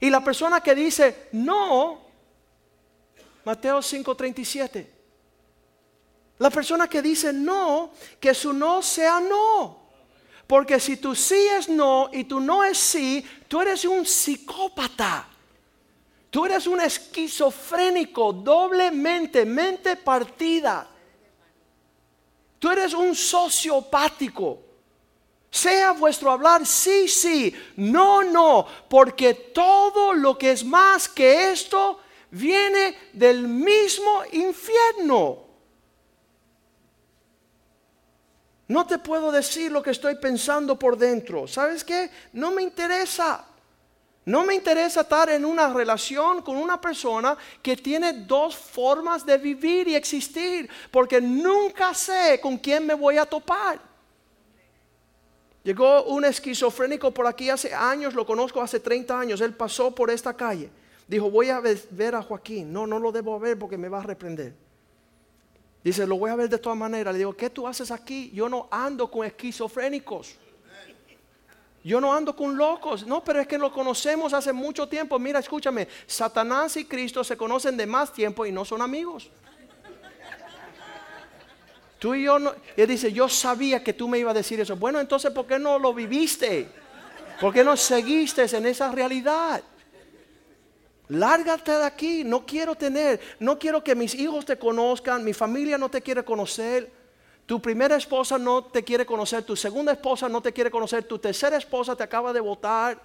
Y 0.00 0.10
la 0.10 0.22
persona 0.22 0.60
que 0.62 0.74
dice 0.74 1.28
no, 1.32 2.04
Mateo 3.44 3.78
5.37. 3.78 4.86
La 6.38 6.50
persona 6.50 6.88
que 6.88 7.00
dice 7.00 7.32
no, 7.32 7.92
que 8.18 8.34
su 8.34 8.52
no 8.52 8.82
sea 8.82 9.20
no. 9.20 9.83
Porque 10.46 10.78
si 10.78 10.96
tu 10.96 11.14
sí 11.14 11.48
es 11.58 11.68
no 11.68 12.10
y 12.12 12.24
tu 12.24 12.40
no 12.40 12.62
es 12.64 12.76
sí, 12.76 13.24
tú 13.48 13.60
eres 13.60 13.84
un 13.84 14.04
psicópata. 14.04 15.28
Tú 16.30 16.44
eres 16.44 16.66
un 16.66 16.80
esquizofrénico, 16.80 18.32
doblemente, 18.32 19.44
mente 19.44 19.94
partida. 19.94 20.88
Tú 22.58 22.70
eres 22.70 22.92
un 22.92 23.14
sociopático. 23.14 24.58
Sea 25.48 25.92
vuestro 25.92 26.32
hablar 26.32 26.66
sí, 26.66 27.06
sí, 27.06 27.54
no, 27.76 28.24
no, 28.24 28.66
porque 28.88 29.34
todo 29.34 30.12
lo 30.12 30.36
que 30.36 30.50
es 30.50 30.64
más 30.64 31.08
que 31.08 31.52
esto 31.52 32.00
viene 32.32 32.96
del 33.12 33.46
mismo 33.46 34.24
infierno. 34.32 35.43
No 38.66 38.86
te 38.86 38.98
puedo 38.98 39.30
decir 39.30 39.70
lo 39.70 39.82
que 39.82 39.90
estoy 39.90 40.16
pensando 40.16 40.78
por 40.78 40.96
dentro. 40.96 41.46
¿Sabes 41.46 41.84
qué? 41.84 42.10
No 42.32 42.50
me 42.50 42.62
interesa. 42.62 43.44
No 44.26 44.42
me 44.42 44.54
interesa 44.54 45.02
estar 45.02 45.28
en 45.28 45.44
una 45.44 45.72
relación 45.72 46.40
con 46.40 46.56
una 46.56 46.80
persona 46.80 47.36
que 47.60 47.76
tiene 47.76 48.12
dos 48.12 48.56
formas 48.56 49.26
de 49.26 49.36
vivir 49.36 49.88
y 49.88 49.94
existir, 49.94 50.68
porque 50.90 51.20
nunca 51.20 51.92
sé 51.92 52.40
con 52.40 52.56
quién 52.56 52.86
me 52.86 52.94
voy 52.94 53.18
a 53.18 53.26
topar. 53.26 53.78
Llegó 55.62 56.04
un 56.04 56.24
esquizofrénico 56.24 57.12
por 57.12 57.26
aquí 57.26 57.50
hace 57.50 57.74
años, 57.74 58.14
lo 58.14 58.24
conozco 58.24 58.62
hace 58.62 58.80
30 58.80 59.18
años, 59.18 59.40
él 59.42 59.54
pasó 59.54 59.94
por 59.94 60.10
esta 60.10 60.34
calle. 60.34 60.70
Dijo, 61.06 61.30
voy 61.30 61.50
a 61.50 61.60
ver 61.60 62.14
a 62.14 62.22
Joaquín. 62.22 62.72
No, 62.72 62.86
no 62.86 62.98
lo 62.98 63.12
debo 63.12 63.38
ver 63.38 63.58
porque 63.58 63.76
me 63.76 63.90
va 63.90 64.00
a 64.00 64.04
reprender. 64.04 64.54
Dice, 65.84 66.06
lo 66.06 66.16
voy 66.16 66.30
a 66.30 66.36
ver 66.36 66.48
de 66.48 66.56
todas 66.56 66.78
maneras. 66.78 67.12
Le 67.12 67.18
digo, 67.18 67.36
¿qué 67.36 67.50
tú 67.50 67.68
haces 67.68 67.90
aquí? 67.90 68.30
Yo 68.32 68.48
no 68.48 68.68
ando 68.70 69.10
con 69.10 69.26
esquizofrénicos. 69.26 70.36
Yo 71.84 72.00
no 72.00 72.14
ando 72.14 72.34
con 72.34 72.56
locos, 72.56 73.06
no, 73.06 73.22
pero 73.22 73.40
es 73.40 73.46
que 73.46 73.58
lo 73.58 73.70
conocemos 73.70 74.32
hace 74.32 74.54
mucho 74.54 74.88
tiempo. 74.88 75.18
Mira, 75.18 75.38
escúchame, 75.38 75.86
Satanás 76.06 76.78
y 76.78 76.86
Cristo 76.86 77.22
se 77.22 77.36
conocen 77.36 77.76
de 77.76 77.84
más 77.84 78.10
tiempo 78.10 78.46
y 78.46 78.52
no 78.52 78.64
son 78.64 78.80
amigos. 78.80 79.28
Tú 81.98 82.14
y 82.14 82.24
yo 82.24 82.38
no, 82.38 82.54
él 82.74 82.86
dice, 82.86 83.12
yo 83.12 83.28
sabía 83.28 83.84
que 83.84 83.92
tú 83.92 84.08
me 84.08 84.18
ibas 84.18 84.30
a 84.30 84.38
decir 84.38 84.58
eso. 84.60 84.76
Bueno, 84.76 84.98
entonces, 84.98 85.30
¿por 85.30 85.46
qué 85.46 85.58
no 85.58 85.78
lo 85.78 85.92
viviste? 85.92 86.68
¿Por 87.38 87.52
qué 87.52 87.62
no 87.62 87.76
seguiste 87.76 88.44
en 88.56 88.64
esa 88.64 88.90
realidad? 88.90 89.62
Lárgate 91.08 91.72
de 91.72 91.84
aquí, 91.84 92.24
no 92.24 92.46
quiero 92.46 92.74
tener, 92.74 93.20
no 93.38 93.58
quiero 93.58 93.84
que 93.84 93.94
mis 93.94 94.14
hijos 94.14 94.44
te 94.46 94.58
conozcan, 94.58 95.22
mi 95.22 95.34
familia 95.34 95.76
no 95.76 95.90
te 95.90 96.00
quiere 96.00 96.24
conocer. 96.24 96.90
Tu 97.44 97.60
primera 97.60 97.96
esposa 97.96 98.38
no 98.38 98.64
te 98.64 98.82
quiere 98.82 99.04
conocer, 99.04 99.42
tu 99.42 99.54
segunda 99.54 99.92
esposa 99.92 100.28
no 100.30 100.40
te 100.40 100.52
quiere 100.52 100.70
conocer, 100.70 101.04
tu 101.04 101.18
tercera 101.18 101.58
esposa 101.58 101.94
te 101.94 102.02
acaba 102.02 102.32
de 102.32 102.40
votar. 102.40 102.98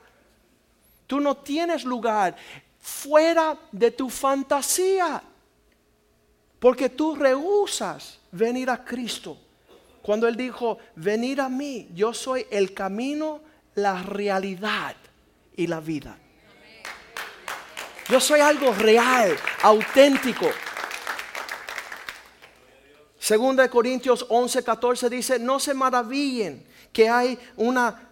Tú 1.07 1.19
no 1.19 1.35
tienes 1.35 1.83
lugar 1.83 2.37
fuera 2.79 3.57
de 3.71 3.91
tu 3.91 4.09
fantasía, 4.09 5.21
porque 6.59 6.87
tú 6.89 7.15
rehusas 7.15 8.19
venir 8.31 8.69
a 8.69 8.85
Cristo. 8.85 9.37
Cuando 10.01 10.25
Él 10.27 10.37
dijo, 10.37 10.77
venir 10.95 11.41
a 11.41 11.49
mí, 11.49 11.89
yo 11.93 12.13
soy 12.13 12.45
el 12.49 12.73
camino, 12.73 13.41
la 13.75 14.01
realidad 14.03 14.95
y 15.57 15.67
la 15.67 15.81
vida. 15.81 16.17
Yo 18.09 18.19
soy 18.19 18.39
algo 18.39 18.73
real, 18.73 19.37
auténtico. 19.61 20.47
Segunda 23.19 23.61
de 23.61 23.69
Corintios 23.69 24.25
11, 24.27 24.63
14 24.63 25.09
dice, 25.11 25.37
no 25.37 25.59
se 25.59 25.75
maravillen 25.75 26.65
que 26.91 27.07
hay 27.07 27.37
una 27.55 28.09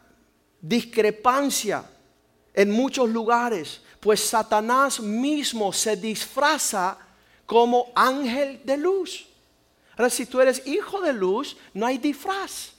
discrepancia 0.62 1.84
en 2.54 2.70
muchos 2.70 3.10
lugares, 3.10 3.82
pues 4.00 4.24
Satanás 4.24 5.00
mismo 5.00 5.74
se 5.74 5.96
disfraza 5.96 7.00
como 7.48 7.92
ángel 7.96 8.62
de 8.64 8.78
luz. 8.78 9.28
Ahora, 9.98 10.12
si 10.12 10.28
tú 10.28 10.40
eres 10.40 10.62
hijo 10.68 11.02
de 11.02 11.14
luz, 11.14 11.58
no 11.74 11.88
hay 11.88 11.98
disfraz. 11.98 12.77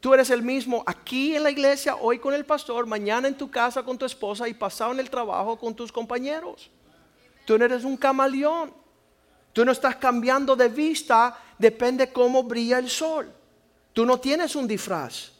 Tú 0.00 0.14
eres 0.14 0.30
el 0.30 0.42
mismo 0.42 0.82
aquí 0.86 1.36
en 1.36 1.42
la 1.42 1.50
iglesia, 1.50 1.94
hoy 1.96 2.18
con 2.18 2.32
el 2.32 2.46
pastor, 2.46 2.86
mañana 2.86 3.28
en 3.28 3.36
tu 3.36 3.50
casa 3.50 3.82
con 3.82 3.98
tu 3.98 4.06
esposa 4.06 4.48
y 4.48 4.54
pasado 4.54 4.92
en 4.92 5.00
el 5.00 5.10
trabajo 5.10 5.58
con 5.58 5.74
tus 5.74 5.92
compañeros. 5.92 6.70
Tú 7.44 7.58
no 7.58 7.66
eres 7.66 7.84
un 7.84 7.98
camaleón. 7.98 8.72
Tú 9.52 9.64
no 9.64 9.72
estás 9.72 9.96
cambiando 9.96 10.54
de 10.54 10.68
vista, 10.68 11.36
depende 11.58 12.12
cómo 12.12 12.42
brilla 12.42 12.78
el 12.78 12.88
sol. 12.88 13.30
Tú 13.92 14.06
no 14.06 14.18
tienes 14.18 14.54
un 14.54 14.66
disfraz. 14.66 15.32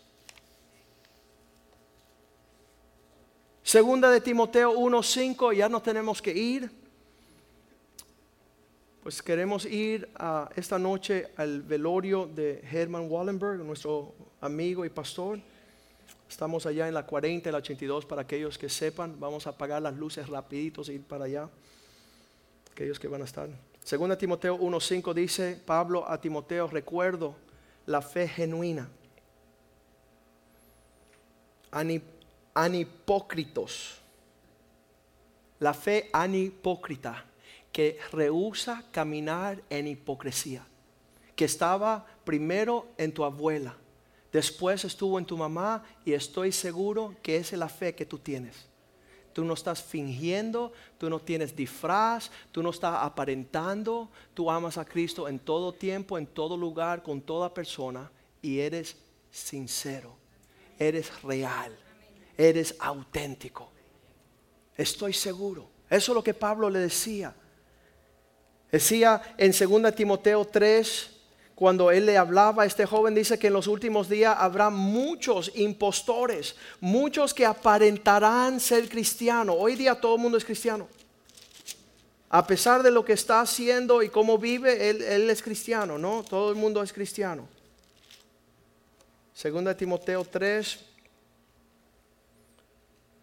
Segunda 3.62 4.10
de 4.10 4.20
Timoteo 4.20 4.72
1:5, 4.72 5.52
ya 5.56 5.68
no 5.68 5.80
tenemos 5.80 6.20
que 6.20 6.32
ir. 6.32 6.79
Pues 9.02 9.22
queremos 9.22 9.64
ir 9.64 10.10
a 10.14 10.50
esta 10.56 10.78
noche 10.78 11.30
al 11.36 11.62
velorio 11.62 12.26
de 12.26 12.62
Herman 12.70 13.10
Wallenberg, 13.10 13.64
nuestro 13.64 14.14
amigo 14.42 14.84
y 14.84 14.90
pastor. 14.90 15.40
Estamos 16.28 16.66
allá 16.66 16.86
en 16.86 16.92
la 16.92 17.06
40 17.06 17.48
y 17.48 17.52
la 17.52 17.58
82 17.58 18.04
para 18.04 18.20
aquellos 18.22 18.58
que 18.58 18.68
sepan. 18.68 19.18
Vamos 19.18 19.46
a 19.46 19.50
apagar 19.50 19.80
las 19.80 19.96
luces 19.96 20.28
rapiditos 20.28 20.90
e 20.90 20.94
ir 20.94 21.02
para 21.02 21.24
allá. 21.24 21.48
Aquellos 22.72 23.00
que 23.00 23.08
van 23.08 23.22
a 23.22 23.24
estar. 23.24 23.48
Segunda 23.82 24.18
Timoteo 24.18 24.58
1:5 24.58 25.14
dice 25.14 25.58
Pablo 25.64 26.06
a 26.06 26.20
Timoteo, 26.20 26.66
recuerdo 26.66 27.34
la 27.86 28.02
fe 28.02 28.28
genuina. 28.28 28.86
anipócritos. 32.52 33.98
La 35.58 35.72
fe 35.72 36.10
anipócrita 36.12 37.29
que 37.72 37.98
rehúsa 38.12 38.84
caminar 38.90 39.62
en 39.70 39.88
hipocresía. 39.88 40.66
Que 41.36 41.44
estaba 41.44 42.06
primero 42.24 42.88
en 42.98 43.12
tu 43.12 43.24
abuela, 43.24 43.76
después 44.32 44.84
estuvo 44.84 45.18
en 45.18 45.24
tu 45.24 45.36
mamá 45.36 45.82
y 46.04 46.12
estoy 46.12 46.52
seguro 46.52 47.16
que 47.22 47.36
esa 47.36 47.56
es 47.56 47.58
la 47.58 47.68
fe 47.68 47.94
que 47.94 48.06
tú 48.06 48.18
tienes. 48.18 48.68
Tú 49.32 49.44
no 49.44 49.54
estás 49.54 49.82
fingiendo, 49.82 50.72
tú 50.98 51.08
no 51.08 51.20
tienes 51.20 51.54
disfraz, 51.54 52.30
tú 52.50 52.62
no 52.62 52.70
estás 52.70 52.96
aparentando, 53.00 54.10
tú 54.34 54.50
amas 54.50 54.76
a 54.76 54.84
Cristo 54.84 55.28
en 55.28 55.38
todo 55.38 55.72
tiempo, 55.72 56.18
en 56.18 56.26
todo 56.26 56.56
lugar, 56.56 57.02
con 57.02 57.20
toda 57.20 57.54
persona 57.54 58.10
y 58.42 58.58
eres 58.58 58.96
sincero, 59.30 60.16
eres 60.78 61.22
real, 61.22 61.78
eres 62.36 62.74
auténtico. 62.80 63.70
Estoy 64.76 65.12
seguro. 65.12 65.70
Eso 65.88 66.12
es 66.12 66.16
lo 66.16 66.24
que 66.24 66.34
Pablo 66.34 66.68
le 66.68 66.80
decía. 66.80 67.34
Decía 68.70 69.20
en 69.36 69.52
2 69.52 69.94
Timoteo 69.94 70.44
3, 70.44 71.10
cuando 71.60 71.90
él 71.90 72.06
le 72.06 72.16
hablaba 72.16 72.62
a 72.62 72.66
este 72.66 72.86
joven, 72.86 73.14
dice 73.14 73.38
que 73.38 73.48
en 73.48 73.52
los 73.52 73.66
últimos 73.66 74.08
días 74.08 74.34
habrá 74.38 74.70
muchos 74.70 75.52
impostores, 75.56 76.56
muchos 76.80 77.34
que 77.34 77.44
aparentarán 77.44 78.60
ser 78.60 78.88
cristianos. 78.88 79.56
Hoy 79.58 79.74
día 79.74 79.94
todo 79.94 80.14
el 80.14 80.22
mundo 80.22 80.38
es 80.38 80.44
cristiano. 80.44 80.88
A 82.30 82.46
pesar 82.46 82.82
de 82.82 82.90
lo 82.90 83.04
que 83.04 83.12
está 83.12 83.40
haciendo 83.40 84.02
y 84.02 84.08
cómo 84.08 84.38
vive, 84.38 84.88
él, 84.88 85.28
es 85.28 85.42
cristiano, 85.42 85.98
¿no? 85.98 86.22
Todo 86.22 86.50
el 86.50 86.56
mundo 86.56 86.82
es 86.82 86.92
cristiano. 86.92 87.46
Segunda 89.34 89.76
Timoteo 89.76 90.24
3, 90.24 90.78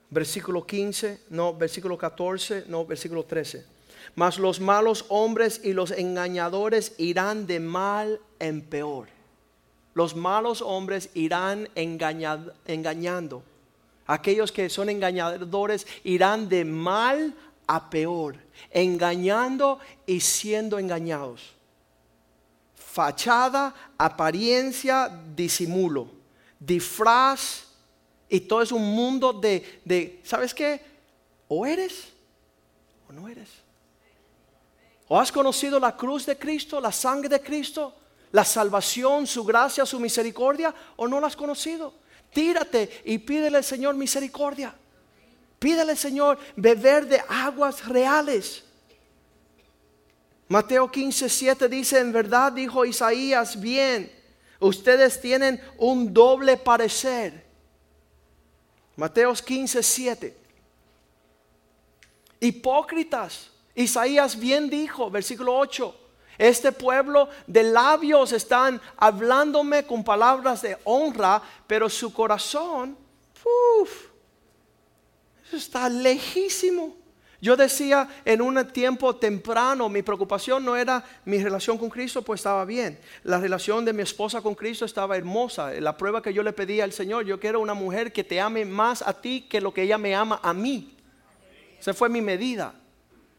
versículo 0.10 0.64
15, 0.64 1.22
no, 1.30 1.56
versículo 1.56 1.98
14, 1.98 2.66
no, 2.68 2.86
versículo 2.86 3.24
13. 3.24 3.77
Mas 4.18 4.40
los 4.40 4.60
malos 4.60 5.06
hombres 5.10 5.62
y 5.64 5.74
los 5.74 5.92
engañadores 5.92 6.94
irán 6.98 7.46
de 7.46 7.60
mal 7.60 8.20
en 8.40 8.64
peor. 8.64 9.10
Los 9.94 10.16
malos 10.16 10.64
hombres 10.64 11.12
irán 11.14 11.70
engañando. 11.76 13.44
Aquellos 14.08 14.52
que 14.52 14.72
son 14.72 14.90
engañadores 14.90 15.86
irán 16.04 16.50
de 16.50 16.66
mal 16.66 17.36
a 17.68 17.92
peor, 17.92 18.38
engañando 18.72 19.78
y 20.08 20.20
siendo 20.20 20.80
engañados. 20.80 21.54
Fachada, 22.74 23.94
apariencia, 24.00 25.16
disimulo, 25.36 26.08
disfraz, 26.60 27.68
y 28.28 28.40
todo 28.40 28.64
es 28.64 28.72
un 28.72 28.96
mundo 28.96 29.32
de, 29.32 29.82
de 29.86 30.22
¿sabes 30.24 30.56
qué? 30.56 30.82
O 31.48 31.68
eres 31.68 32.12
o 33.08 33.14
no 33.14 33.28
eres. 33.28 33.67
¿O 35.08 35.20
has 35.20 35.32
conocido 35.32 35.80
la 35.80 35.96
cruz 35.96 36.26
de 36.26 36.38
Cristo, 36.38 36.82
la 36.82 36.92
sangre 36.92 37.30
de 37.30 37.42
Cristo, 37.42 37.96
la 38.32 38.44
salvación, 38.44 39.26
su 39.26 39.44
gracia, 39.44 39.86
su 39.86 40.00
misericordia? 40.00 40.74
¿O 40.98 41.08
no 41.08 41.20
la 41.20 41.28
has 41.28 41.36
conocido? 41.36 41.94
Tírate 42.34 43.02
y 43.06 43.18
pídele 43.20 43.58
al 43.58 43.64
Señor 43.64 43.96
misericordia. 43.96 44.76
Pídele 45.60 45.92
al 45.92 45.98
Señor 45.98 46.38
beber 46.56 47.08
de 47.08 47.24
aguas 47.30 47.88
reales. 47.88 48.64
Mateo 50.50 50.90
15, 50.92 51.30
7 51.30 51.70
dice, 51.70 52.00
en 52.00 52.12
verdad 52.12 52.52
dijo 52.52 52.86
Isaías, 52.86 53.60
bien, 53.60 54.12
ustedes 54.60 55.20
tienen 55.20 55.62
un 55.78 56.14
doble 56.14 56.58
parecer. 56.58 57.46
Mateo 58.98 59.34
15, 59.34 59.84
7. 59.84 60.38
Hipócritas 62.40 63.52
Isaías 63.78 64.40
bien 64.40 64.72
dijo, 64.72 65.12
versículo 65.12 65.56
8, 65.56 65.96
este 66.40 66.72
pueblo 66.72 67.30
de 67.46 67.62
labios 67.62 68.32
están 68.32 68.82
hablándome 68.98 69.86
con 69.86 70.04
palabras 70.04 70.64
de 70.64 70.76
honra, 70.84 71.44
pero 71.68 71.88
su 71.88 72.12
corazón, 72.12 72.98
uff, 73.80 74.08
está 75.54 75.88
lejísimo. 75.90 76.96
Yo 77.40 77.56
decía 77.56 78.10
en 78.26 78.42
un 78.42 78.68
tiempo 78.70 79.16
temprano, 79.16 79.90
mi 79.90 80.02
preocupación 80.02 80.66
no 80.66 80.76
era 80.76 81.04
mi 81.26 81.38
relación 81.38 81.78
con 81.78 81.92
Cristo, 81.92 82.24
pues 82.24 82.40
estaba 82.40 82.66
bien. 82.66 83.00
La 83.24 83.40
relación 83.40 83.86
de 83.86 83.94
mi 83.94 84.02
esposa 84.02 84.42
con 84.42 84.56
Cristo 84.56 84.86
estaba 84.86 85.18
hermosa. 85.18 85.72
La 85.80 85.96
prueba 85.96 86.24
que 86.24 86.34
yo 86.34 86.42
le 86.42 86.52
pedí 86.52 86.82
al 86.82 86.94
Señor, 86.94 87.26
yo 87.26 87.40
quiero 87.40 87.60
una 87.60 87.76
mujer 87.76 88.12
que 88.12 88.24
te 88.24 88.42
ame 88.42 88.66
más 88.66 89.04
a 89.04 89.14
ti 89.14 89.46
que 89.48 89.62
lo 89.62 89.72
que 89.72 89.84
ella 89.84 90.00
me 90.00 90.16
ama 90.16 90.40
a 90.42 90.52
mí. 90.52 90.98
Esa 91.80 91.94
fue 91.94 92.10
mi 92.10 92.24
medida. 92.24 92.74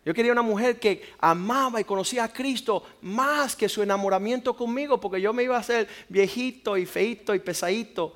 Yo 0.09 0.15
quería 0.15 0.33
una 0.33 0.41
mujer 0.41 0.81
que 0.81 1.03
amaba 1.19 1.83
y 1.83 1.85
conocía 1.85 2.25
a 2.25 2.33
Cristo 2.33 2.83
más 3.03 3.55
que 3.55 3.69
su 3.69 3.83
enamoramiento 3.83 4.57
conmigo, 4.57 4.99
porque 4.99 5.21
yo 5.21 5.35
me 5.35 5.43
iba 5.43 5.55
a 5.55 5.61
hacer 5.61 5.87
viejito 6.09 6.79
y 6.79 6.87
feito 6.87 7.35
y 7.35 7.41
pesadito. 7.41 8.15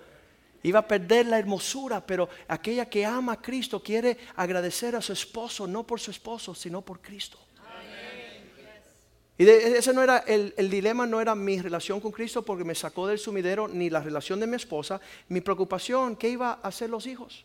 Iba 0.63 0.79
a 0.79 0.89
perder 0.89 1.27
la 1.27 1.39
hermosura, 1.39 2.01
pero 2.01 2.31
aquella 2.49 2.89
que 2.89 3.05
ama 3.05 3.35
a 3.35 3.43
Cristo 3.43 3.83
quiere 3.83 4.17
agradecer 4.37 4.97
a 4.97 5.03
su 5.03 5.13
esposo, 5.13 5.67
no 5.67 5.87
por 5.87 6.01
su 6.01 6.11
esposo, 6.11 6.55
sino 6.55 6.81
por 6.81 7.03
Cristo. 7.03 7.39
Y 9.37 9.47
ese 9.47 9.93
no 9.93 10.03
era 10.03 10.21
el, 10.21 10.55
el, 10.57 10.71
dilema, 10.71 11.05
no 11.05 11.21
era 11.21 11.35
mi 11.35 11.61
relación 11.61 12.01
con 12.01 12.11
Cristo 12.11 12.41
porque 12.41 12.65
me 12.65 12.75
sacó 12.75 13.07
del 13.07 13.19
sumidero, 13.19 13.69
ni 13.69 13.91
la 13.91 14.01
relación 14.01 14.41
de 14.41 14.47
mi 14.47 14.57
esposa. 14.57 14.99
Mi 15.29 15.43
preocupación, 15.43 16.17
¿qué 16.17 16.31
iba 16.31 16.53
a 16.53 16.69
hacer 16.69 16.89
los 16.89 17.07
hijos? 17.07 17.45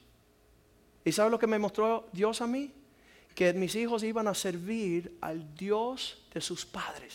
¿Y 1.03 1.11
sabe 1.11 1.31
lo 1.31 1.37
que 1.37 1.47
me 1.47 1.59
mostró 1.59 2.07
Dios 2.13 2.41
a 2.41 2.47
mí? 2.47 2.71
Que 3.37 3.53
mis 3.53 3.75
hijos 3.75 4.01
iban 4.01 4.27
a 4.27 4.33
servir 4.33 5.15
al 5.21 5.55
Dios 5.55 6.17
de 6.33 6.41
sus 6.41 6.65
padres. 6.65 7.13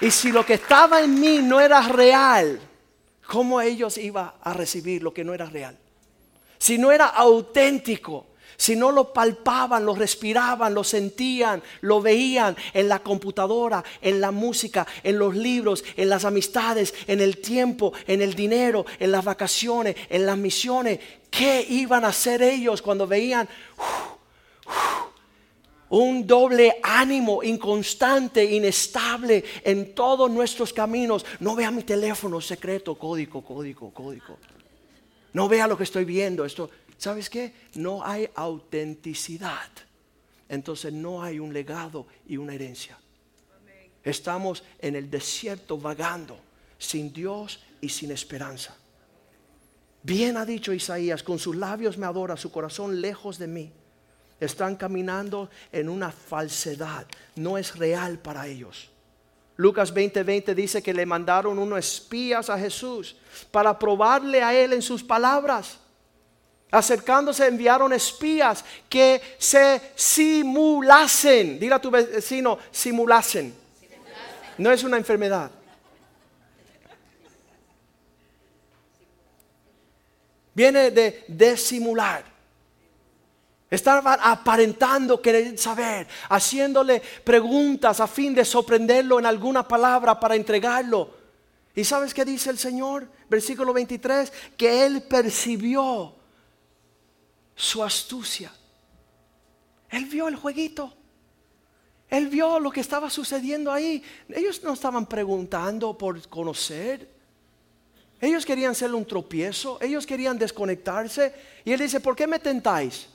Y 0.00 0.08
si 0.12 0.30
lo 0.30 0.46
que 0.46 0.54
estaba 0.54 1.00
en 1.02 1.18
mí 1.18 1.40
no 1.42 1.60
era 1.60 1.82
real, 1.88 2.60
¿cómo 3.26 3.60
ellos 3.60 3.98
iban 3.98 4.30
a 4.40 4.52
recibir 4.52 5.02
lo 5.02 5.12
que 5.12 5.24
no 5.24 5.34
era 5.34 5.46
real? 5.46 5.76
Si 6.56 6.78
no 6.78 6.92
era 6.92 7.06
auténtico, 7.06 8.28
si 8.56 8.76
no 8.76 8.90
lo 8.92 9.12
palpaban, 9.12 9.84
lo 9.84 9.94
respiraban, 9.94 10.74
lo 10.74 10.84
sentían, 10.84 11.62
lo 11.80 12.00
veían 12.00 12.56
en 12.72 12.88
la 12.88 13.00
computadora, 13.00 13.82
en 14.00 14.20
la 14.20 14.30
música, 14.30 14.86
en 15.02 15.18
los 15.18 15.34
libros, 15.34 15.84
en 15.96 16.08
las 16.08 16.24
amistades, 16.24 16.94
en 17.06 17.20
el 17.20 17.38
tiempo, 17.38 17.92
en 18.06 18.22
el 18.22 18.34
dinero, 18.34 18.86
en 18.98 19.12
las 19.12 19.24
vacaciones, 19.24 19.96
en 20.08 20.26
las 20.26 20.36
misiones, 20.36 21.00
¿qué 21.30 21.66
iban 21.68 22.04
a 22.04 22.08
hacer 22.08 22.42
ellos 22.42 22.80
cuando 22.80 23.06
veían 23.06 23.48
un 25.88 26.26
doble 26.26 26.78
ánimo 26.82 27.42
inconstante, 27.42 28.44
inestable 28.44 29.44
en 29.62 29.94
todos 29.94 30.30
nuestros 30.30 30.72
caminos? 30.72 31.24
No 31.40 31.54
vea 31.54 31.70
mi 31.70 31.82
teléfono 31.82 32.40
secreto, 32.40 32.94
código, 32.94 33.42
código, 33.42 33.90
código. 33.92 34.38
No 35.32 35.48
vea 35.48 35.66
lo 35.66 35.76
que 35.76 35.82
estoy 35.82 36.04
viendo, 36.04 36.44
esto 36.44 36.70
¿Sabes 36.98 37.28
qué? 37.28 37.52
No 37.74 38.04
hay 38.04 38.28
autenticidad. 38.34 39.68
Entonces 40.48 40.92
no 40.92 41.22
hay 41.22 41.38
un 41.38 41.52
legado 41.52 42.06
y 42.26 42.36
una 42.36 42.54
herencia. 42.54 42.98
Estamos 44.02 44.62
en 44.78 44.96
el 44.96 45.10
desierto 45.10 45.78
vagando, 45.78 46.38
sin 46.78 47.12
Dios 47.12 47.62
y 47.80 47.88
sin 47.88 48.10
esperanza. 48.10 48.76
Bien 50.02 50.36
ha 50.36 50.44
dicho 50.44 50.74
Isaías, 50.74 51.22
con 51.22 51.38
sus 51.38 51.56
labios 51.56 51.96
me 51.96 52.04
adora, 52.04 52.36
su 52.36 52.52
corazón 52.52 53.00
lejos 53.00 53.38
de 53.38 53.46
mí. 53.46 53.72
Están 54.38 54.76
caminando 54.76 55.48
en 55.72 55.88
una 55.88 56.12
falsedad, 56.12 57.06
no 57.36 57.56
es 57.56 57.76
real 57.76 58.18
para 58.18 58.46
ellos. 58.46 58.90
Lucas 59.56 59.94
20:20 59.94 60.54
dice 60.54 60.82
que 60.82 60.92
le 60.92 61.06
mandaron 61.06 61.58
unos 61.58 61.78
espías 61.78 62.50
a 62.50 62.58
Jesús 62.58 63.16
para 63.50 63.78
probarle 63.78 64.42
a 64.42 64.52
él 64.52 64.74
en 64.74 64.82
sus 64.82 65.02
palabras. 65.02 65.78
Acercándose 66.70 67.46
enviaron 67.46 67.92
espías 67.92 68.64
que 68.88 69.20
se 69.38 69.92
simulasen. 69.94 71.58
Diga 71.58 71.76
a 71.76 71.80
tu 71.80 71.90
vecino, 71.90 72.58
simulasen. 72.70 73.54
No 74.58 74.70
es 74.70 74.82
una 74.82 74.96
enfermedad. 74.96 75.50
Viene 80.54 80.90
de 80.90 81.24
disimular. 81.28 82.24
Estaban 83.70 84.20
aparentando 84.22 85.20
querer 85.20 85.58
saber, 85.58 86.06
haciéndole 86.28 87.02
preguntas 87.24 87.98
a 87.98 88.06
fin 88.06 88.32
de 88.32 88.44
sorprenderlo 88.44 89.18
en 89.18 89.26
alguna 89.26 89.66
palabra 89.66 90.20
para 90.20 90.36
entregarlo. 90.36 91.10
¿Y 91.74 91.82
sabes 91.82 92.14
qué 92.14 92.24
dice 92.24 92.50
el 92.50 92.58
Señor? 92.58 93.08
Versículo 93.28 93.72
23, 93.72 94.32
que 94.56 94.86
él 94.86 95.02
percibió 95.02 96.14
su 97.54 97.82
astucia. 97.82 98.52
Él 99.90 100.06
vio 100.06 100.28
el 100.28 100.36
jueguito. 100.36 100.92
Él 102.08 102.28
vio 102.28 102.58
lo 102.60 102.70
que 102.70 102.80
estaba 102.80 103.10
sucediendo 103.10 103.72
ahí. 103.72 104.02
Ellos 104.28 104.62
no 104.62 104.72
estaban 104.72 105.06
preguntando 105.06 105.96
por 105.96 106.28
conocer. 106.28 107.08
Ellos 108.20 108.44
querían 108.44 108.72
hacerle 108.72 108.96
un 108.96 109.06
tropiezo. 109.06 109.78
Ellos 109.80 110.06
querían 110.06 110.38
desconectarse. 110.38 111.34
Y 111.64 111.72
él 111.72 111.80
dice, 111.80 112.00
¿por 112.00 112.14
qué 112.14 112.26
me 112.26 112.38
tentáis? 112.38 113.08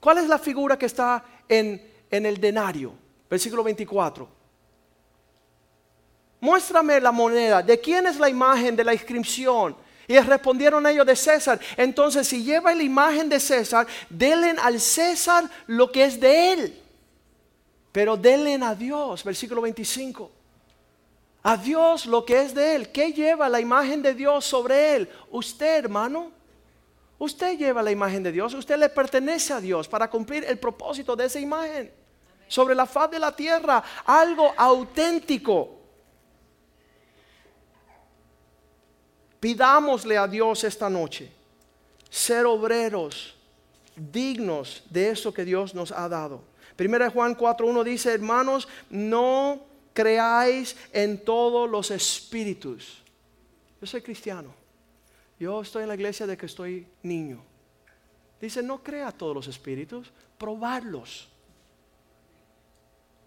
¿Cuál 0.00 0.18
es 0.18 0.28
la 0.28 0.38
figura 0.38 0.78
que 0.78 0.86
está 0.86 1.24
en, 1.48 1.82
en 2.10 2.26
el 2.26 2.40
denario? 2.40 2.92
Versículo 3.28 3.62
24. 3.62 4.28
Muéstrame 6.40 7.00
la 7.00 7.12
moneda. 7.12 7.62
¿De 7.62 7.80
quién 7.80 8.06
es 8.06 8.18
la 8.18 8.28
imagen 8.28 8.76
de 8.76 8.84
la 8.84 8.92
inscripción? 8.92 9.76
Y 10.08 10.18
respondieron 10.18 10.86
ellos 10.86 11.06
de 11.06 11.14
César. 11.14 11.60
Entonces, 11.76 12.26
si 12.26 12.42
lleva 12.42 12.74
la 12.74 12.82
imagen 12.82 13.28
de 13.28 13.38
César, 13.38 13.86
denle 14.08 14.56
al 14.60 14.80
César 14.80 15.44
lo 15.66 15.92
que 15.92 16.04
es 16.04 16.18
de 16.18 16.52
él. 16.52 16.82
Pero 17.92 18.16
denle 18.16 18.58
a 18.64 18.74
Dios, 18.74 19.22
versículo 19.22 19.60
25. 19.60 20.30
A 21.42 21.56
Dios 21.58 22.06
lo 22.06 22.24
que 22.24 22.40
es 22.40 22.54
de 22.54 22.74
él. 22.74 22.88
¿Qué 22.90 23.12
lleva 23.12 23.50
la 23.50 23.60
imagen 23.60 24.00
de 24.00 24.14
Dios 24.14 24.46
sobre 24.46 24.96
él? 24.96 25.10
Usted, 25.30 25.84
hermano. 25.84 26.32
Usted 27.18 27.58
lleva 27.58 27.82
la 27.82 27.90
imagen 27.90 28.22
de 28.22 28.30
Dios, 28.30 28.54
usted 28.54 28.78
le 28.78 28.88
pertenece 28.88 29.52
a 29.52 29.60
Dios 29.60 29.88
para 29.88 30.08
cumplir 30.08 30.44
el 30.44 30.56
propósito 30.58 31.16
de 31.16 31.26
esa 31.26 31.40
imagen. 31.40 31.92
Sobre 32.46 32.74
la 32.74 32.86
faz 32.86 33.10
de 33.10 33.18
la 33.18 33.34
tierra, 33.34 33.82
algo 34.06 34.54
auténtico. 34.56 35.77
Pidámosle 39.40 40.16
a 40.16 40.26
Dios 40.26 40.64
esta 40.64 40.90
noche 40.90 41.30
ser 42.10 42.46
obreros 42.46 43.34
dignos 43.94 44.82
de 44.90 45.10
eso 45.10 45.32
que 45.32 45.44
Dios 45.44 45.74
nos 45.74 45.92
ha 45.92 46.08
dado. 46.08 46.42
Primera 46.76 47.10
Juan 47.10 47.36
4.1 47.36 47.84
dice, 47.84 48.12
hermanos, 48.12 48.68
no 48.88 49.60
creáis 49.92 50.76
en 50.92 51.24
todos 51.24 51.68
los 51.68 51.90
espíritus. 51.90 53.02
Yo 53.80 53.86
soy 53.86 54.00
cristiano. 54.00 54.54
Yo 55.38 55.60
estoy 55.60 55.82
en 55.82 55.88
la 55.88 55.94
iglesia 55.94 56.26
de 56.26 56.36
que 56.36 56.46
estoy 56.46 56.86
niño. 57.02 57.42
Dice, 58.40 58.62
no 58.62 58.82
crea 58.82 59.10
todos 59.10 59.34
los 59.34 59.48
espíritus, 59.48 60.10
probarlos. 60.36 61.28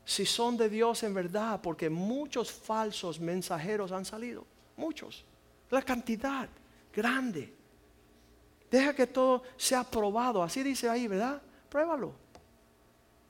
Si 0.06 0.26
son 0.26 0.58
de 0.58 0.70
Dios 0.70 1.04
en 1.04 1.14
verdad, 1.14 1.60
porque 1.62 1.90
muchos 1.90 2.52
falsos 2.52 3.20
mensajeros 3.20 3.92
han 3.92 4.06
salido, 4.06 4.46
muchos. 4.76 5.26
La 5.72 5.82
cantidad 5.82 6.48
grande. 6.94 7.54
Deja 8.70 8.94
que 8.94 9.08
todo 9.08 9.44
sea 9.58 9.84
probado, 9.84 10.44
así 10.44 10.64
dice 10.64 10.88
ahí, 10.88 11.08
¿verdad? 11.08 11.42
Pruébalo. 11.70 12.14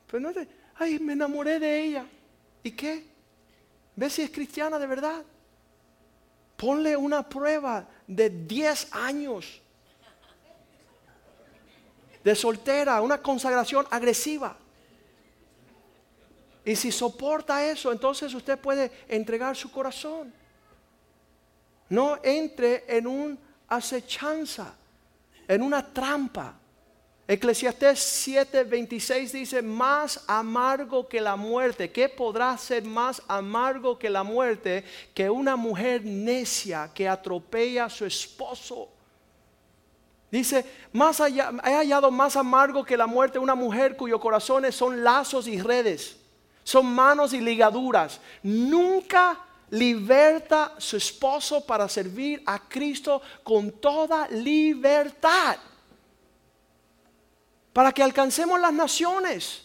Pero 0.07 0.19
no 0.19 0.33
te, 0.33 0.47
ay, 0.75 0.99
me 0.99 1.13
enamoré 1.13 1.59
de 1.59 1.83
ella. 1.83 2.05
¿Y 2.63 2.71
qué? 2.71 3.05
¿Ve 3.95 4.09
si 4.09 4.21
es 4.21 4.29
cristiana 4.29 4.77
de 4.77 4.87
verdad? 4.87 5.23
Ponle 6.57 6.95
una 6.95 7.27
prueba 7.27 7.87
de 8.05 8.29
10 8.29 8.93
años 8.93 9.61
de 12.23 12.35
soltera, 12.35 13.01
una 13.01 13.21
consagración 13.21 13.87
agresiva. 13.89 14.55
Y 16.63 16.75
si 16.75 16.91
soporta 16.91 17.65
eso, 17.65 17.91
entonces 17.91 18.33
usted 18.33 18.59
puede 18.59 18.91
entregar 19.07 19.55
su 19.55 19.71
corazón. 19.71 20.31
No 21.91 22.19
entre 22.23 22.85
en 22.87 23.05
una 23.05 23.37
acechanza, 23.67 24.73
en 25.45 25.61
una 25.61 25.85
trampa. 25.85 26.53
Eclesiastés 27.27 28.25
7:26 28.25 29.31
dice, 29.31 29.61
más 29.61 30.23
amargo 30.25 31.05
que 31.05 31.19
la 31.19 31.35
muerte. 31.35 31.91
¿Qué 31.91 32.07
podrá 32.07 32.57
ser 32.57 32.85
más 32.85 33.21
amargo 33.27 33.99
que 33.99 34.09
la 34.09 34.23
muerte 34.23 34.85
que 35.13 35.29
una 35.29 35.57
mujer 35.57 36.05
necia 36.05 36.89
que 36.93 37.09
atropella 37.09 37.85
a 37.85 37.89
su 37.89 38.05
esposo? 38.05 38.87
Dice, 40.31 40.65
más 40.93 41.19
allá, 41.19 41.51
he 41.65 41.73
hallado 41.73 42.09
más 42.09 42.37
amargo 42.37 42.85
que 42.85 42.95
la 42.95 43.05
muerte 43.05 43.37
una 43.37 43.53
mujer 43.53 43.97
cuyos 43.97 44.21
corazones 44.21 44.75
son 44.75 45.03
lazos 45.03 45.45
y 45.45 45.61
redes, 45.61 46.15
son 46.63 46.85
manos 46.85 47.33
y 47.33 47.41
ligaduras. 47.41 48.21
Nunca 48.43 49.37
liberta 49.72 50.74
a 50.78 50.82
su 50.82 50.97
esposo 50.97 51.65
para 51.65 51.89
servir 51.89 52.43
a 52.45 52.59
Cristo 52.59 53.22
con 53.43 53.72
toda 53.72 54.28
libertad 54.30 55.57
para 57.74 57.91
que 57.91 58.03
alcancemos 58.03 58.59
las 58.59 58.74
naciones. 58.74 59.63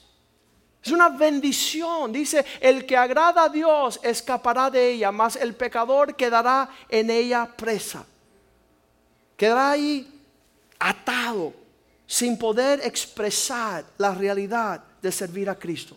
Es 0.82 0.92
una 0.92 1.08
bendición. 1.08 2.12
Dice, 2.12 2.44
el 2.60 2.86
que 2.86 2.96
agrada 2.96 3.44
a 3.44 3.48
Dios 3.48 3.98
escapará 4.02 4.70
de 4.70 4.92
ella, 4.92 5.10
mas 5.10 5.36
el 5.36 5.54
pecador 5.54 6.14
quedará 6.14 6.68
en 6.88 7.10
ella 7.10 7.46
presa. 7.56 8.04
Quedará 9.36 9.72
ahí 9.72 10.08
atado, 10.78 11.52
sin 12.06 12.38
poder 12.38 12.80
expresar 12.84 13.84
la 13.98 14.14
realidad 14.14 14.82
de 15.02 15.10
servir 15.10 15.50
a 15.50 15.58
Cristo. 15.58 15.96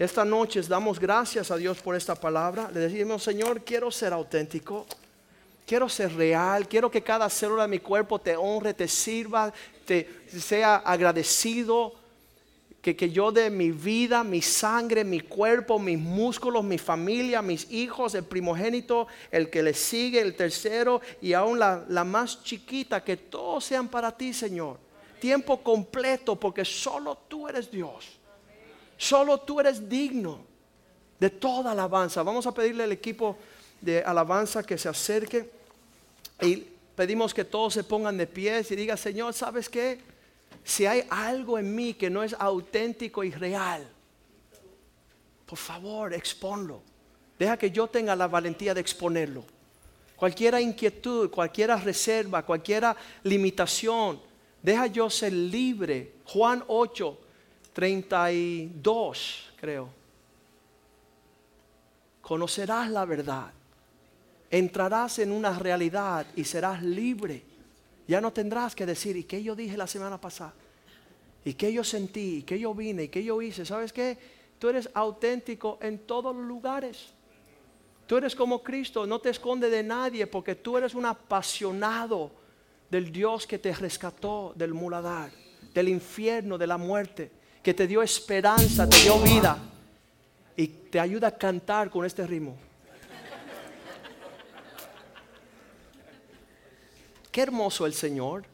Esta 0.00 0.24
noche 0.24 0.62
damos 0.62 0.98
gracias 0.98 1.50
a 1.50 1.58
Dios 1.58 1.76
por 1.82 1.94
esta 1.94 2.14
palabra. 2.14 2.70
Le 2.72 2.80
decimos, 2.80 3.22
Señor, 3.22 3.62
quiero 3.62 3.90
ser 3.90 4.14
auténtico. 4.14 4.86
Quiero 5.66 5.90
ser 5.90 6.14
real, 6.14 6.66
quiero 6.66 6.90
que 6.90 7.02
cada 7.02 7.28
célula 7.28 7.64
de 7.64 7.68
mi 7.68 7.80
cuerpo 7.80 8.18
te 8.18 8.34
honre, 8.34 8.72
te 8.72 8.88
sirva, 8.88 9.52
te 9.84 10.08
sea 10.26 10.76
agradecido. 10.76 11.92
Que, 12.80 12.96
que 12.96 13.10
yo 13.10 13.30
de 13.30 13.50
mi 13.50 13.72
vida, 13.72 14.24
mi 14.24 14.40
sangre, 14.40 15.04
mi 15.04 15.20
cuerpo, 15.20 15.78
mis 15.78 15.98
músculos, 15.98 16.64
mi 16.64 16.78
familia, 16.78 17.42
mis 17.42 17.70
hijos, 17.70 18.14
el 18.14 18.24
primogénito, 18.24 19.06
el 19.30 19.50
que 19.50 19.62
le 19.62 19.74
sigue, 19.74 20.22
el 20.22 20.34
tercero 20.34 21.02
y 21.20 21.34
aún 21.34 21.58
la, 21.58 21.84
la 21.90 22.04
más 22.04 22.42
chiquita, 22.42 23.04
que 23.04 23.18
todos 23.18 23.66
sean 23.66 23.88
para 23.88 24.16
ti, 24.16 24.32
Señor. 24.32 24.78
Tiempo 25.20 25.62
completo, 25.62 26.36
porque 26.36 26.64
solo 26.64 27.18
tú 27.28 27.46
eres 27.46 27.70
Dios. 27.70 28.19
Solo 29.00 29.38
tú 29.38 29.58
eres 29.58 29.88
digno 29.88 30.44
de 31.18 31.30
toda 31.30 31.72
alabanza. 31.72 32.22
Vamos 32.22 32.46
a 32.46 32.52
pedirle 32.52 32.84
al 32.84 32.92
equipo 32.92 33.38
de 33.80 34.02
alabanza 34.02 34.62
que 34.62 34.76
se 34.76 34.90
acerque. 34.90 35.50
Y 36.42 36.66
pedimos 36.94 37.32
que 37.32 37.46
todos 37.46 37.72
se 37.72 37.82
pongan 37.82 38.18
de 38.18 38.26
pies 38.26 38.70
y 38.70 38.76
digan, 38.76 38.98
Señor, 38.98 39.32
¿sabes 39.32 39.70
qué? 39.70 40.00
Si 40.62 40.84
hay 40.84 41.04
algo 41.08 41.58
en 41.58 41.74
mí 41.74 41.94
que 41.94 42.10
no 42.10 42.22
es 42.22 42.36
auténtico 42.38 43.24
y 43.24 43.30
real, 43.30 43.88
por 45.46 45.56
favor, 45.56 46.12
exponlo. 46.12 46.82
Deja 47.38 47.56
que 47.56 47.70
yo 47.70 47.86
tenga 47.86 48.14
la 48.14 48.28
valentía 48.28 48.74
de 48.74 48.82
exponerlo. 48.82 49.44
Cualquiera 50.14 50.60
inquietud, 50.60 51.30
cualquiera 51.30 51.76
reserva, 51.76 52.44
cualquiera 52.44 52.94
limitación, 53.22 54.20
deja 54.62 54.88
yo 54.88 55.08
ser 55.08 55.32
libre. 55.32 56.16
Juan 56.26 56.62
8, 56.68 57.18
32, 57.72 59.52
creo. 59.60 59.88
Conocerás 62.20 62.90
la 62.90 63.04
verdad 63.04 63.52
entrarás 64.50 65.20
en 65.20 65.30
una 65.30 65.56
realidad 65.58 66.26
y 66.34 66.44
serás 66.44 66.82
libre. 66.82 67.42
Ya 68.08 68.20
no 68.20 68.32
tendrás 68.32 68.74
que 68.74 68.84
decir, 68.84 69.16
¿y 69.16 69.24
qué 69.24 69.42
yo 69.42 69.54
dije 69.54 69.76
la 69.76 69.86
semana 69.86 70.20
pasada? 70.20 70.52
¿Y 71.44 71.54
qué 71.54 71.72
yo 71.72 71.84
sentí? 71.84 72.38
¿Y 72.38 72.42
qué 72.42 72.58
yo 72.58 72.74
vine? 72.74 73.04
¿Y 73.04 73.08
qué 73.08 73.22
yo 73.22 73.40
hice? 73.40 73.64
¿Sabes 73.64 73.92
qué? 73.92 74.18
Tú 74.58 74.68
eres 74.68 74.90
auténtico 74.92 75.78
en 75.80 76.00
todos 76.00 76.34
los 76.34 76.44
lugares. 76.44 77.14
Tú 78.06 78.16
eres 78.16 78.34
como 78.34 78.62
Cristo, 78.62 79.06
no 79.06 79.20
te 79.20 79.30
esconde 79.30 79.70
de 79.70 79.84
nadie 79.84 80.26
porque 80.26 80.56
tú 80.56 80.76
eres 80.76 80.94
un 80.94 81.06
apasionado 81.06 82.32
del 82.90 83.12
Dios 83.12 83.46
que 83.46 83.60
te 83.60 83.72
rescató 83.72 84.52
del 84.56 84.74
muladar, 84.74 85.30
del 85.72 85.88
infierno, 85.88 86.58
de 86.58 86.66
la 86.66 86.76
muerte, 86.76 87.30
que 87.62 87.74
te 87.74 87.86
dio 87.86 88.02
esperanza, 88.02 88.88
te 88.88 88.96
dio 88.98 89.18
vida 89.20 89.58
y 90.56 90.66
te 90.66 90.98
ayuda 90.98 91.28
a 91.28 91.36
cantar 91.36 91.90
con 91.90 92.04
este 92.04 92.26
ritmo. 92.26 92.56
Qué 97.30 97.42
hermoso 97.42 97.86
el 97.86 97.94
Señor. 97.94 98.44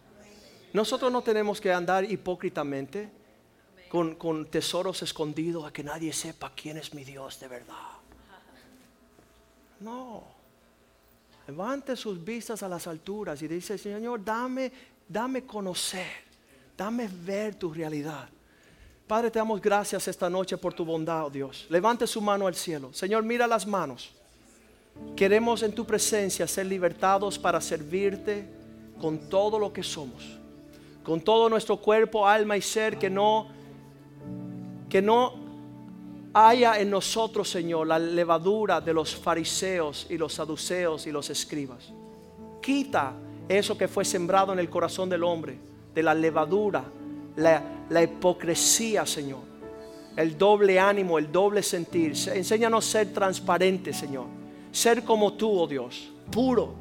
Nosotros 0.73 1.11
no 1.11 1.23
tenemos 1.23 1.61
que 1.61 1.73
andar 1.73 2.05
hipócritamente 2.05 3.09
con, 3.89 4.17
con 4.17 4.47
tesoros 4.47 5.01
escondidos 5.03 5.65
a 5.65 5.73
que 5.73 5.83
nadie 5.83 6.13
sepa 6.13 6.53
quién 6.55 6.77
es 6.77 6.93
mi 6.93 7.05
Dios 7.05 7.41
de 7.41 7.49
verdad. 7.49 7.97
No. 9.81 10.25
Levante 11.47 11.97
sus 11.97 12.23
vistas 12.23 12.63
a 12.63 12.69
las 12.69 12.87
alturas 12.87 13.41
y 13.41 13.49
dice, 13.49 13.79
Señor, 13.79 14.25
dame, 14.25 14.71
dame 15.09 15.45
conocer, 15.45 16.25
dame 16.77 17.09
ver 17.09 17.55
tu 17.55 17.73
realidad. 17.73 18.29
Padre, 19.07 19.31
te 19.31 19.39
damos 19.39 19.61
gracias 19.61 20.09
esta 20.09 20.29
noche 20.29 20.57
por 20.57 20.75
tu 20.75 20.85
bondad, 20.85 21.27
oh 21.27 21.31
Dios. 21.31 21.67
Levante 21.69 22.09
su 22.09 22.21
mano 22.21 22.49
al 22.49 22.57
cielo. 22.57 22.93
Señor, 22.93 23.23
mira 23.23 23.47
las 23.47 23.65
manos. 23.65 24.11
Queremos 25.15 25.63
en 25.63 25.73
tu 25.73 25.87
presencia 25.87 26.47
ser 26.49 26.67
libertados 26.67 27.39
para 27.39 27.61
servirte 27.61 28.49
con 29.01 29.29
todo 29.29 29.61
lo 29.61 29.73
que 29.73 29.85
somos. 29.85 30.25
Con 31.05 31.21
todo 31.21 31.49
nuestro 31.49 31.77
cuerpo, 31.77 32.27
alma 32.27 32.57
y 32.57 32.63
ser 32.63 32.99
que 32.99 33.09
no 33.09 33.55
que 34.89 35.03
no 35.03 35.35
haya 36.33 36.79
en 36.81 36.91
nosotros, 36.91 37.49
Señor, 37.49 37.87
la 37.87 37.99
levadura 37.99 38.81
de 38.81 38.93
los 38.93 39.15
fariseos 39.15 40.07
y 40.11 40.19
los 40.19 40.35
saduceos 40.35 41.07
y 41.07 41.13
los 41.13 41.31
escribas. 41.31 41.93
Quita 42.61 43.13
eso 43.49 43.79
que 43.79 43.89
fue 43.89 44.05
sembrado 44.05 44.53
en 44.53 44.59
el 44.59 44.69
corazón 44.69 45.09
del 45.09 45.23
hombre, 45.25 45.59
de 45.95 46.03
la 46.03 46.15
levadura, 46.15 46.85
la, 47.37 47.76
la 47.91 48.03
hipocresía, 48.03 49.07
Señor, 49.07 49.41
el 50.17 50.37
doble 50.37 50.81
ánimo, 50.81 51.19
el 51.19 51.31
doble 51.31 51.63
sentir. 51.63 52.15
Enséñanos 52.33 52.87
a 52.87 52.91
ser 52.91 53.13
transparentes, 53.13 53.97
Señor. 53.97 54.27
Ser 54.73 55.05
como 55.05 55.35
tú, 55.35 55.51
oh 55.51 55.67
Dios, 55.67 56.11
puro, 56.31 56.75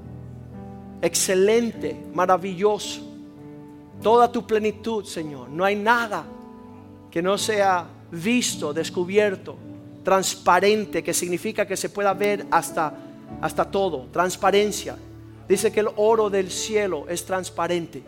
excelente, 1.01 1.95
maravilloso. 2.13 3.01
Toda 4.01 4.31
tu 4.31 4.45
plenitud, 4.45 5.05
Señor. 5.05 5.49
No 5.49 5.63
hay 5.63 5.75
nada 5.75 6.25
que 7.11 7.21
no 7.21 7.37
sea 7.37 7.87
visto, 8.11 8.73
descubierto, 8.73 9.55
transparente, 10.03 11.03
que 11.03 11.13
significa 11.13 11.65
que 11.65 11.77
se 11.77 11.89
pueda 11.89 12.13
ver 12.13 12.45
hasta, 12.51 12.93
hasta 13.41 13.69
todo, 13.69 14.07
transparencia. 14.11 14.97
Dice 15.47 15.71
que 15.71 15.81
el 15.81 15.89
oro 15.95 16.29
del 16.29 16.51
cielo 16.51 17.05
es 17.07 17.25
transparente. 17.25 18.03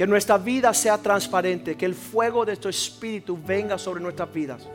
Que 0.00 0.06
nuestra 0.06 0.38
vida 0.38 0.72
sea 0.72 0.96
transparente, 0.96 1.76
que 1.76 1.84
el 1.84 1.94
fuego 1.94 2.46
de 2.46 2.56
tu 2.56 2.70
espíritu 2.70 3.38
venga 3.38 3.76
sobre 3.76 4.00
nuestras 4.00 4.32
vidas 4.32 4.66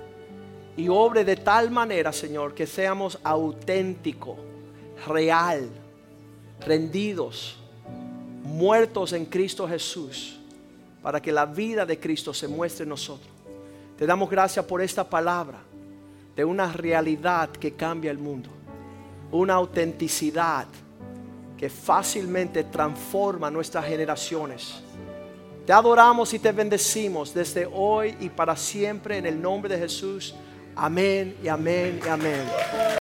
y 0.77 0.87
obre 0.87 1.25
de 1.25 1.35
tal 1.35 1.71
manera, 1.71 2.13
Señor, 2.13 2.53
que 2.53 2.67
seamos 2.67 3.17
auténticos, 3.23 4.37
real, 5.07 5.67
rendidos, 6.63 7.57
muertos 8.43 9.13
en 9.13 9.25
Cristo 9.25 9.67
Jesús, 9.67 10.39
para 11.01 11.19
que 11.19 11.31
la 11.31 11.47
vida 11.47 11.87
de 11.87 11.99
Cristo 11.99 12.31
se 12.31 12.47
muestre 12.47 12.83
en 12.83 12.89
nosotros. 12.89 13.31
Te 13.97 14.05
damos 14.05 14.29
gracias 14.29 14.63
por 14.65 14.79
esta 14.79 15.09
palabra 15.09 15.57
de 16.35 16.45
una 16.45 16.71
realidad 16.71 17.49
que 17.49 17.73
cambia 17.73 18.11
el 18.11 18.19
mundo, 18.19 18.51
una 19.31 19.55
autenticidad 19.55 20.67
que 21.57 21.67
fácilmente 21.67 22.65
transforma 22.65 23.49
nuestras 23.49 23.85
generaciones. 23.85 24.84
Te 25.65 25.73
adoramos 25.73 26.31
y 26.33 26.39
te 26.39 26.51
bendecimos 26.51 27.33
desde 27.33 27.65
hoy 27.65 28.15
y 28.19 28.29
para 28.29 28.55
siempre 28.55 29.17
en 29.17 29.25
el 29.25 29.41
nombre 29.41 29.73
de 29.73 29.81
Jesús. 29.81 30.35
Amén 30.75 31.35
y 31.43 31.47
amén 31.47 31.99
y 32.05 32.07
amén. 32.07 32.85